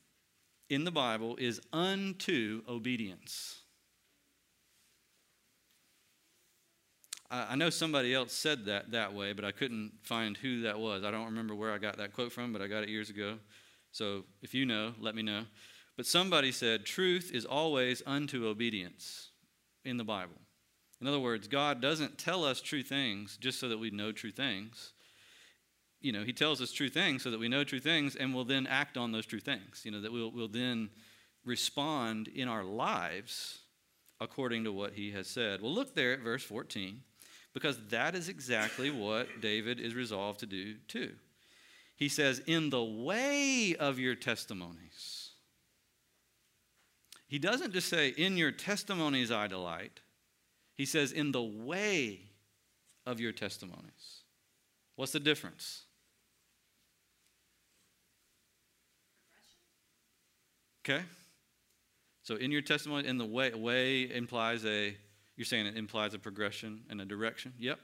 in 0.71 0.85
the 0.85 0.93
Bible 0.93 1.35
is 1.35 1.61
unto 1.73 2.62
obedience. 2.69 3.59
I 7.29 7.57
know 7.57 7.71
somebody 7.71 8.15
else 8.15 8.33
said 8.33 8.67
that 8.67 8.93
that 8.93 9.12
way, 9.12 9.33
but 9.33 9.45
I 9.45 9.51
couldn't 9.51 9.95
find 10.03 10.37
who 10.37 10.61
that 10.62 10.79
was. 10.79 11.03
I 11.03 11.11
don't 11.11 11.25
remember 11.25 11.57
where 11.57 11.73
I 11.73 11.79
got 11.79 11.97
that 11.97 12.12
quote 12.12 12.31
from, 12.31 12.53
but 12.53 12.62
I 12.62 12.69
got 12.69 12.85
it 12.85 12.89
years 12.89 13.11
ago. 13.11 13.39
So 13.91 14.23
if 14.43 14.55
you 14.55 14.65
know, 14.65 14.95
let 15.01 15.17
me 15.17 15.23
know. 15.23 15.43
But 15.97 16.07
somebody 16.07 16.53
said, 16.53 16.87
truth 16.87 17.33
is 17.35 17.45
always 17.45 18.01
unto 18.07 18.47
obedience 18.47 19.31
in 19.85 19.97
the 19.97 20.05
Bible. 20.05 20.37
In 21.01 21.07
other 21.07 21.21
words, 21.21 21.49
God 21.49 21.81
doesn't 21.81 22.19
tell 22.19 22.45
us 22.45 22.61
true 22.61 22.83
things 22.83 23.37
just 23.37 23.61
so 23.61 23.69
that 23.69 23.79
we 23.79 23.91
know 23.91 24.13
true 24.13 24.31
things. 24.31 24.93
You 26.01 26.13
know, 26.13 26.25
He 26.25 26.33
tells 26.33 26.61
us 26.61 26.73
true 26.73 26.89
things 26.89 27.23
so 27.23 27.31
that 27.31 27.41
we 27.41 27.49
know 27.49 27.65
true 27.65 27.81
things 27.81 28.17
and 28.17 28.35
we'll 28.35 28.45
then 28.45 28.67
act 28.67 28.97
on 28.97 29.13
those 29.13 29.27
true 29.27 29.41
things. 29.41 29.83
You 29.85 29.91
know, 29.91 30.01
that 30.01 30.13
we'll, 30.13 30.31
we'll 30.31 30.49
then 30.49 30.91
respond 31.45 32.29
in 32.29 32.49
our 32.49 32.65
lives 32.65 33.61
according 34.21 34.65
to 34.65 34.73
what 34.73 34.95
He 34.95 35.13
has 35.13 35.27
said. 35.27 35.61
Well, 35.61 35.73
look 35.73 35.95
there 35.95 36.13
at 36.13 36.21
verse 36.21 36.43
14 36.43 37.03
because 37.53 37.79
that 37.89 38.15
is 38.15 38.29
exactly 38.29 38.91
what 38.91 39.41
David 39.41 39.81
is 39.81 39.95
resolved 39.95 40.41
to 40.41 40.47
do 40.47 40.77
too. 40.89 41.15
He 41.97 42.09
says, 42.09 42.41
In 42.47 42.71
the 42.71 42.85
way 42.85 43.75
of 43.79 43.99
your 43.99 44.15
testimonies. 44.15 45.31
He 47.27 47.39
doesn't 47.39 47.73
just 47.73 47.89
say, 47.89 48.09
In 48.09 48.37
your 48.37 48.53
testimonies 48.53 49.31
I 49.31 49.47
delight. 49.47 50.01
He 50.77 50.85
says, 50.85 51.12
In 51.12 51.33
the 51.33 51.43
way 51.43 52.21
of 53.05 53.21
your 53.21 53.33
testimonies. 53.33 54.23
What's 54.97 55.12
the 55.12 55.21
difference? 55.21 55.83
Okay? 60.85 61.03
So, 62.23 62.37
in 62.37 62.51
your 62.51 62.62
testimony, 62.62 63.07
in 63.09 63.19
the 63.19 63.25
way, 63.25 63.53
way 63.55 64.11
implies 64.12 64.65
a 64.65 64.97
you're 65.37 65.45
saying 65.45 65.67
it 65.67 65.77
implies 65.77 66.15
a 66.15 66.19
progression 66.19 66.83
and 66.89 67.01
a 67.01 67.05
direction? 67.05 67.53
Yep. 67.59 67.79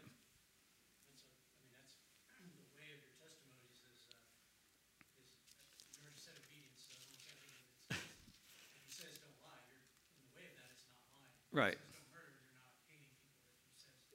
Right. 11.52 11.76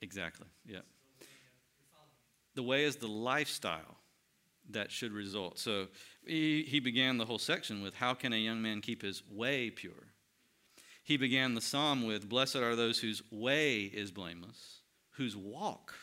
Exactly. 0.02 0.48
Yeah. 0.66 0.80
The 2.56 2.64
way 2.64 2.86
is 2.86 2.96
the 2.96 3.08
lifestyle 3.08 3.98
that 4.70 4.92
should 4.92 5.12
result. 5.12 5.60
So 5.60 5.88
he, 6.26 6.64
he 6.64 6.80
began 6.80 7.18
the 7.18 7.26
whole 7.26 7.40
section 7.40 7.82
with 7.82 7.94
How 7.94 8.14
can 8.14 8.34
a 8.34 8.38
young 8.38 8.62
man 8.62 8.82
keep 8.82 9.02
his 9.02 9.24
way 9.30 9.70
pure? 9.70 10.14
He 11.04 11.18
began 11.18 11.54
the 11.54 11.62
psalm 11.62 12.06
with 12.06 12.28
Blessed 12.28 12.58
are 12.58 12.76
those 12.76 13.00
whose 13.00 13.22
way 13.32 13.84
is 13.84 14.12
blameless, 14.12 14.82
whose 15.12 15.38
walk 15.38 15.94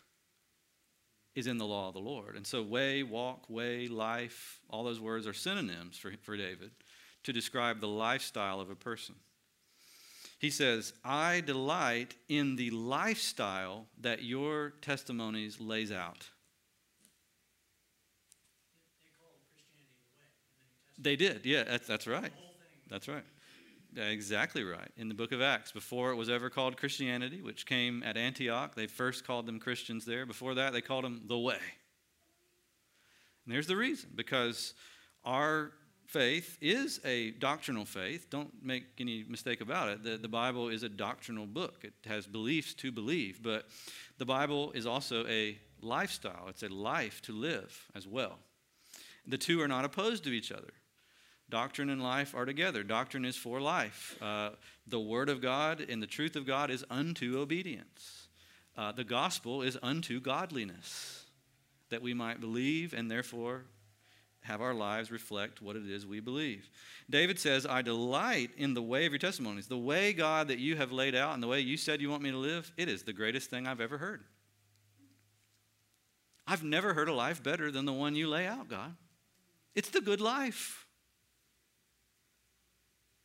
is 1.34 1.46
in 1.46 1.58
the 1.58 1.66
law 1.66 1.88
of 1.88 1.94
the 1.94 2.00
Lord. 2.00 2.36
And 2.36 2.46
so, 2.46 2.62
way, 2.62 3.02
walk, 3.02 3.50
way, 3.50 3.88
life, 3.88 4.60
all 4.70 4.84
those 4.84 5.00
words 5.00 5.26
are 5.26 5.34
synonyms 5.34 5.98
for, 5.98 6.12
for 6.22 6.36
David 6.36 6.70
to 7.24 7.32
describe 7.32 7.80
the 7.80 7.88
lifestyle 7.88 8.60
of 8.60 8.70
a 8.70 8.76
person. 8.76 9.16
He 10.38 10.50
says, 10.50 10.92
I 11.04 11.40
delight 11.40 12.14
in 12.28 12.56
the 12.56 12.70
lifestyle 12.70 13.86
that 14.00 14.22
your 14.22 14.74
testimonies 14.82 15.60
lays 15.60 15.90
out. 15.90 16.28
They 20.98 21.16
did, 21.16 21.44
yeah, 21.44 21.64
that's, 21.64 21.86
that's 21.86 22.06
right. 22.06 22.32
That's 22.88 23.08
right. 23.08 23.24
Exactly 23.96 24.64
right. 24.64 24.90
In 24.96 25.08
the 25.08 25.14
book 25.14 25.32
of 25.32 25.40
Acts, 25.40 25.70
before 25.70 26.10
it 26.10 26.16
was 26.16 26.28
ever 26.28 26.50
called 26.50 26.76
Christianity, 26.76 27.42
which 27.42 27.64
came 27.64 28.02
at 28.02 28.16
Antioch, 28.16 28.74
they 28.74 28.86
first 28.86 29.26
called 29.26 29.46
them 29.46 29.60
Christians 29.60 30.04
there. 30.04 30.26
Before 30.26 30.54
that, 30.54 30.72
they 30.72 30.80
called 30.80 31.04
them 31.04 31.22
the 31.26 31.38
way. 31.38 31.58
And 33.44 33.54
there's 33.54 33.66
the 33.66 33.76
reason 33.76 34.10
because 34.14 34.74
our 35.24 35.72
faith 36.14 36.56
is 36.60 37.00
a 37.04 37.32
doctrinal 37.32 37.84
faith. 37.84 38.30
Don't 38.30 38.52
make 38.62 38.84
any 38.98 39.24
mistake 39.28 39.60
about 39.60 39.88
it. 39.88 40.04
The, 40.04 40.16
the 40.16 40.28
Bible 40.28 40.68
is 40.68 40.84
a 40.84 40.88
doctrinal 40.88 41.44
book, 41.44 41.82
it 41.82 41.92
has 42.06 42.24
beliefs 42.24 42.72
to 42.74 42.92
believe, 42.92 43.42
but 43.42 43.66
the 44.18 44.24
Bible 44.24 44.70
is 44.76 44.86
also 44.86 45.26
a 45.26 45.58
lifestyle, 45.82 46.46
it's 46.48 46.62
a 46.62 46.68
life 46.68 47.20
to 47.22 47.32
live 47.32 47.88
as 47.96 48.06
well. 48.06 48.38
The 49.26 49.38
two 49.38 49.60
are 49.60 49.66
not 49.66 49.84
opposed 49.84 50.22
to 50.24 50.30
each 50.30 50.52
other. 50.52 50.72
Doctrine 51.50 51.90
and 51.90 52.00
life 52.00 52.32
are 52.32 52.44
together. 52.44 52.84
Doctrine 52.84 53.24
is 53.24 53.36
for 53.36 53.60
life. 53.60 54.16
Uh, 54.22 54.50
the 54.86 55.00
Word 55.00 55.28
of 55.28 55.42
God 55.42 55.80
and 55.80 56.00
the 56.00 56.06
truth 56.06 56.36
of 56.36 56.46
God 56.46 56.70
is 56.70 56.84
unto 56.90 57.40
obedience. 57.40 58.28
Uh, 58.76 58.92
the 58.92 59.04
gospel 59.04 59.62
is 59.62 59.76
unto 59.82 60.20
godliness, 60.20 61.24
that 61.90 62.02
we 62.02 62.14
might 62.14 62.40
believe 62.40 62.94
and 62.94 63.10
therefore 63.10 63.64
have 64.44 64.60
our 64.60 64.74
lives 64.74 65.10
reflect 65.10 65.62
what 65.62 65.74
it 65.74 65.88
is 65.88 66.06
we 66.06 66.20
believe. 66.20 66.68
David 67.08 67.38
says, 67.38 67.64
I 67.66 67.80
delight 67.80 68.50
in 68.58 68.74
the 68.74 68.82
way 68.82 69.06
of 69.06 69.12
your 69.12 69.18
testimonies. 69.18 69.68
The 69.68 69.78
way, 69.78 70.12
God, 70.12 70.48
that 70.48 70.58
you 70.58 70.76
have 70.76 70.92
laid 70.92 71.14
out 71.14 71.32
and 71.32 71.42
the 71.42 71.46
way 71.46 71.60
you 71.60 71.78
said 71.78 72.02
you 72.02 72.10
want 72.10 72.22
me 72.22 72.30
to 72.30 72.36
live, 72.36 72.70
it 72.76 72.88
is 72.88 73.02
the 73.02 73.14
greatest 73.14 73.48
thing 73.48 73.66
I've 73.66 73.80
ever 73.80 73.96
heard. 73.96 74.22
I've 76.46 76.62
never 76.62 76.92
heard 76.92 77.08
a 77.08 77.14
life 77.14 77.42
better 77.42 77.70
than 77.70 77.86
the 77.86 77.92
one 77.92 78.14
you 78.14 78.28
lay 78.28 78.46
out, 78.46 78.68
God. 78.68 78.94
It's 79.74 79.88
the 79.88 80.02
good 80.02 80.20
life. 80.20 80.86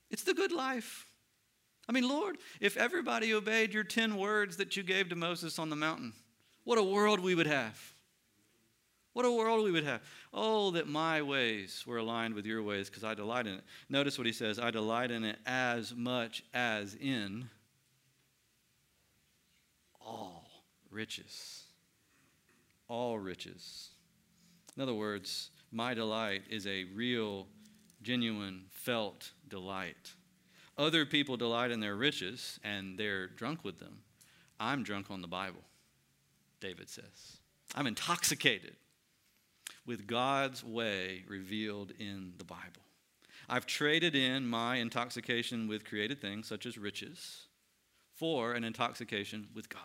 It's 0.09 0.23
the 0.23 0.33
good 0.33 0.53
life. 0.53 1.05
I 1.89 1.91
mean, 1.91 2.07
Lord, 2.07 2.37
if 2.61 2.77
everybody 2.77 3.33
obeyed 3.33 3.73
your 3.73 3.83
10 3.83 4.15
words 4.15 4.55
that 4.55 4.77
you 4.77 4.83
gave 4.83 5.09
to 5.09 5.17
Moses 5.17 5.59
on 5.59 5.69
the 5.69 5.75
mountain, 5.75 6.13
what 6.63 6.77
a 6.77 6.83
world 6.83 7.19
we 7.19 7.35
would 7.35 7.47
have. 7.47 7.77
What 9.19 9.25
a 9.25 9.31
world 9.33 9.65
we 9.65 9.71
would 9.71 9.83
have. 9.83 9.99
Oh, 10.33 10.71
that 10.71 10.87
my 10.87 11.21
ways 11.21 11.83
were 11.85 11.97
aligned 11.97 12.35
with 12.35 12.45
your 12.45 12.63
ways 12.63 12.89
because 12.89 13.03
I 13.03 13.15
delight 13.15 13.47
in 13.47 13.55
it. 13.55 13.65
Notice 13.89 14.17
what 14.17 14.25
he 14.25 14.31
says 14.31 14.57
I 14.57 14.71
delight 14.71 15.11
in 15.11 15.25
it 15.25 15.37
as 15.45 15.93
much 15.93 16.41
as 16.53 16.95
in 16.95 17.49
all 19.99 20.49
riches. 20.89 21.63
All 22.87 23.19
riches. 23.19 23.89
In 24.77 24.83
other 24.83 24.93
words, 24.93 25.49
my 25.69 25.93
delight 25.93 26.43
is 26.49 26.65
a 26.65 26.85
real, 26.85 27.47
genuine, 28.01 28.67
felt 28.69 29.31
delight. 29.49 30.13
other 30.77 31.05
people 31.05 31.35
delight 31.35 31.71
in 31.71 31.81
their 31.81 31.97
riches 31.97 32.57
and 32.63 32.97
they're 32.97 33.27
drunk 33.27 33.65
with 33.65 33.79
them. 33.79 33.97
I'm 34.61 34.81
drunk 34.81 35.07
on 35.11 35.21
the 35.21 35.27
Bible, 35.27 35.65
David 36.61 36.87
says. 36.87 37.39
I'm 37.75 37.85
intoxicated 37.85 38.77
with 39.89 40.05
God's 40.05 40.63
way 40.63 41.23
revealed 41.27 41.93
in 41.97 42.33
the 42.37 42.43
Bible. 42.43 42.83
I've 43.49 43.65
traded 43.65 44.15
in 44.15 44.45
my 44.45 44.75
intoxication 44.75 45.67
with 45.67 45.83
created 45.83 46.21
things, 46.21 46.45
such 46.45 46.67
as 46.67 46.77
riches, 46.77 47.47
for 48.13 48.53
an 48.53 48.63
intoxication 48.63 49.47
with 49.55 49.67
God. 49.67 49.81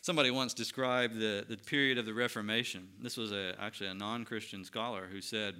Somebody 0.00 0.30
once 0.30 0.54
described 0.54 1.16
the, 1.16 1.44
the 1.46 1.58
period 1.58 1.98
of 1.98 2.06
the 2.06 2.14
Reformation. 2.14 2.88
This 3.02 3.18
was 3.18 3.30
a, 3.30 3.54
actually 3.60 3.90
a 3.90 3.94
non 3.94 4.24
Christian 4.24 4.64
scholar 4.64 5.06
who 5.12 5.20
said 5.20 5.56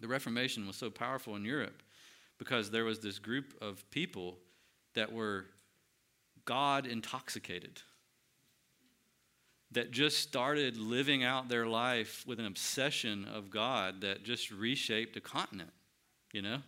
the 0.00 0.08
Reformation 0.08 0.66
was 0.66 0.76
so 0.76 0.88
powerful 0.88 1.36
in 1.36 1.44
Europe 1.44 1.82
because 2.38 2.70
there 2.70 2.86
was 2.86 3.00
this 3.00 3.18
group 3.18 3.52
of 3.60 3.84
people 3.90 4.38
that 4.94 5.12
were 5.12 5.44
God 6.46 6.86
intoxicated, 6.86 7.82
that 9.72 9.90
just 9.90 10.18
started 10.18 10.76
living 10.76 11.22
out 11.22 11.48
their 11.48 11.66
life 11.66 12.24
with 12.26 12.38
an 12.38 12.46
obsession 12.46 13.26
of 13.26 13.50
God 13.50 14.00
that 14.00 14.24
just 14.24 14.50
reshaped 14.50 15.16
a 15.16 15.20
continent, 15.20 15.70
you 16.32 16.42
know? 16.42 16.58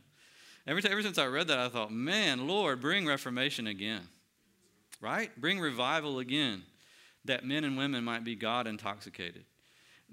Ever, 0.66 0.80
ever 0.86 1.02
since 1.02 1.16
I 1.16 1.26
read 1.26 1.48
that, 1.48 1.58
I 1.58 1.68
thought, 1.68 1.90
man, 1.90 2.46
Lord, 2.46 2.80
bring 2.80 3.06
Reformation 3.06 3.66
again, 3.66 4.02
right? 5.00 5.30
Bring 5.40 5.58
revival 5.58 6.18
again 6.18 6.62
that 7.24 7.44
men 7.44 7.64
and 7.64 7.76
women 7.76 8.04
might 8.04 8.24
be 8.24 8.34
God 8.34 8.66
intoxicated, 8.66 9.44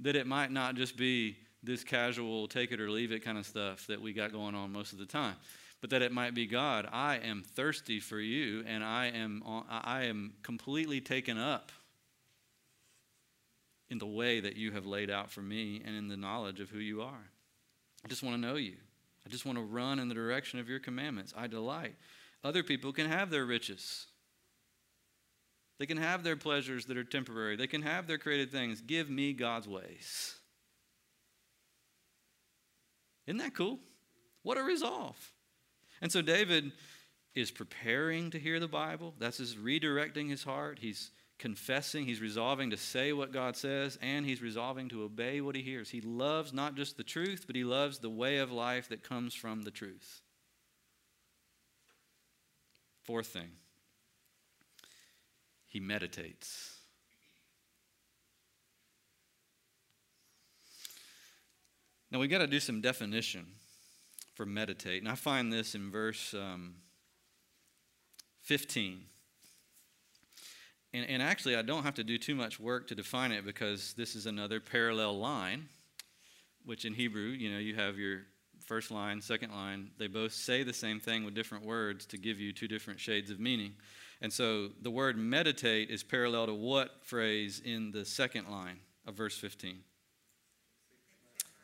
that 0.02 0.16
it 0.16 0.26
might 0.26 0.52
not 0.52 0.76
just 0.76 0.96
be 0.96 1.38
this 1.64 1.84
casual 1.84 2.48
take 2.48 2.72
it 2.72 2.80
or 2.80 2.90
leave 2.90 3.12
it 3.12 3.20
kind 3.20 3.38
of 3.38 3.46
stuff 3.46 3.86
that 3.88 4.02
we 4.02 4.14
got 4.14 4.32
going 4.32 4.56
on 4.56 4.72
most 4.72 4.94
of 4.94 5.00
the 5.00 5.06
time, 5.06 5.36
but 5.82 5.90
that 5.90 6.02
it 6.02 6.14
might 6.14 6.34
be 6.34 6.46
God, 6.46 6.88
I 6.92 7.18
am 7.18 7.44
thirsty 7.44 8.00
for 8.00 8.20
you 8.20 8.64
and 8.66 8.84
I 8.84 9.08
am, 9.08 9.44
I 9.70 10.04
am 10.04 10.34
completely 10.44 11.02
taken 11.02 11.38
up 11.38 11.72
in 13.90 14.00
the 14.00 14.06
way 14.06 14.40
that 14.40 14.56
you 14.56 14.72
have 14.72 14.86
laid 14.86 15.10
out 15.10 15.32
for 15.32 15.42
me 15.42 15.82
and 15.86 15.96
in 15.96 16.08
the 16.08 16.18
knowledge 16.18 16.60
of 16.60 16.70
who 16.70 16.80
you 16.80 17.02
are. 17.02 17.32
I 18.04 18.08
just 18.08 18.24
want 18.24 18.36
to 18.36 18.42
know 18.42 18.56
you. 18.56 18.76
I 19.26 19.30
just 19.30 19.46
want 19.46 19.58
to 19.58 19.64
run 19.64 20.00
in 20.00 20.08
the 20.08 20.16
direction 20.16 20.60
of 20.60 20.70
your 20.70 20.80
commandments. 20.80 21.34
I 21.36 21.48
delight. 21.48 21.96
Other 22.44 22.64
people 22.64 22.94
can 22.94 23.08
have 23.08 23.30
their 23.30 23.46
riches. 23.46 24.08
They 25.80 25.86
can 25.86 25.98
have 25.98 26.24
their 26.24 26.36
pleasures 26.36 26.86
that 26.86 26.98
are 26.98 27.04
temporary. 27.04 27.56
They 27.56 27.68
can 27.68 27.82
have 27.82 28.08
their 28.08 28.18
created 28.18 28.52
things. 28.52 28.82
Give 28.82 29.10
me 29.10 29.34
God's 29.34 29.68
ways. 29.68 30.36
Isn't 33.28 33.40
that 33.40 33.56
cool? 33.56 33.80
What 34.44 34.58
a 34.58 34.64
resolve. 34.64 35.18
And 36.02 36.12
so 36.12 36.22
David 36.22 36.72
is 37.36 37.52
preparing 37.52 38.32
to 38.32 38.40
hear 38.40 38.60
the 38.60 38.68
Bible. 38.68 39.14
That's 39.20 39.38
his 39.38 39.56
redirecting 39.56 40.30
his 40.30 40.44
heart. 40.44 40.80
He's 40.82 41.12
confessing, 41.40 42.06
he's 42.06 42.22
resolving 42.22 42.72
to 42.72 42.78
say 42.78 43.14
what 43.14 43.32
God 43.32 43.56
says, 43.56 43.98
and 44.02 44.26
he's 44.26 44.42
resolving 44.42 44.90
to 44.90 45.04
obey 45.04 45.42
what 45.42 45.56
he 45.56 45.62
hears. 45.62 45.90
He 45.90 46.02
loves 46.02 46.54
not 46.54 46.76
just 46.76 46.98
the 46.98 47.04
truth, 47.04 47.44
but 47.46 47.56
he 47.56 47.64
loves 47.64 48.00
the 48.00 48.10
way 48.10 48.38
of 48.38 48.52
life 48.52 48.90
that 48.90 49.04
comes 49.04 49.34
from 49.34 49.62
the 49.62 49.72
truth. 49.72 50.22
Fourth 53.04 53.28
thing 53.28 53.50
he 55.68 55.80
meditates. 55.80 56.78
Now 62.12 62.20
we've 62.20 62.30
got 62.30 62.40
to 62.40 62.48
do 62.48 62.60
some 62.60 62.82
definition 62.82 63.46
for 64.34 64.46
meditate. 64.46 65.02
And 65.02 65.12
I 65.12 65.16
find 65.16 65.52
this 65.52 65.76
in 65.76 65.92
verse 65.92 66.34
um, 66.34 66.76
15. 68.44 69.02
And, 70.98 71.10
and 71.10 71.22
actually, 71.22 71.56
I 71.56 71.62
don't 71.62 71.84
have 71.84 71.94
to 71.96 72.04
do 72.04 72.18
too 72.18 72.34
much 72.34 72.60
work 72.60 72.88
to 72.88 72.96
define 72.96 73.32
it 73.32 73.46
because 73.46 73.94
this 73.94 74.16
is 74.16 74.26
another 74.26 74.60
parallel 74.60 75.20
line, 75.20 75.68
which 76.66 76.86
in 76.86 76.94
Hebrew, 76.94 77.28
you 77.28 77.52
know, 77.52 77.60
you 77.60 77.76
have 77.76 77.98
your 78.00 78.22
first 78.66 78.90
line, 78.90 79.22
second 79.22 79.52
line. 79.52 79.92
They 80.00 80.08
both 80.08 80.34
say 80.34 80.64
the 80.64 80.74
same 80.74 81.00
thing 81.00 81.24
with 81.24 81.36
different 81.36 81.66
words 81.66 82.06
to 82.08 82.18
give 82.18 82.40
you 82.40 82.52
two 82.52 82.68
different 82.68 83.00
shades 83.00 83.30
of 83.30 83.40
meaning. 83.40 83.74
And 84.22 84.34
so 84.34 84.70
the 84.82 84.90
word 84.90 85.18
meditate 85.18 85.92
is 85.92 86.04
parallel 86.04 86.48
to 86.48 86.54
what 86.54 87.04
phrase 87.04 87.62
in 87.64 87.92
the 87.92 88.04
second 88.04 88.50
line 88.50 88.80
of 89.06 89.14
verse 89.14 89.38
15? 89.38 89.78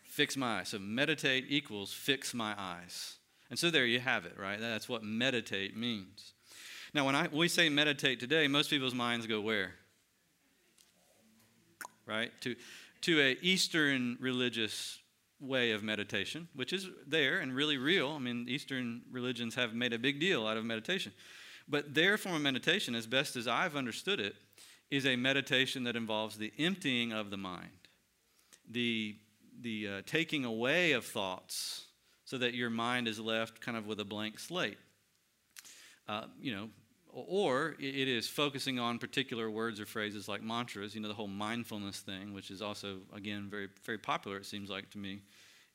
Fix 0.04 0.38
my 0.38 0.60
eyes. 0.60 0.70
So 0.70 0.78
meditate 0.78 1.46
equals 1.50 1.92
fix 1.92 2.36
my 2.36 2.54
eyes. 2.56 3.16
And 3.50 3.58
so 3.58 3.72
there 3.72 3.88
you 3.88 4.00
have 4.00 4.26
it, 4.26 4.38
right? 4.38 4.60
That's 4.60 4.88
what 4.88 5.04
meditate 5.04 5.76
means. 5.76 6.34
Now, 6.94 7.06
when, 7.06 7.16
I, 7.16 7.28
we 7.32 7.48
say 7.48 7.70
meditate 7.70 8.20
today, 8.20 8.48
most 8.48 8.70
people's 8.70 8.94
minds 8.94 9.26
go 9.26 9.42
where? 9.42 9.74
Right? 12.06 12.32
To, 12.42 12.56
to 13.02 13.20
a 13.20 13.38
Eastern 13.42 14.18
religious 14.20 15.00
way 15.40 15.72
of 15.72 15.84
meditation, 15.84 16.48
which 16.54 16.72
is 16.72 16.88
there 17.08 17.40
and 17.40 17.54
really 17.54 17.78
real. 17.78 18.12
I 18.12 18.20
mean, 18.20 18.46
Eastern 18.48 19.02
religions 19.12 19.56
have 19.56 19.74
made 19.74 19.92
a 19.92 20.00
big 20.00 20.20
deal 20.20 20.48
out 20.48 20.58
of 20.58 20.66
meditation. 20.66 21.12
But 21.68 21.94
their 21.94 22.18
form 22.18 22.36
of 22.36 22.42
meditation, 22.42 22.94
as 22.94 23.08
best 23.08 23.36
as 23.36 23.48
I've 23.48 23.76
understood 23.76 24.20
it, 24.20 24.36
is 24.92 25.06
a 25.06 25.16
meditation 25.16 25.84
that 25.86 25.96
involves 25.96 26.38
the 26.38 26.54
emptying 26.60 27.12
of 27.12 27.32
the 27.32 27.38
mind, 27.38 27.70
the, 28.70 29.16
the 29.62 29.88
uh, 29.88 30.02
taking 30.06 30.46
away 30.46 30.92
of 30.92 31.06
thoughts 31.06 31.86
so 32.26 32.38
that 32.38 32.54
your 32.54 32.70
mind 32.70 33.08
is 33.08 33.20
left 33.20 33.60
kind 33.60 33.78
of 33.78 33.88
with 33.88 34.00
a 34.00 34.06
blank 34.06 34.40
slate. 34.40 34.78
Uh, 36.08 36.26
you 36.40 36.54
know, 36.54 36.70
or 37.14 37.76
it 37.80 38.08
is 38.08 38.28
focusing 38.28 38.80
on 38.80 38.98
particular 38.98 39.50
words 39.50 39.80
or 39.80 39.86
phrases 39.86 40.28
like 40.28 40.42
mantras, 40.42 40.96
you 40.96 41.02
know, 41.02 41.08
the 41.08 41.14
whole 41.14 41.28
mindfulness 41.28 42.00
thing, 42.00 42.34
which 42.34 42.50
is 42.50 42.62
also, 42.62 43.00
again, 43.14 43.48
very, 43.50 43.68
very 43.86 43.98
popular, 43.98 44.38
it 44.38 44.46
seems 44.46 44.70
like 44.70 44.90
to 44.92 44.98
me, 44.98 45.22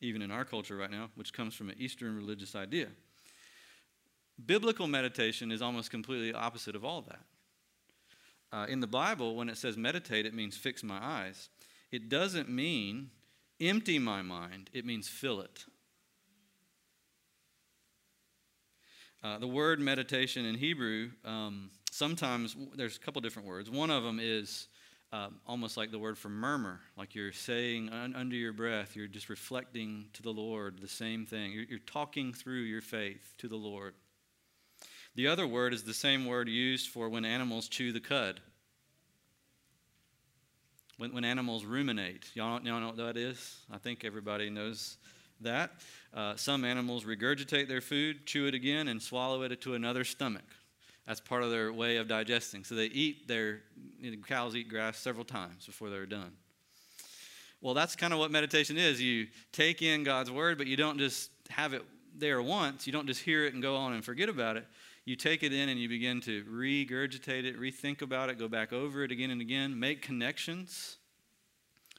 even 0.00 0.20
in 0.20 0.30
our 0.30 0.44
culture 0.44 0.76
right 0.76 0.90
now, 0.90 1.08
which 1.14 1.32
comes 1.32 1.54
from 1.54 1.68
an 1.68 1.76
Eastern 1.78 2.16
religious 2.16 2.54
idea. 2.54 2.88
Biblical 4.44 4.86
meditation 4.86 5.50
is 5.50 5.62
almost 5.62 5.90
completely 5.90 6.32
opposite 6.32 6.74
of 6.74 6.84
all 6.84 7.02
that. 7.02 7.20
Uh, 8.52 8.66
in 8.68 8.80
the 8.80 8.86
Bible, 8.86 9.36
when 9.36 9.48
it 9.48 9.56
says 9.56 9.76
meditate, 9.76 10.26
it 10.26 10.34
means 10.34 10.56
fix 10.56 10.82
my 10.82 10.98
eyes. 11.00 11.50
It 11.90 12.08
doesn't 12.08 12.48
mean 12.48 13.10
empty 13.60 13.98
my 13.98 14.22
mind, 14.22 14.70
it 14.72 14.84
means 14.84 15.08
fill 15.08 15.40
it. 15.40 15.64
Uh, 19.22 19.38
the 19.38 19.48
word 19.48 19.80
meditation 19.80 20.44
in 20.44 20.54
Hebrew, 20.54 21.10
um, 21.24 21.70
sometimes 21.90 22.54
there's 22.76 22.96
a 22.96 23.00
couple 23.00 23.20
different 23.20 23.48
words. 23.48 23.68
One 23.68 23.90
of 23.90 24.04
them 24.04 24.20
is 24.22 24.68
uh, 25.12 25.28
almost 25.46 25.76
like 25.76 25.90
the 25.90 25.98
word 25.98 26.16
for 26.16 26.28
murmur, 26.28 26.80
like 26.96 27.14
you're 27.14 27.32
saying 27.32 27.88
un- 27.90 28.14
under 28.14 28.36
your 28.36 28.52
breath, 28.52 28.94
you're 28.94 29.08
just 29.08 29.28
reflecting 29.28 30.06
to 30.12 30.22
the 30.22 30.30
Lord 30.30 30.78
the 30.80 30.88
same 30.88 31.26
thing. 31.26 31.52
You're, 31.52 31.64
you're 31.64 31.78
talking 31.80 32.32
through 32.32 32.60
your 32.60 32.80
faith 32.80 33.34
to 33.38 33.48
the 33.48 33.56
Lord. 33.56 33.94
The 35.16 35.26
other 35.26 35.46
word 35.46 35.74
is 35.74 35.82
the 35.82 35.94
same 35.94 36.26
word 36.26 36.48
used 36.48 36.88
for 36.88 37.08
when 37.08 37.24
animals 37.24 37.68
chew 37.68 37.92
the 37.92 38.00
cud. 38.00 38.40
When, 40.96 41.12
when 41.12 41.24
animals 41.24 41.64
ruminate. 41.64 42.26
Y'all, 42.34 42.60
y'all 42.62 42.80
know 42.80 42.88
what 42.88 42.96
that 42.98 43.16
is? 43.16 43.60
I 43.70 43.78
think 43.78 44.04
everybody 44.04 44.50
knows 44.50 44.96
that. 45.40 45.72
Uh, 46.14 46.36
some 46.36 46.64
animals 46.64 47.04
regurgitate 47.04 47.68
their 47.68 47.80
food, 47.80 48.26
chew 48.26 48.46
it 48.46 48.54
again, 48.54 48.88
and 48.88 49.00
swallow 49.00 49.42
it 49.42 49.60
to 49.60 49.74
another 49.74 50.04
stomach. 50.04 50.44
That's 51.06 51.20
part 51.20 51.42
of 51.42 51.50
their 51.50 51.72
way 51.72 51.96
of 51.96 52.08
digesting. 52.08 52.64
So 52.64 52.74
they 52.74 52.86
eat 52.86 53.28
their, 53.28 53.60
you 54.00 54.10
know, 54.10 54.16
cows 54.26 54.54
eat 54.54 54.68
grass 54.68 54.98
several 54.98 55.24
times 55.24 55.66
before 55.66 55.90
they're 55.90 56.06
done. 56.06 56.32
Well, 57.60 57.74
that's 57.74 57.96
kind 57.96 58.12
of 58.12 58.18
what 58.18 58.30
meditation 58.30 58.76
is. 58.76 59.00
You 59.00 59.26
take 59.52 59.82
in 59.82 60.04
God's 60.04 60.30
word, 60.30 60.58
but 60.58 60.66
you 60.66 60.76
don't 60.76 60.98
just 60.98 61.30
have 61.48 61.72
it 61.72 61.82
there 62.16 62.42
once. 62.42 62.86
You 62.86 62.92
don't 62.92 63.06
just 63.06 63.22
hear 63.22 63.46
it 63.46 63.54
and 63.54 63.62
go 63.62 63.76
on 63.76 63.94
and 63.94 64.04
forget 64.04 64.28
about 64.28 64.56
it 64.56 64.66
you 65.08 65.16
take 65.16 65.42
it 65.42 65.54
in 65.54 65.70
and 65.70 65.80
you 65.80 65.88
begin 65.88 66.20
to 66.20 66.44
regurgitate 66.44 67.44
it, 67.44 67.58
rethink 67.58 68.02
about 68.02 68.28
it, 68.28 68.38
go 68.38 68.46
back 68.46 68.74
over 68.74 69.02
it 69.02 69.10
again 69.10 69.30
and 69.30 69.40
again, 69.40 69.80
make 69.80 70.02
connections 70.02 70.98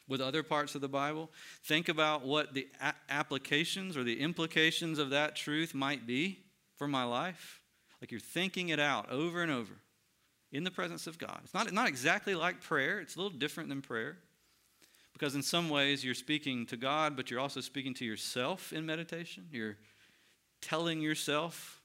with 0.10 0.20
other 0.20 0.44
parts 0.44 0.76
of 0.76 0.82
the 0.82 0.90
Bible. 0.90 1.30
Think 1.64 1.88
about 1.88 2.26
what 2.26 2.54
the 2.54 2.68
a- 2.82 2.94
applications 3.10 3.96
or 3.96 4.04
the 4.04 4.20
implications 4.20 5.00
of 5.00 5.12
that 5.12 5.36
truth 5.36 5.74
might 5.74 6.06
be 6.06 6.40
for 6.76 6.88
my 6.88 7.04
life. 7.04 7.62
Like 8.02 8.12
you're 8.12 8.20
thinking 8.20 8.70
it 8.70 8.80
out 8.80 9.10
over 9.10 9.42
and 9.42 9.52
over 9.52 9.74
in 10.52 10.64
the 10.64 10.72
presence 10.72 11.06
of 11.08 11.18
God. 11.18 11.40
It's 11.44 11.54
not, 11.54 11.72
not 11.72 11.88
exactly 11.88 12.36
like 12.36 12.62
prayer, 12.62 13.00
it's 13.00 13.16
a 13.16 13.20
little 13.20 13.38
different 13.38 13.70
than 13.70 13.82
prayer. 13.82 14.18
Because 15.14 15.36
in 15.36 15.44
some 15.44 15.70
ways 15.70 16.04
you're 16.04 16.14
speaking 16.14 16.66
to 16.68 16.78
God, 16.78 17.16
but 17.16 17.30
you're 17.30 17.40
also 17.40 17.62
speaking 17.62 17.94
to 17.96 18.06
yourself 18.06 18.72
in 18.72 18.86
meditation. 18.86 19.48
You're 19.52 19.78
telling 20.62 21.02
yourself 21.02 21.82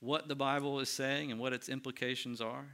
what 0.00 0.28
the 0.28 0.34
Bible 0.34 0.80
is 0.80 0.88
saying 0.88 1.30
and 1.30 1.38
what 1.38 1.52
its 1.52 1.68
implications 1.68 2.40
are. 2.40 2.64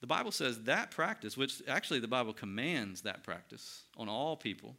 The 0.00 0.06
Bible 0.06 0.32
says 0.32 0.62
that 0.64 0.90
practice, 0.90 1.36
which 1.36 1.62
actually 1.68 2.00
the 2.00 2.08
Bible 2.08 2.32
commands 2.32 3.02
that 3.02 3.22
practice 3.22 3.82
on 3.96 4.08
all 4.08 4.36
people. 4.36 4.74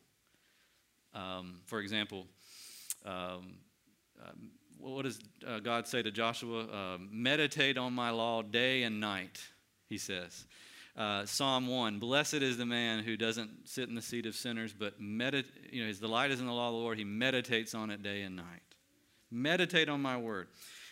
Um, 1.13 1.59
for 1.65 1.79
example, 1.79 2.25
um, 3.05 3.55
um, 4.23 4.51
what 4.79 5.03
does 5.03 5.19
uh, 5.45 5.59
God 5.59 5.87
say 5.87 6.01
to 6.01 6.11
Joshua? 6.11 6.65
Uh, 6.65 6.97
Meditate 7.11 7.77
on 7.77 7.93
my 7.93 8.09
law 8.09 8.41
day 8.41 8.83
and 8.83 8.99
night, 8.99 9.39
he 9.87 9.97
says. 9.97 10.45
Uh, 10.97 11.25
Psalm 11.25 11.67
1 11.67 11.99
Blessed 11.99 12.35
is 12.35 12.57
the 12.57 12.65
man 12.65 13.03
who 13.03 13.15
doesn't 13.15 13.69
sit 13.69 13.87
in 13.87 13.95
the 13.95 14.01
seat 14.01 14.25
of 14.25 14.35
sinners, 14.35 14.73
but 14.73 15.01
medit- 15.01 15.45
you 15.71 15.81
know, 15.81 15.87
his 15.87 15.99
delight 15.99 16.31
is 16.31 16.39
in 16.39 16.47
the 16.47 16.51
law 16.51 16.67
of 16.67 16.73
the 16.73 16.79
Lord. 16.79 16.97
He 16.97 17.03
meditates 17.03 17.73
on 17.73 17.91
it 17.91 18.03
day 18.03 18.23
and 18.23 18.35
night. 18.35 18.61
Meditate 19.29 19.87
on 19.87 20.01
my 20.01 20.17
word. 20.17 20.47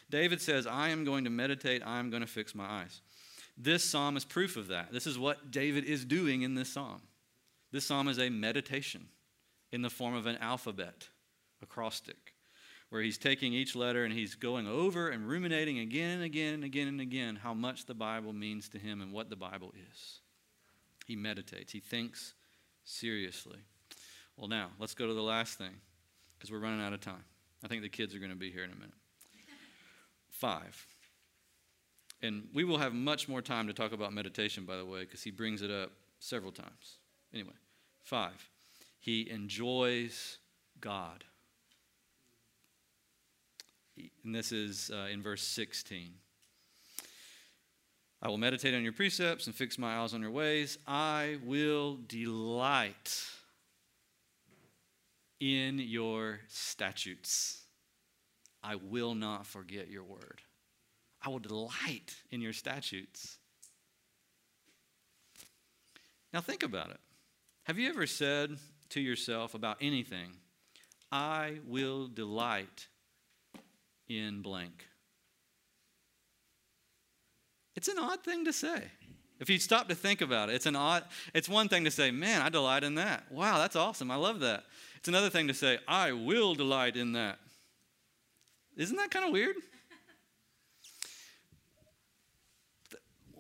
David 0.10 0.42
says, 0.42 0.66
I 0.66 0.90
am 0.90 1.04
going 1.04 1.26
to 1.26 1.30
meditate, 1.30 1.84
I 1.86 2.00
am 2.00 2.10
going 2.10 2.22
to 2.22 2.28
fix 2.28 2.56
my 2.56 2.66
eyes. 2.66 3.02
This 3.62 3.84
psalm 3.84 4.16
is 4.16 4.24
proof 4.24 4.56
of 4.56 4.70
that. 4.70 4.94
This 4.94 5.06
is 5.06 5.20
what 5.20 5.52
David 5.52 5.84
is 5.84 6.06
doing 6.06 6.44
in 6.44 6.56
this 6.56 6.70
psalm. 6.70 7.02
This 7.74 7.86
psalm 7.86 8.08
is 8.08 8.18
a 8.18 8.30
meditation 8.30 9.10
in 9.74 9.82
the 9.82 9.90
form 9.90 10.16
of 10.16 10.26
an 10.26 10.38
alphabet, 10.38 11.10
acrostic, 11.62 12.34
where 12.90 13.02
he's 13.02 13.18
taking 13.18 13.52
each 13.52 13.76
letter 13.76 14.06
and 14.06 14.14
he's 14.14 14.34
going 14.34 14.66
over 14.66 15.10
and 15.10 15.28
ruminating 15.28 15.80
again 15.80 16.16
and 16.16 16.24
again 16.24 16.54
and 16.54 16.64
again 16.64 16.88
and 16.88 17.02
again 17.02 17.36
how 17.36 17.54
much 17.54 17.86
the 17.86 17.94
Bible 17.94 18.32
means 18.32 18.70
to 18.70 18.80
him 18.80 19.02
and 19.02 19.12
what 19.12 19.30
the 19.30 19.36
Bible 19.36 19.74
is. 19.92 20.22
He 21.06 21.18
meditates, 21.18 21.74
he 21.74 21.82
thinks 21.82 22.36
seriously. 22.86 23.60
Well, 24.38 24.48
now, 24.48 24.70
let's 24.80 24.96
go 24.96 25.06
to 25.06 25.14
the 25.14 25.22
last 25.22 25.58
thing 25.58 25.82
because 26.38 26.50
we're 26.50 26.60
running 26.60 26.82
out 26.82 26.94
of 26.94 27.02
time. 27.02 27.26
I 27.62 27.68
think 27.68 27.82
the 27.82 27.90
kids 27.90 28.16
are 28.16 28.20
going 28.20 28.32
to 28.32 28.38
be 28.38 28.52
here 28.52 28.64
in 28.64 28.72
a 28.72 28.76
minute. 28.76 28.94
Five. 30.30 30.88
And 32.22 32.48
we 32.54 32.64
will 32.64 32.78
have 32.78 32.94
much 32.94 33.30
more 33.30 33.42
time 33.42 33.68
to 33.68 33.74
talk 33.74 33.94
about 33.94 34.14
meditation, 34.14 34.66
by 34.66 34.76
the 34.76 34.86
way, 34.86 35.02
because 35.02 35.24
he 35.24 35.32
brings 35.32 35.62
it 35.62 35.72
up 35.72 35.92
several 36.20 36.52
times. 36.52 36.98
Anyway, 37.34 37.54
five. 38.04 38.50
He 39.00 39.30
enjoys 39.30 40.38
God. 40.82 41.24
And 44.24 44.36
this 44.36 44.52
is 44.52 44.92
uh, 44.94 45.08
in 45.12 45.22
verse 45.22 45.44
16. 45.44 46.12
I 48.22 48.28
will 48.28 48.38
meditate 48.38 48.74
on 48.74 48.84
your 48.84 48.92
precepts 48.92 49.48
and 49.48 49.56
fix 49.56 49.78
my 49.78 50.00
eyes 50.00 50.14
on 50.14 50.22
your 50.22 50.32
ways. 50.32 50.78
I 50.86 51.38
will 51.46 52.00
delight 52.08 53.24
in 55.40 55.80
your 55.80 56.42
statutes. 56.50 57.62
I 58.62 58.76
will 58.76 59.16
not 59.16 59.46
forget 59.46 59.90
your 59.90 60.04
word. 60.04 60.42
I 61.22 61.30
will 61.30 61.40
delight 61.40 62.16
in 62.32 62.42
your 62.42 62.54
statutes. 62.54 63.38
Now, 66.34 66.42
think 66.42 66.64
about 66.64 66.92
it. 66.92 67.00
Have 67.64 67.78
you 67.78 67.90
ever 67.90 68.08
said 68.08 68.58
to 68.90 69.02
yourself 69.02 69.54
about 69.54 69.78
anything, 69.82 70.32
I 71.12 71.60
will 71.66 72.08
delight 72.08 72.88
in 74.08 74.42
blank? 74.42 74.88
It's 77.76 77.88
an 77.88 77.98
odd 77.98 78.24
thing 78.24 78.46
to 78.46 78.54
say. 78.54 78.84
If 79.40 79.50
you 79.50 79.58
stop 79.58 79.88
to 79.88 79.96
think 79.96 80.22
about 80.22 80.50
it, 80.50 80.56
it's 80.56 80.66
an 80.66 80.76
odd, 80.76 81.06
it's 81.34 81.48
one 81.48 81.70
thing 81.70 81.86
to 81.86 81.92
say, 81.92 82.12
man, 82.12 82.42
I 82.42 82.50
delight 82.50 82.84
in 82.84 82.96
that. 82.96 83.32
Wow, 83.32 83.58
that's 83.58 83.76
awesome. 83.76 84.12
I 84.12 84.16
love 84.16 84.42
that. 84.42 84.66
It's 84.98 85.08
another 85.08 85.30
thing 85.30 85.48
to 85.48 85.54
say, 85.54 85.80
I 85.88 86.12
will 86.12 86.56
delight 86.56 86.98
in 86.98 87.14
that. 87.14 87.40
Isn't 88.76 88.98
that 88.98 89.12
kind 89.12 89.26
of 89.26 89.32
weird? 89.32 89.56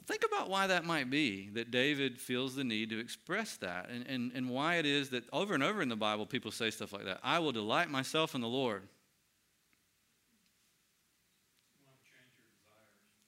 Think 0.10 0.26
about 0.26 0.49
why 0.49 0.66
that 0.66 0.86
might 0.86 1.12
be, 1.12 1.49
that 1.53 1.70
David 1.70 2.18
feels 2.20 2.55
the 2.55 2.64
need 2.64 2.89
to 2.89 2.97
express 2.97 3.57
that, 3.57 3.91
and, 3.91 4.07
and, 4.07 4.32
and 4.34 4.49
why 4.49 4.78
it 4.78 4.88
is 4.88 5.12
that 5.12 5.24
over 5.32 5.53
and 5.53 5.62
over 5.62 5.84
in 5.84 5.88
the 5.88 5.95
Bible 5.95 6.26
people 6.26 6.49
say 6.49 6.72
stuff 6.72 6.91
like 6.91 7.05
that. 7.05 7.20
I 7.24 7.38
will 7.38 7.51
delight 7.51 7.91
myself 7.91 8.34
in 8.34 8.41
the 8.41 8.47
Lord. 8.47 8.82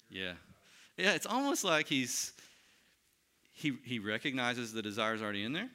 Yeah. 0.09 0.33
Yeah, 0.97 1.11
it's 1.11 1.27
almost 1.27 1.63
like 1.63 1.85
he's 1.85 2.33
he 3.53 3.77
he 3.85 3.99
recognizes 3.99 4.73
the 4.73 4.81
desires 4.81 5.21
already 5.21 5.43
in 5.43 5.53
there, 5.53 5.69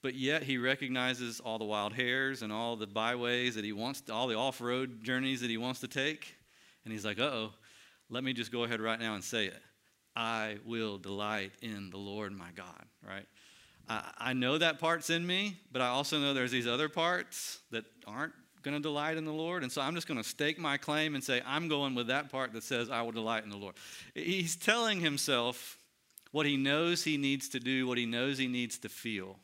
but 0.00 0.14
yet 0.14 0.44
he 0.44 0.58
recognizes 0.58 1.40
all 1.40 1.58
the 1.58 1.64
wild 1.64 1.92
hares 1.92 2.42
and 2.42 2.52
all 2.52 2.76
the 2.76 2.86
byways 2.86 3.56
that 3.56 3.64
he 3.64 3.72
wants, 3.72 4.02
to, 4.02 4.12
all 4.14 4.28
the 4.28 4.36
off-road 4.36 5.02
journeys 5.02 5.40
that 5.40 5.50
he 5.50 5.56
wants 5.56 5.80
to 5.80 5.88
take, 5.88 6.36
and 6.84 6.92
he's 6.92 7.04
like, 7.04 7.18
"Uh-oh, 7.18 7.50
let 8.08 8.22
me 8.22 8.32
just 8.32 8.52
go 8.52 8.62
ahead 8.62 8.80
right 8.80 9.00
now 9.00 9.16
and 9.16 9.24
say 9.24 9.46
it. 9.46 9.60
I 10.16 10.58
will 10.64 10.98
delight 10.98 11.52
in 11.62 11.90
the 11.90 11.98
Lord 11.98 12.32
my 12.32 12.50
God." 12.54 12.84
Right? 13.06 13.26
I, 13.88 14.10
I 14.18 14.32
know 14.32 14.58
that 14.58 14.78
part's 14.78 15.10
in 15.10 15.26
me, 15.26 15.58
but 15.72 15.82
I 15.82 15.88
also 15.88 16.18
know 16.18 16.34
there's 16.34 16.50
these 16.50 16.66
other 16.66 16.88
parts 16.88 17.60
that 17.70 17.84
aren't 18.06 18.34
going 18.62 18.76
to 18.76 18.82
delight 18.82 19.16
in 19.16 19.24
the 19.24 19.32
Lord. 19.32 19.62
And 19.62 19.70
so 19.70 19.80
I'm 19.80 19.94
just 19.94 20.08
going 20.08 20.20
to 20.20 20.28
stake 20.28 20.58
my 20.58 20.76
claim 20.76 21.14
and 21.14 21.22
say, 21.22 21.40
I'm 21.46 21.68
going 21.68 21.94
with 21.94 22.08
that 22.08 22.30
part 22.30 22.52
that 22.52 22.64
says, 22.64 22.90
I 22.90 23.02
will 23.02 23.12
delight 23.12 23.44
in 23.44 23.50
the 23.50 23.56
Lord. 23.56 23.76
He's 24.14 24.56
telling 24.56 25.00
himself 25.00 25.78
what 26.32 26.44
he 26.44 26.56
knows 26.56 27.04
he 27.04 27.16
needs 27.16 27.48
to 27.50 27.60
do, 27.60 27.86
what 27.86 27.98
he 27.98 28.04
knows 28.04 28.36
he 28.36 28.48
needs 28.48 28.78
to 28.78 28.88
feel. 28.88 29.38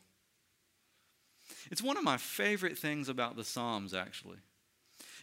It's 1.71 1.81
one 1.81 1.97
of 1.97 2.03
my 2.03 2.17
favorite 2.17 2.77
things 2.77 3.09
about 3.09 3.35
the 3.35 3.43
Psalms, 3.43 3.93
actually, 3.93 4.37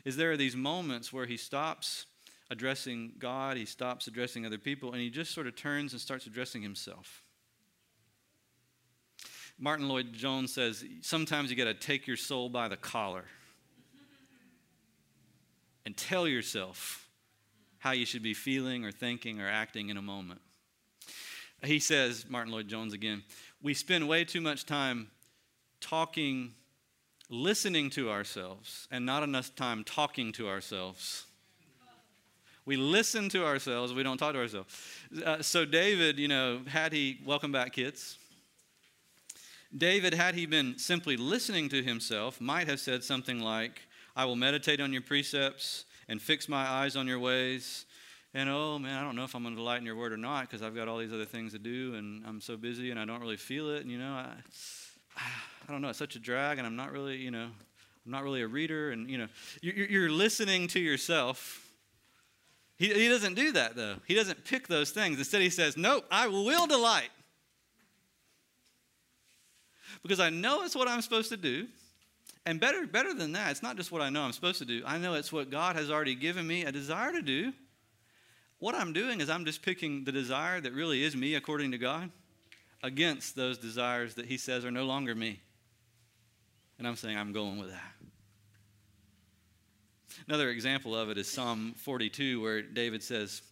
is 0.04 0.16
there 0.16 0.32
are 0.32 0.36
these 0.36 0.56
moments 0.56 1.12
where 1.12 1.26
he 1.26 1.36
stops 1.36 2.06
addressing 2.52 3.14
God, 3.18 3.56
he 3.56 3.64
stops 3.64 4.06
addressing 4.06 4.46
other 4.46 4.58
people, 4.58 4.92
and 4.92 5.00
he 5.00 5.10
just 5.10 5.32
sort 5.32 5.46
of 5.46 5.56
turns 5.56 5.92
and 5.92 6.00
starts 6.00 6.26
addressing 6.26 6.62
himself. 6.62 7.22
Martyn 9.58 9.88
Lloyd-Jones 9.88 10.52
says, 10.52 10.84
sometimes 11.00 11.50
you 11.50 11.56
got 11.56 11.64
to 11.64 11.74
take 11.74 12.06
your 12.06 12.16
soul 12.16 12.48
by 12.48 12.68
the 12.68 12.76
collar 12.76 13.24
and 15.86 15.96
tell 15.96 16.28
yourself 16.28 17.08
how 17.78 17.92
you 17.92 18.06
should 18.06 18.22
be 18.22 18.34
feeling 18.34 18.84
or 18.84 18.92
thinking 18.92 19.40
or 19.40 19.48
acting 19.48 19.88
in 19.88 19.96
a 19.96 20.02
moment. 20.02 20.40
He 21.64 21.78
says, 21.78 22.26
Martyn 22.28 22.52
Lloyd-Jones 22.52 22.92
again, 22.92 23.22
we 23.62 23.72
spend 23.74 24.08
way 24.08 24.24
too 24.24 24.40
much 24.40 24.66
time 24.66 25.10
talking, 25.80 26.54
listening 27.30 27.88
to 27.90 28.10
ourselves, 28.10 28.88
and 28.90 29.06
not 29.06 29.22
enough 29.22 29.54
time 29.54 29.84
talking 29.84 30.32
to 30.32 30.48
ourselves. 30.48 31.26
We 32.64 32.76
listen 32.76 33.28
to 33.30 33.44
ourselves, 33.44 33.92
we 33.92 34.02
don't 34.02 34.18
talk 34.18 34.34
to 34.34 34.38
ourselves. 34.38 34.74
Uh, 35.24 35.42
so, 35.42 35.64
David, 35.64 36.18
you 36.18 36.28
know, 36.28 36.60
had 36.66 36.92
he, 36.92 37.20
welcome 37.24 37.50
back, 37.50 37.72
kids. 37.72 38.18
David, 39.76 40.12
had 40.14 40.34
he 40.34 40.46
been 40.46 40.78
simply 40.78 41.16
listening 41.16 41.68
to 41.70 41.82
himself, 41.82 42.40
might 42.40 42.68
have 42.68 42.78
said 42.78 43.02
something 43.02 43.40
like, 43.40 43.80
I 44.14 44.26
will 44.26 44.36
meditate 44.36 44.80
on 44.80 44.92
your 44.92 45.02
precepts 45.02 45.86
and 46.08 46.20
fix 46.20 46.48
my 46.48 46.62
eyes 46.62 46.94
on 46.94 47.06
your 47.06 47.18
ways. 47.18 47.86
And 48.34 48.48
oh 48.48 48.78
man, 48.78 48.96
I 48.96 49.02
don't 49.02 49.16
know 49.16 49.24
if 49.24 49.34
I'm 49.34 49.42
going 49.42 49.54
to 49.54 49.58
delight 49.58 49.78
in 49.78 49.86
your 49.86 49.96
word 49.96 50.12
or 50.12 50.16
not 50.16 50.42
because 50.42 50.62
I've 50.62 50.74
got 50.74 50.88
all 50.88 50.98
these 50.98 51.12
other 51.12 51.24
things 51.24 51.52
to 51.52 51.58
do 51.58 51.94
and 51.94 52.24
I'm 52.26 52.40
so 52.40 52.56
busy 52.56 52.90
and 52.90 53.00
I 53.00 53.04
don't 53.04 53.20
really 53.20 53.36
feel 53.36 53.70
it. 53.70 53.82
And 53.82 53.90
you 53.90 53.98
know, 53.98 54.12
I, 54.12 54.28
I 55.68 55.72
don't 55.72 55.80
know, 55.80 55.88
it's 55.88 55.98
such 55.98 56.16
a 56.16 56.18
drag 56.18 56.58
and 56.58 56.66
I'm 56.66 56.76
not 56.76 56.92
really, 56.92 57.16
you 57.16 57.30
know, 57.30 57.48
I'm 58.04 58.12
not 58.12 58.24
really 58.24 58.42
a 58.42 58.46
reader. 58.46 58.90
And 58.90 59.08
you 59.08 59.18
know, 59.18 59.28
you're 59.62 60.10
listening 60.10 60.68
to 60.68 60.80
yourself. 60.80 61.71
He, 62.78 62.92
he 62.92 63.08
doesn't 63.08 63.34
do 63.34 63.52
that 63.52 63.76
though. 63.76 63.96
He 64.06 64.14
doesn't 64.14 64.44
pick 64.44 64.68
those 64.68 64.90
things. 64.90 65.18
Instead, 65.18 65.42
he 65.42 65.50
says, 65.50 65.76
Nope, 65.76 66.04
I 66.10 66.28
will 66.28 66.66
delight. 66.66 67.10
Because 70.02 70.20
I 70.20 70.30
know 70.30 70.62
it's 70.64 70.74
what 70.74 70.88
I'm 70.88 71.02
supposed 71.02 71.28
to 71.30 71.36
do. 71.36 71.68
And 72.44 72.58
better, 72.58 72.86
better 72.86 73.14
than 73.14 73.32
that, 73.32 73.52
it's 73.52 73.62
not 73.62 73.76
just 73.76 73.92
what 73.92 74.02
I 74.02 74.10
know 74.10 74.22
I'm 74.22 74.32
supposed 74.32 74.58
to 74.58 74.64
do. 74.64 74.82
I 74.84 74.98
know 74.98 75.14
it's 75.14 75.32
what 75.32 75.48
God 75.48 75.76
has 75.76 75.90
already 75.90 76.16
given 76.16 76.44
me 76.46 76.64
a 76.64 76.72
desire 76.72 77.12
to 77.12 77.22
do. 77.22 77.52
What 78.58 78.74
I'm 78.74 78.92
doing 78.92 79.20
is 79.20 79.30
I'm 79.30 79.44
just 79.44 79.62
picking 79.62 80.04
the 80.04 80.12
desire 80.12 80.60
that 80.60 80.72
really 80.72 81.04
is 81.04 81.14
me 81.14 81.34
according 81.34 81.70
to 81.72 81.78
God 81.78 82.10
against 82.82 83.36
those 83.36 83.58
desires 83.58 84.14
that 84.14 84.26
He 84.26 84.36
says 84.36 84.64
are 84.64 84.70
no 84.70 84.84
longer 84.84 85.14
me. 85.14 85.40
And 86.78 86.88
I'm 86.88 86.96
saying 86.96 87.16
I'm 87.16 87.32
going 87.32 87.58
with 87.58 87.70
that. 87.70 87.92
Another 90.28 90.50
example 90.50 90.94
of 90.94 91.10
it 91.10 91.18
is 91.18 91.28
Psalm 91.28 91.74
42, 91.76 92.40
where 92.40 92.62
David 92.62 93.02
says, 93.02 93.42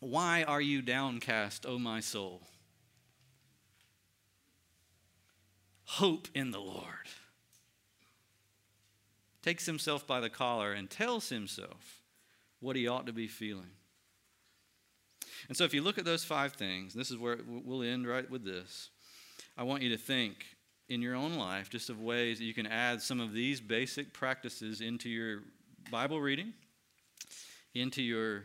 Why 0.00 0.42
are 0.44 0.60
you 0.60 0.82
downcast, 0.82 1.66
O 1.66 1.78
my 1.78 2.00
soul? 2.00 2.42
Hope 5.84 6.28
in 6.34 6.50
the 6.50 6.60
Lord 6.60 6.82
takes 9.46 9.64
himself 9.64 10.04
by 10.08 10.18
the 10.18 10.28
collar 10.28 10.72
and 10.72 10.90
tells 10.90 11.28
himself 11.28 12.02
what 12.58 12.74
he 12.74 12.88
ought 12.88 13.06
to 13.06 13.12
be 13.12 13.28
feeling. 13.28 13.70
And 15.46 15.56
so, 15.56 15.62
if 15.62 15.72
you 15.72 15.82
look 15.82 15.98
at 15.98 16.04
those 16.04 16.24
five 16.24 16.54
things, 16.54 16.92
this 16.92 17.12
is 17.12 17.16
where 17.16 17.38
we'll 17.46 17.84
end 17.84 18.08
right 18.08 18.28
with 18.28 18.44
this. 18.44 18.90
I 19.56 19.62
want 19.62 19.84
you 19.84 19.90
to 19.90 19.96
think 19.96 20.44
in 20.88 21.00
your 21.00 21.14
own 21.14 21.34
life 21.34 21.70
just 21.70 21.90
of 21.90 22.00
ways 22.00 22.38
that 22.38 22.44
you 22.44 22.54
can 22.54 22.66
add 22.66 23.00
some 23.00 23.20
of 23.20 23.32
these 23.32 23.60
basic 23.60 24.12
practices 24.12 24.80
into 24.80 25.08
your 25.08 25.42
Bible 25.90 26.20
reading, 26.20 26.52
into 27.74 28.02
your 28.02 28.44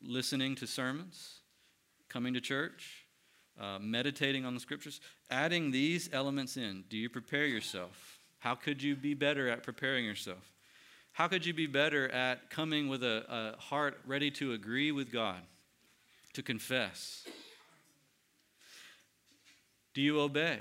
listening 0.00 0.54
to 0.56 0.66
sermons, 0.66 1.40
coming 2.08 2.34
to 2.34 2.40
church, 2.40 3.04
uh, 3.60 3.78
meditating 3.80 4.44
on 4.44 4.54
the 4.54 4.60
scriptures, 4.60 5.00
adding 5.28 5.72
these 5.72 6.08
elements 6.12 6.56
in. 6.56 6.84
Do 6.88 6.96
you 6.96 7.08
prepare 7.08 7.46
yourself? 7.46 8.20
How 8.38 8.54
could 8.54 8.80
you 8.80 8.94
be 8.94 9.14
better 9.14 9.48
at 9.48 9.64
preparing 9.64 10.04
yourself? 10.04 10.52
How 11.12 11.26
could 11.26 11.44
you 11.44 11.52
be 11.52 11.66
better 11.66 12.08
at 12.10 12.48
coming 12.48 12.88
with 12.88 13.02
a, 13.02 13.24
a 13.28 13.60
heart 13.60 13.98
ready 14.06 14.30
to 14.32 14.52
agree 14.52 14.92
with 14.92 15.10
God, 15.10 15.40
to 16.34 16.42
confess? 16.42 17.26
Do 19.94 20.00
you 20.00 20.20
obey? 20.20 20.60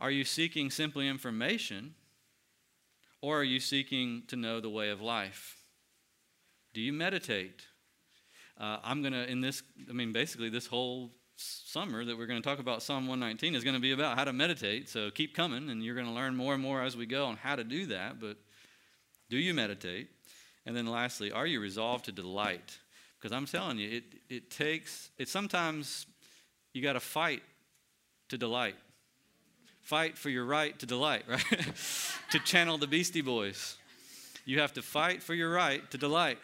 Are 0.00 0.12
you 0.12 0.24
seeking 0.24 0.70
simply 0.70 1.08
information, 1.08 1.94
or 3.22 3.40
are 3.40 3.44
you 3.44 3.60
seeking 3.60 4.22
to 4.28 4.36
know 4.36 4.60
the 4.60 4.70
way 4.70 4.90
of 4.90 5.00
life? 5.00 5.56
Do 6.72 6.80
you 6.80 6.92
meditate? 6.92 7.62
Uh, 8.58 8.78
I'm 8.82 9.02
going 9.02 9.12
to, 9.12 9.30
in 9.30 9.40
this, 9.40 9.62
I 9.88 9.92
mean, 9.92 10.12
basically, 10.12 10.50
this 10.50 10.66
whole 10.66 11.10
summer 11.36 12.04
that 12.04 12.16
we're 12.16 12.26
going 12.26 12.40
to 12.40 12.46
talk 12.46 12.58
about 12.58 12.82
Psalm 12.82 13.06
119 13.06 13.54
is 13.54 13.64
going 13.64 13.74
to 13.74 13.80
be 13.80 13.92
about 13.92 14.18
how 14.18 14.24
to 14.24 14.32
meditate. 14.32 14.88
So 14.88 15.10
keep 15.10 15.34
coming, 15.34 15.70
and 15.70 15.82
you're 15.82 15.94
going 15.94 16.06
to 16.06 16.12
learn 16.12 16.36
more 16.36 16.54
and 16.54 16.62
more 16.62 16.82
as 16.82 16.96
we 16.96 17.06
go 17.06 17.26
on 17.26 17.36
how 17.36 17.56
to 17.56 17.64
do 17.64 17.86
that. 17.86 18.20
But 18.20 18.36
do 19.28 19.38
you 19.38 19.54
meditate? 19.54 20.08
And 20.66 20.76
then 20.76 20.86
lastly, 20.86 21.32
are 21.32 21.46
you 21.46 21.60
resolved 21.60 22.04
to 22.06 22.12
delight? 22.12 22.78
Because 23.18 23.34
I'm 23.34 23.46
telling 23.46 23.78
you, 23.78 23.90
it, 23.90 24.04
it 24.28 24.50
takes, 24.50 25.10
it 25.18 25.28
sometimes 25.28 26.06
you 26.72 26.82
got 26.82 26.94
to 26.94 27.00
fight 27.00 27.42
to 28.28 28.38
delight. 28.38 28.76
Fight 29.90 30.16
for 30.16 30.30
your 30.30 30.44
right 30.44 30.78
to 30.78 30.86
delight, 30.86 31.24
right? 31.26 31.42
to 32.30 32.38
channel 32.38 32.78
the 32.78 32.86
Beastie 32.86 33.22
Boys. 33.22 33.76
You 34.44 34.60
have 34.60 34.72
to 34.74 34.82
fight 34.82 35.20
for 35.20 35.34
your 35.34 35.50
right 35.50 35.90
to 35.90 35.98
delight 35.98 36.38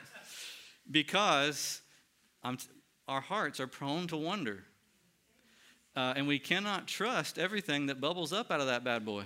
because 0.91 1.81
t- 2.45 2.67
our 3.07 3.21
hearts 3.21 3.61
are 3.61 3.69
prone 3.69 4.09
to 4.09 4.17
wonder. 4.17 4.65
Uh, 5.95 6.15
and 6.17 6.27
we 6.27 6.41
cannot 6.41 6.89
trust 6.89 7.39
everything 7.39 7.87
that 7.87 8.01
bubbles 8.01 8.33
up 8.33 8.51
out 8.51 8.59
of 8.59 8.67
that 8.67 8.83
bad 8.83 9.05
boy. 9.05 9.23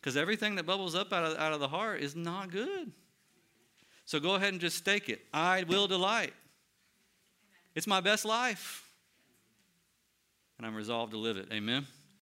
Because 0.00 0.16
everything 0.16 0.56
that 0.56 0.66
bubbles 0.66 0.96
up 0.96 1.12
out 1.12 1.24
of, 1.24 1.38
out 1.38 1.52
of 1.52 1.60
the 1.60 1.68
heart 1.68 2.00
is 2.00 2.16
not 2.16 2.50
good. 2.50 2.90
So 4.06 4.18
go 4.18 4.34
ahead 4.34 4.48
and 4.48 4.60
just 4.60 4.76
stake 4.76 5.08
it. 5.08 5.20
I 5.32 5.62
will 5.68 5.86
delight. 5.86 6.32
It's 7.76 7.86
my 7.86 8.00
best 8.00 8.24
life. 8.24 8.90
And 10.58 10.66
I'm 10.66 10.74
resolved 10.74 11.12
to 11.12 11.16
live 11.16 11.36
it. 11.36 11.46
Amen. 11.52 11.86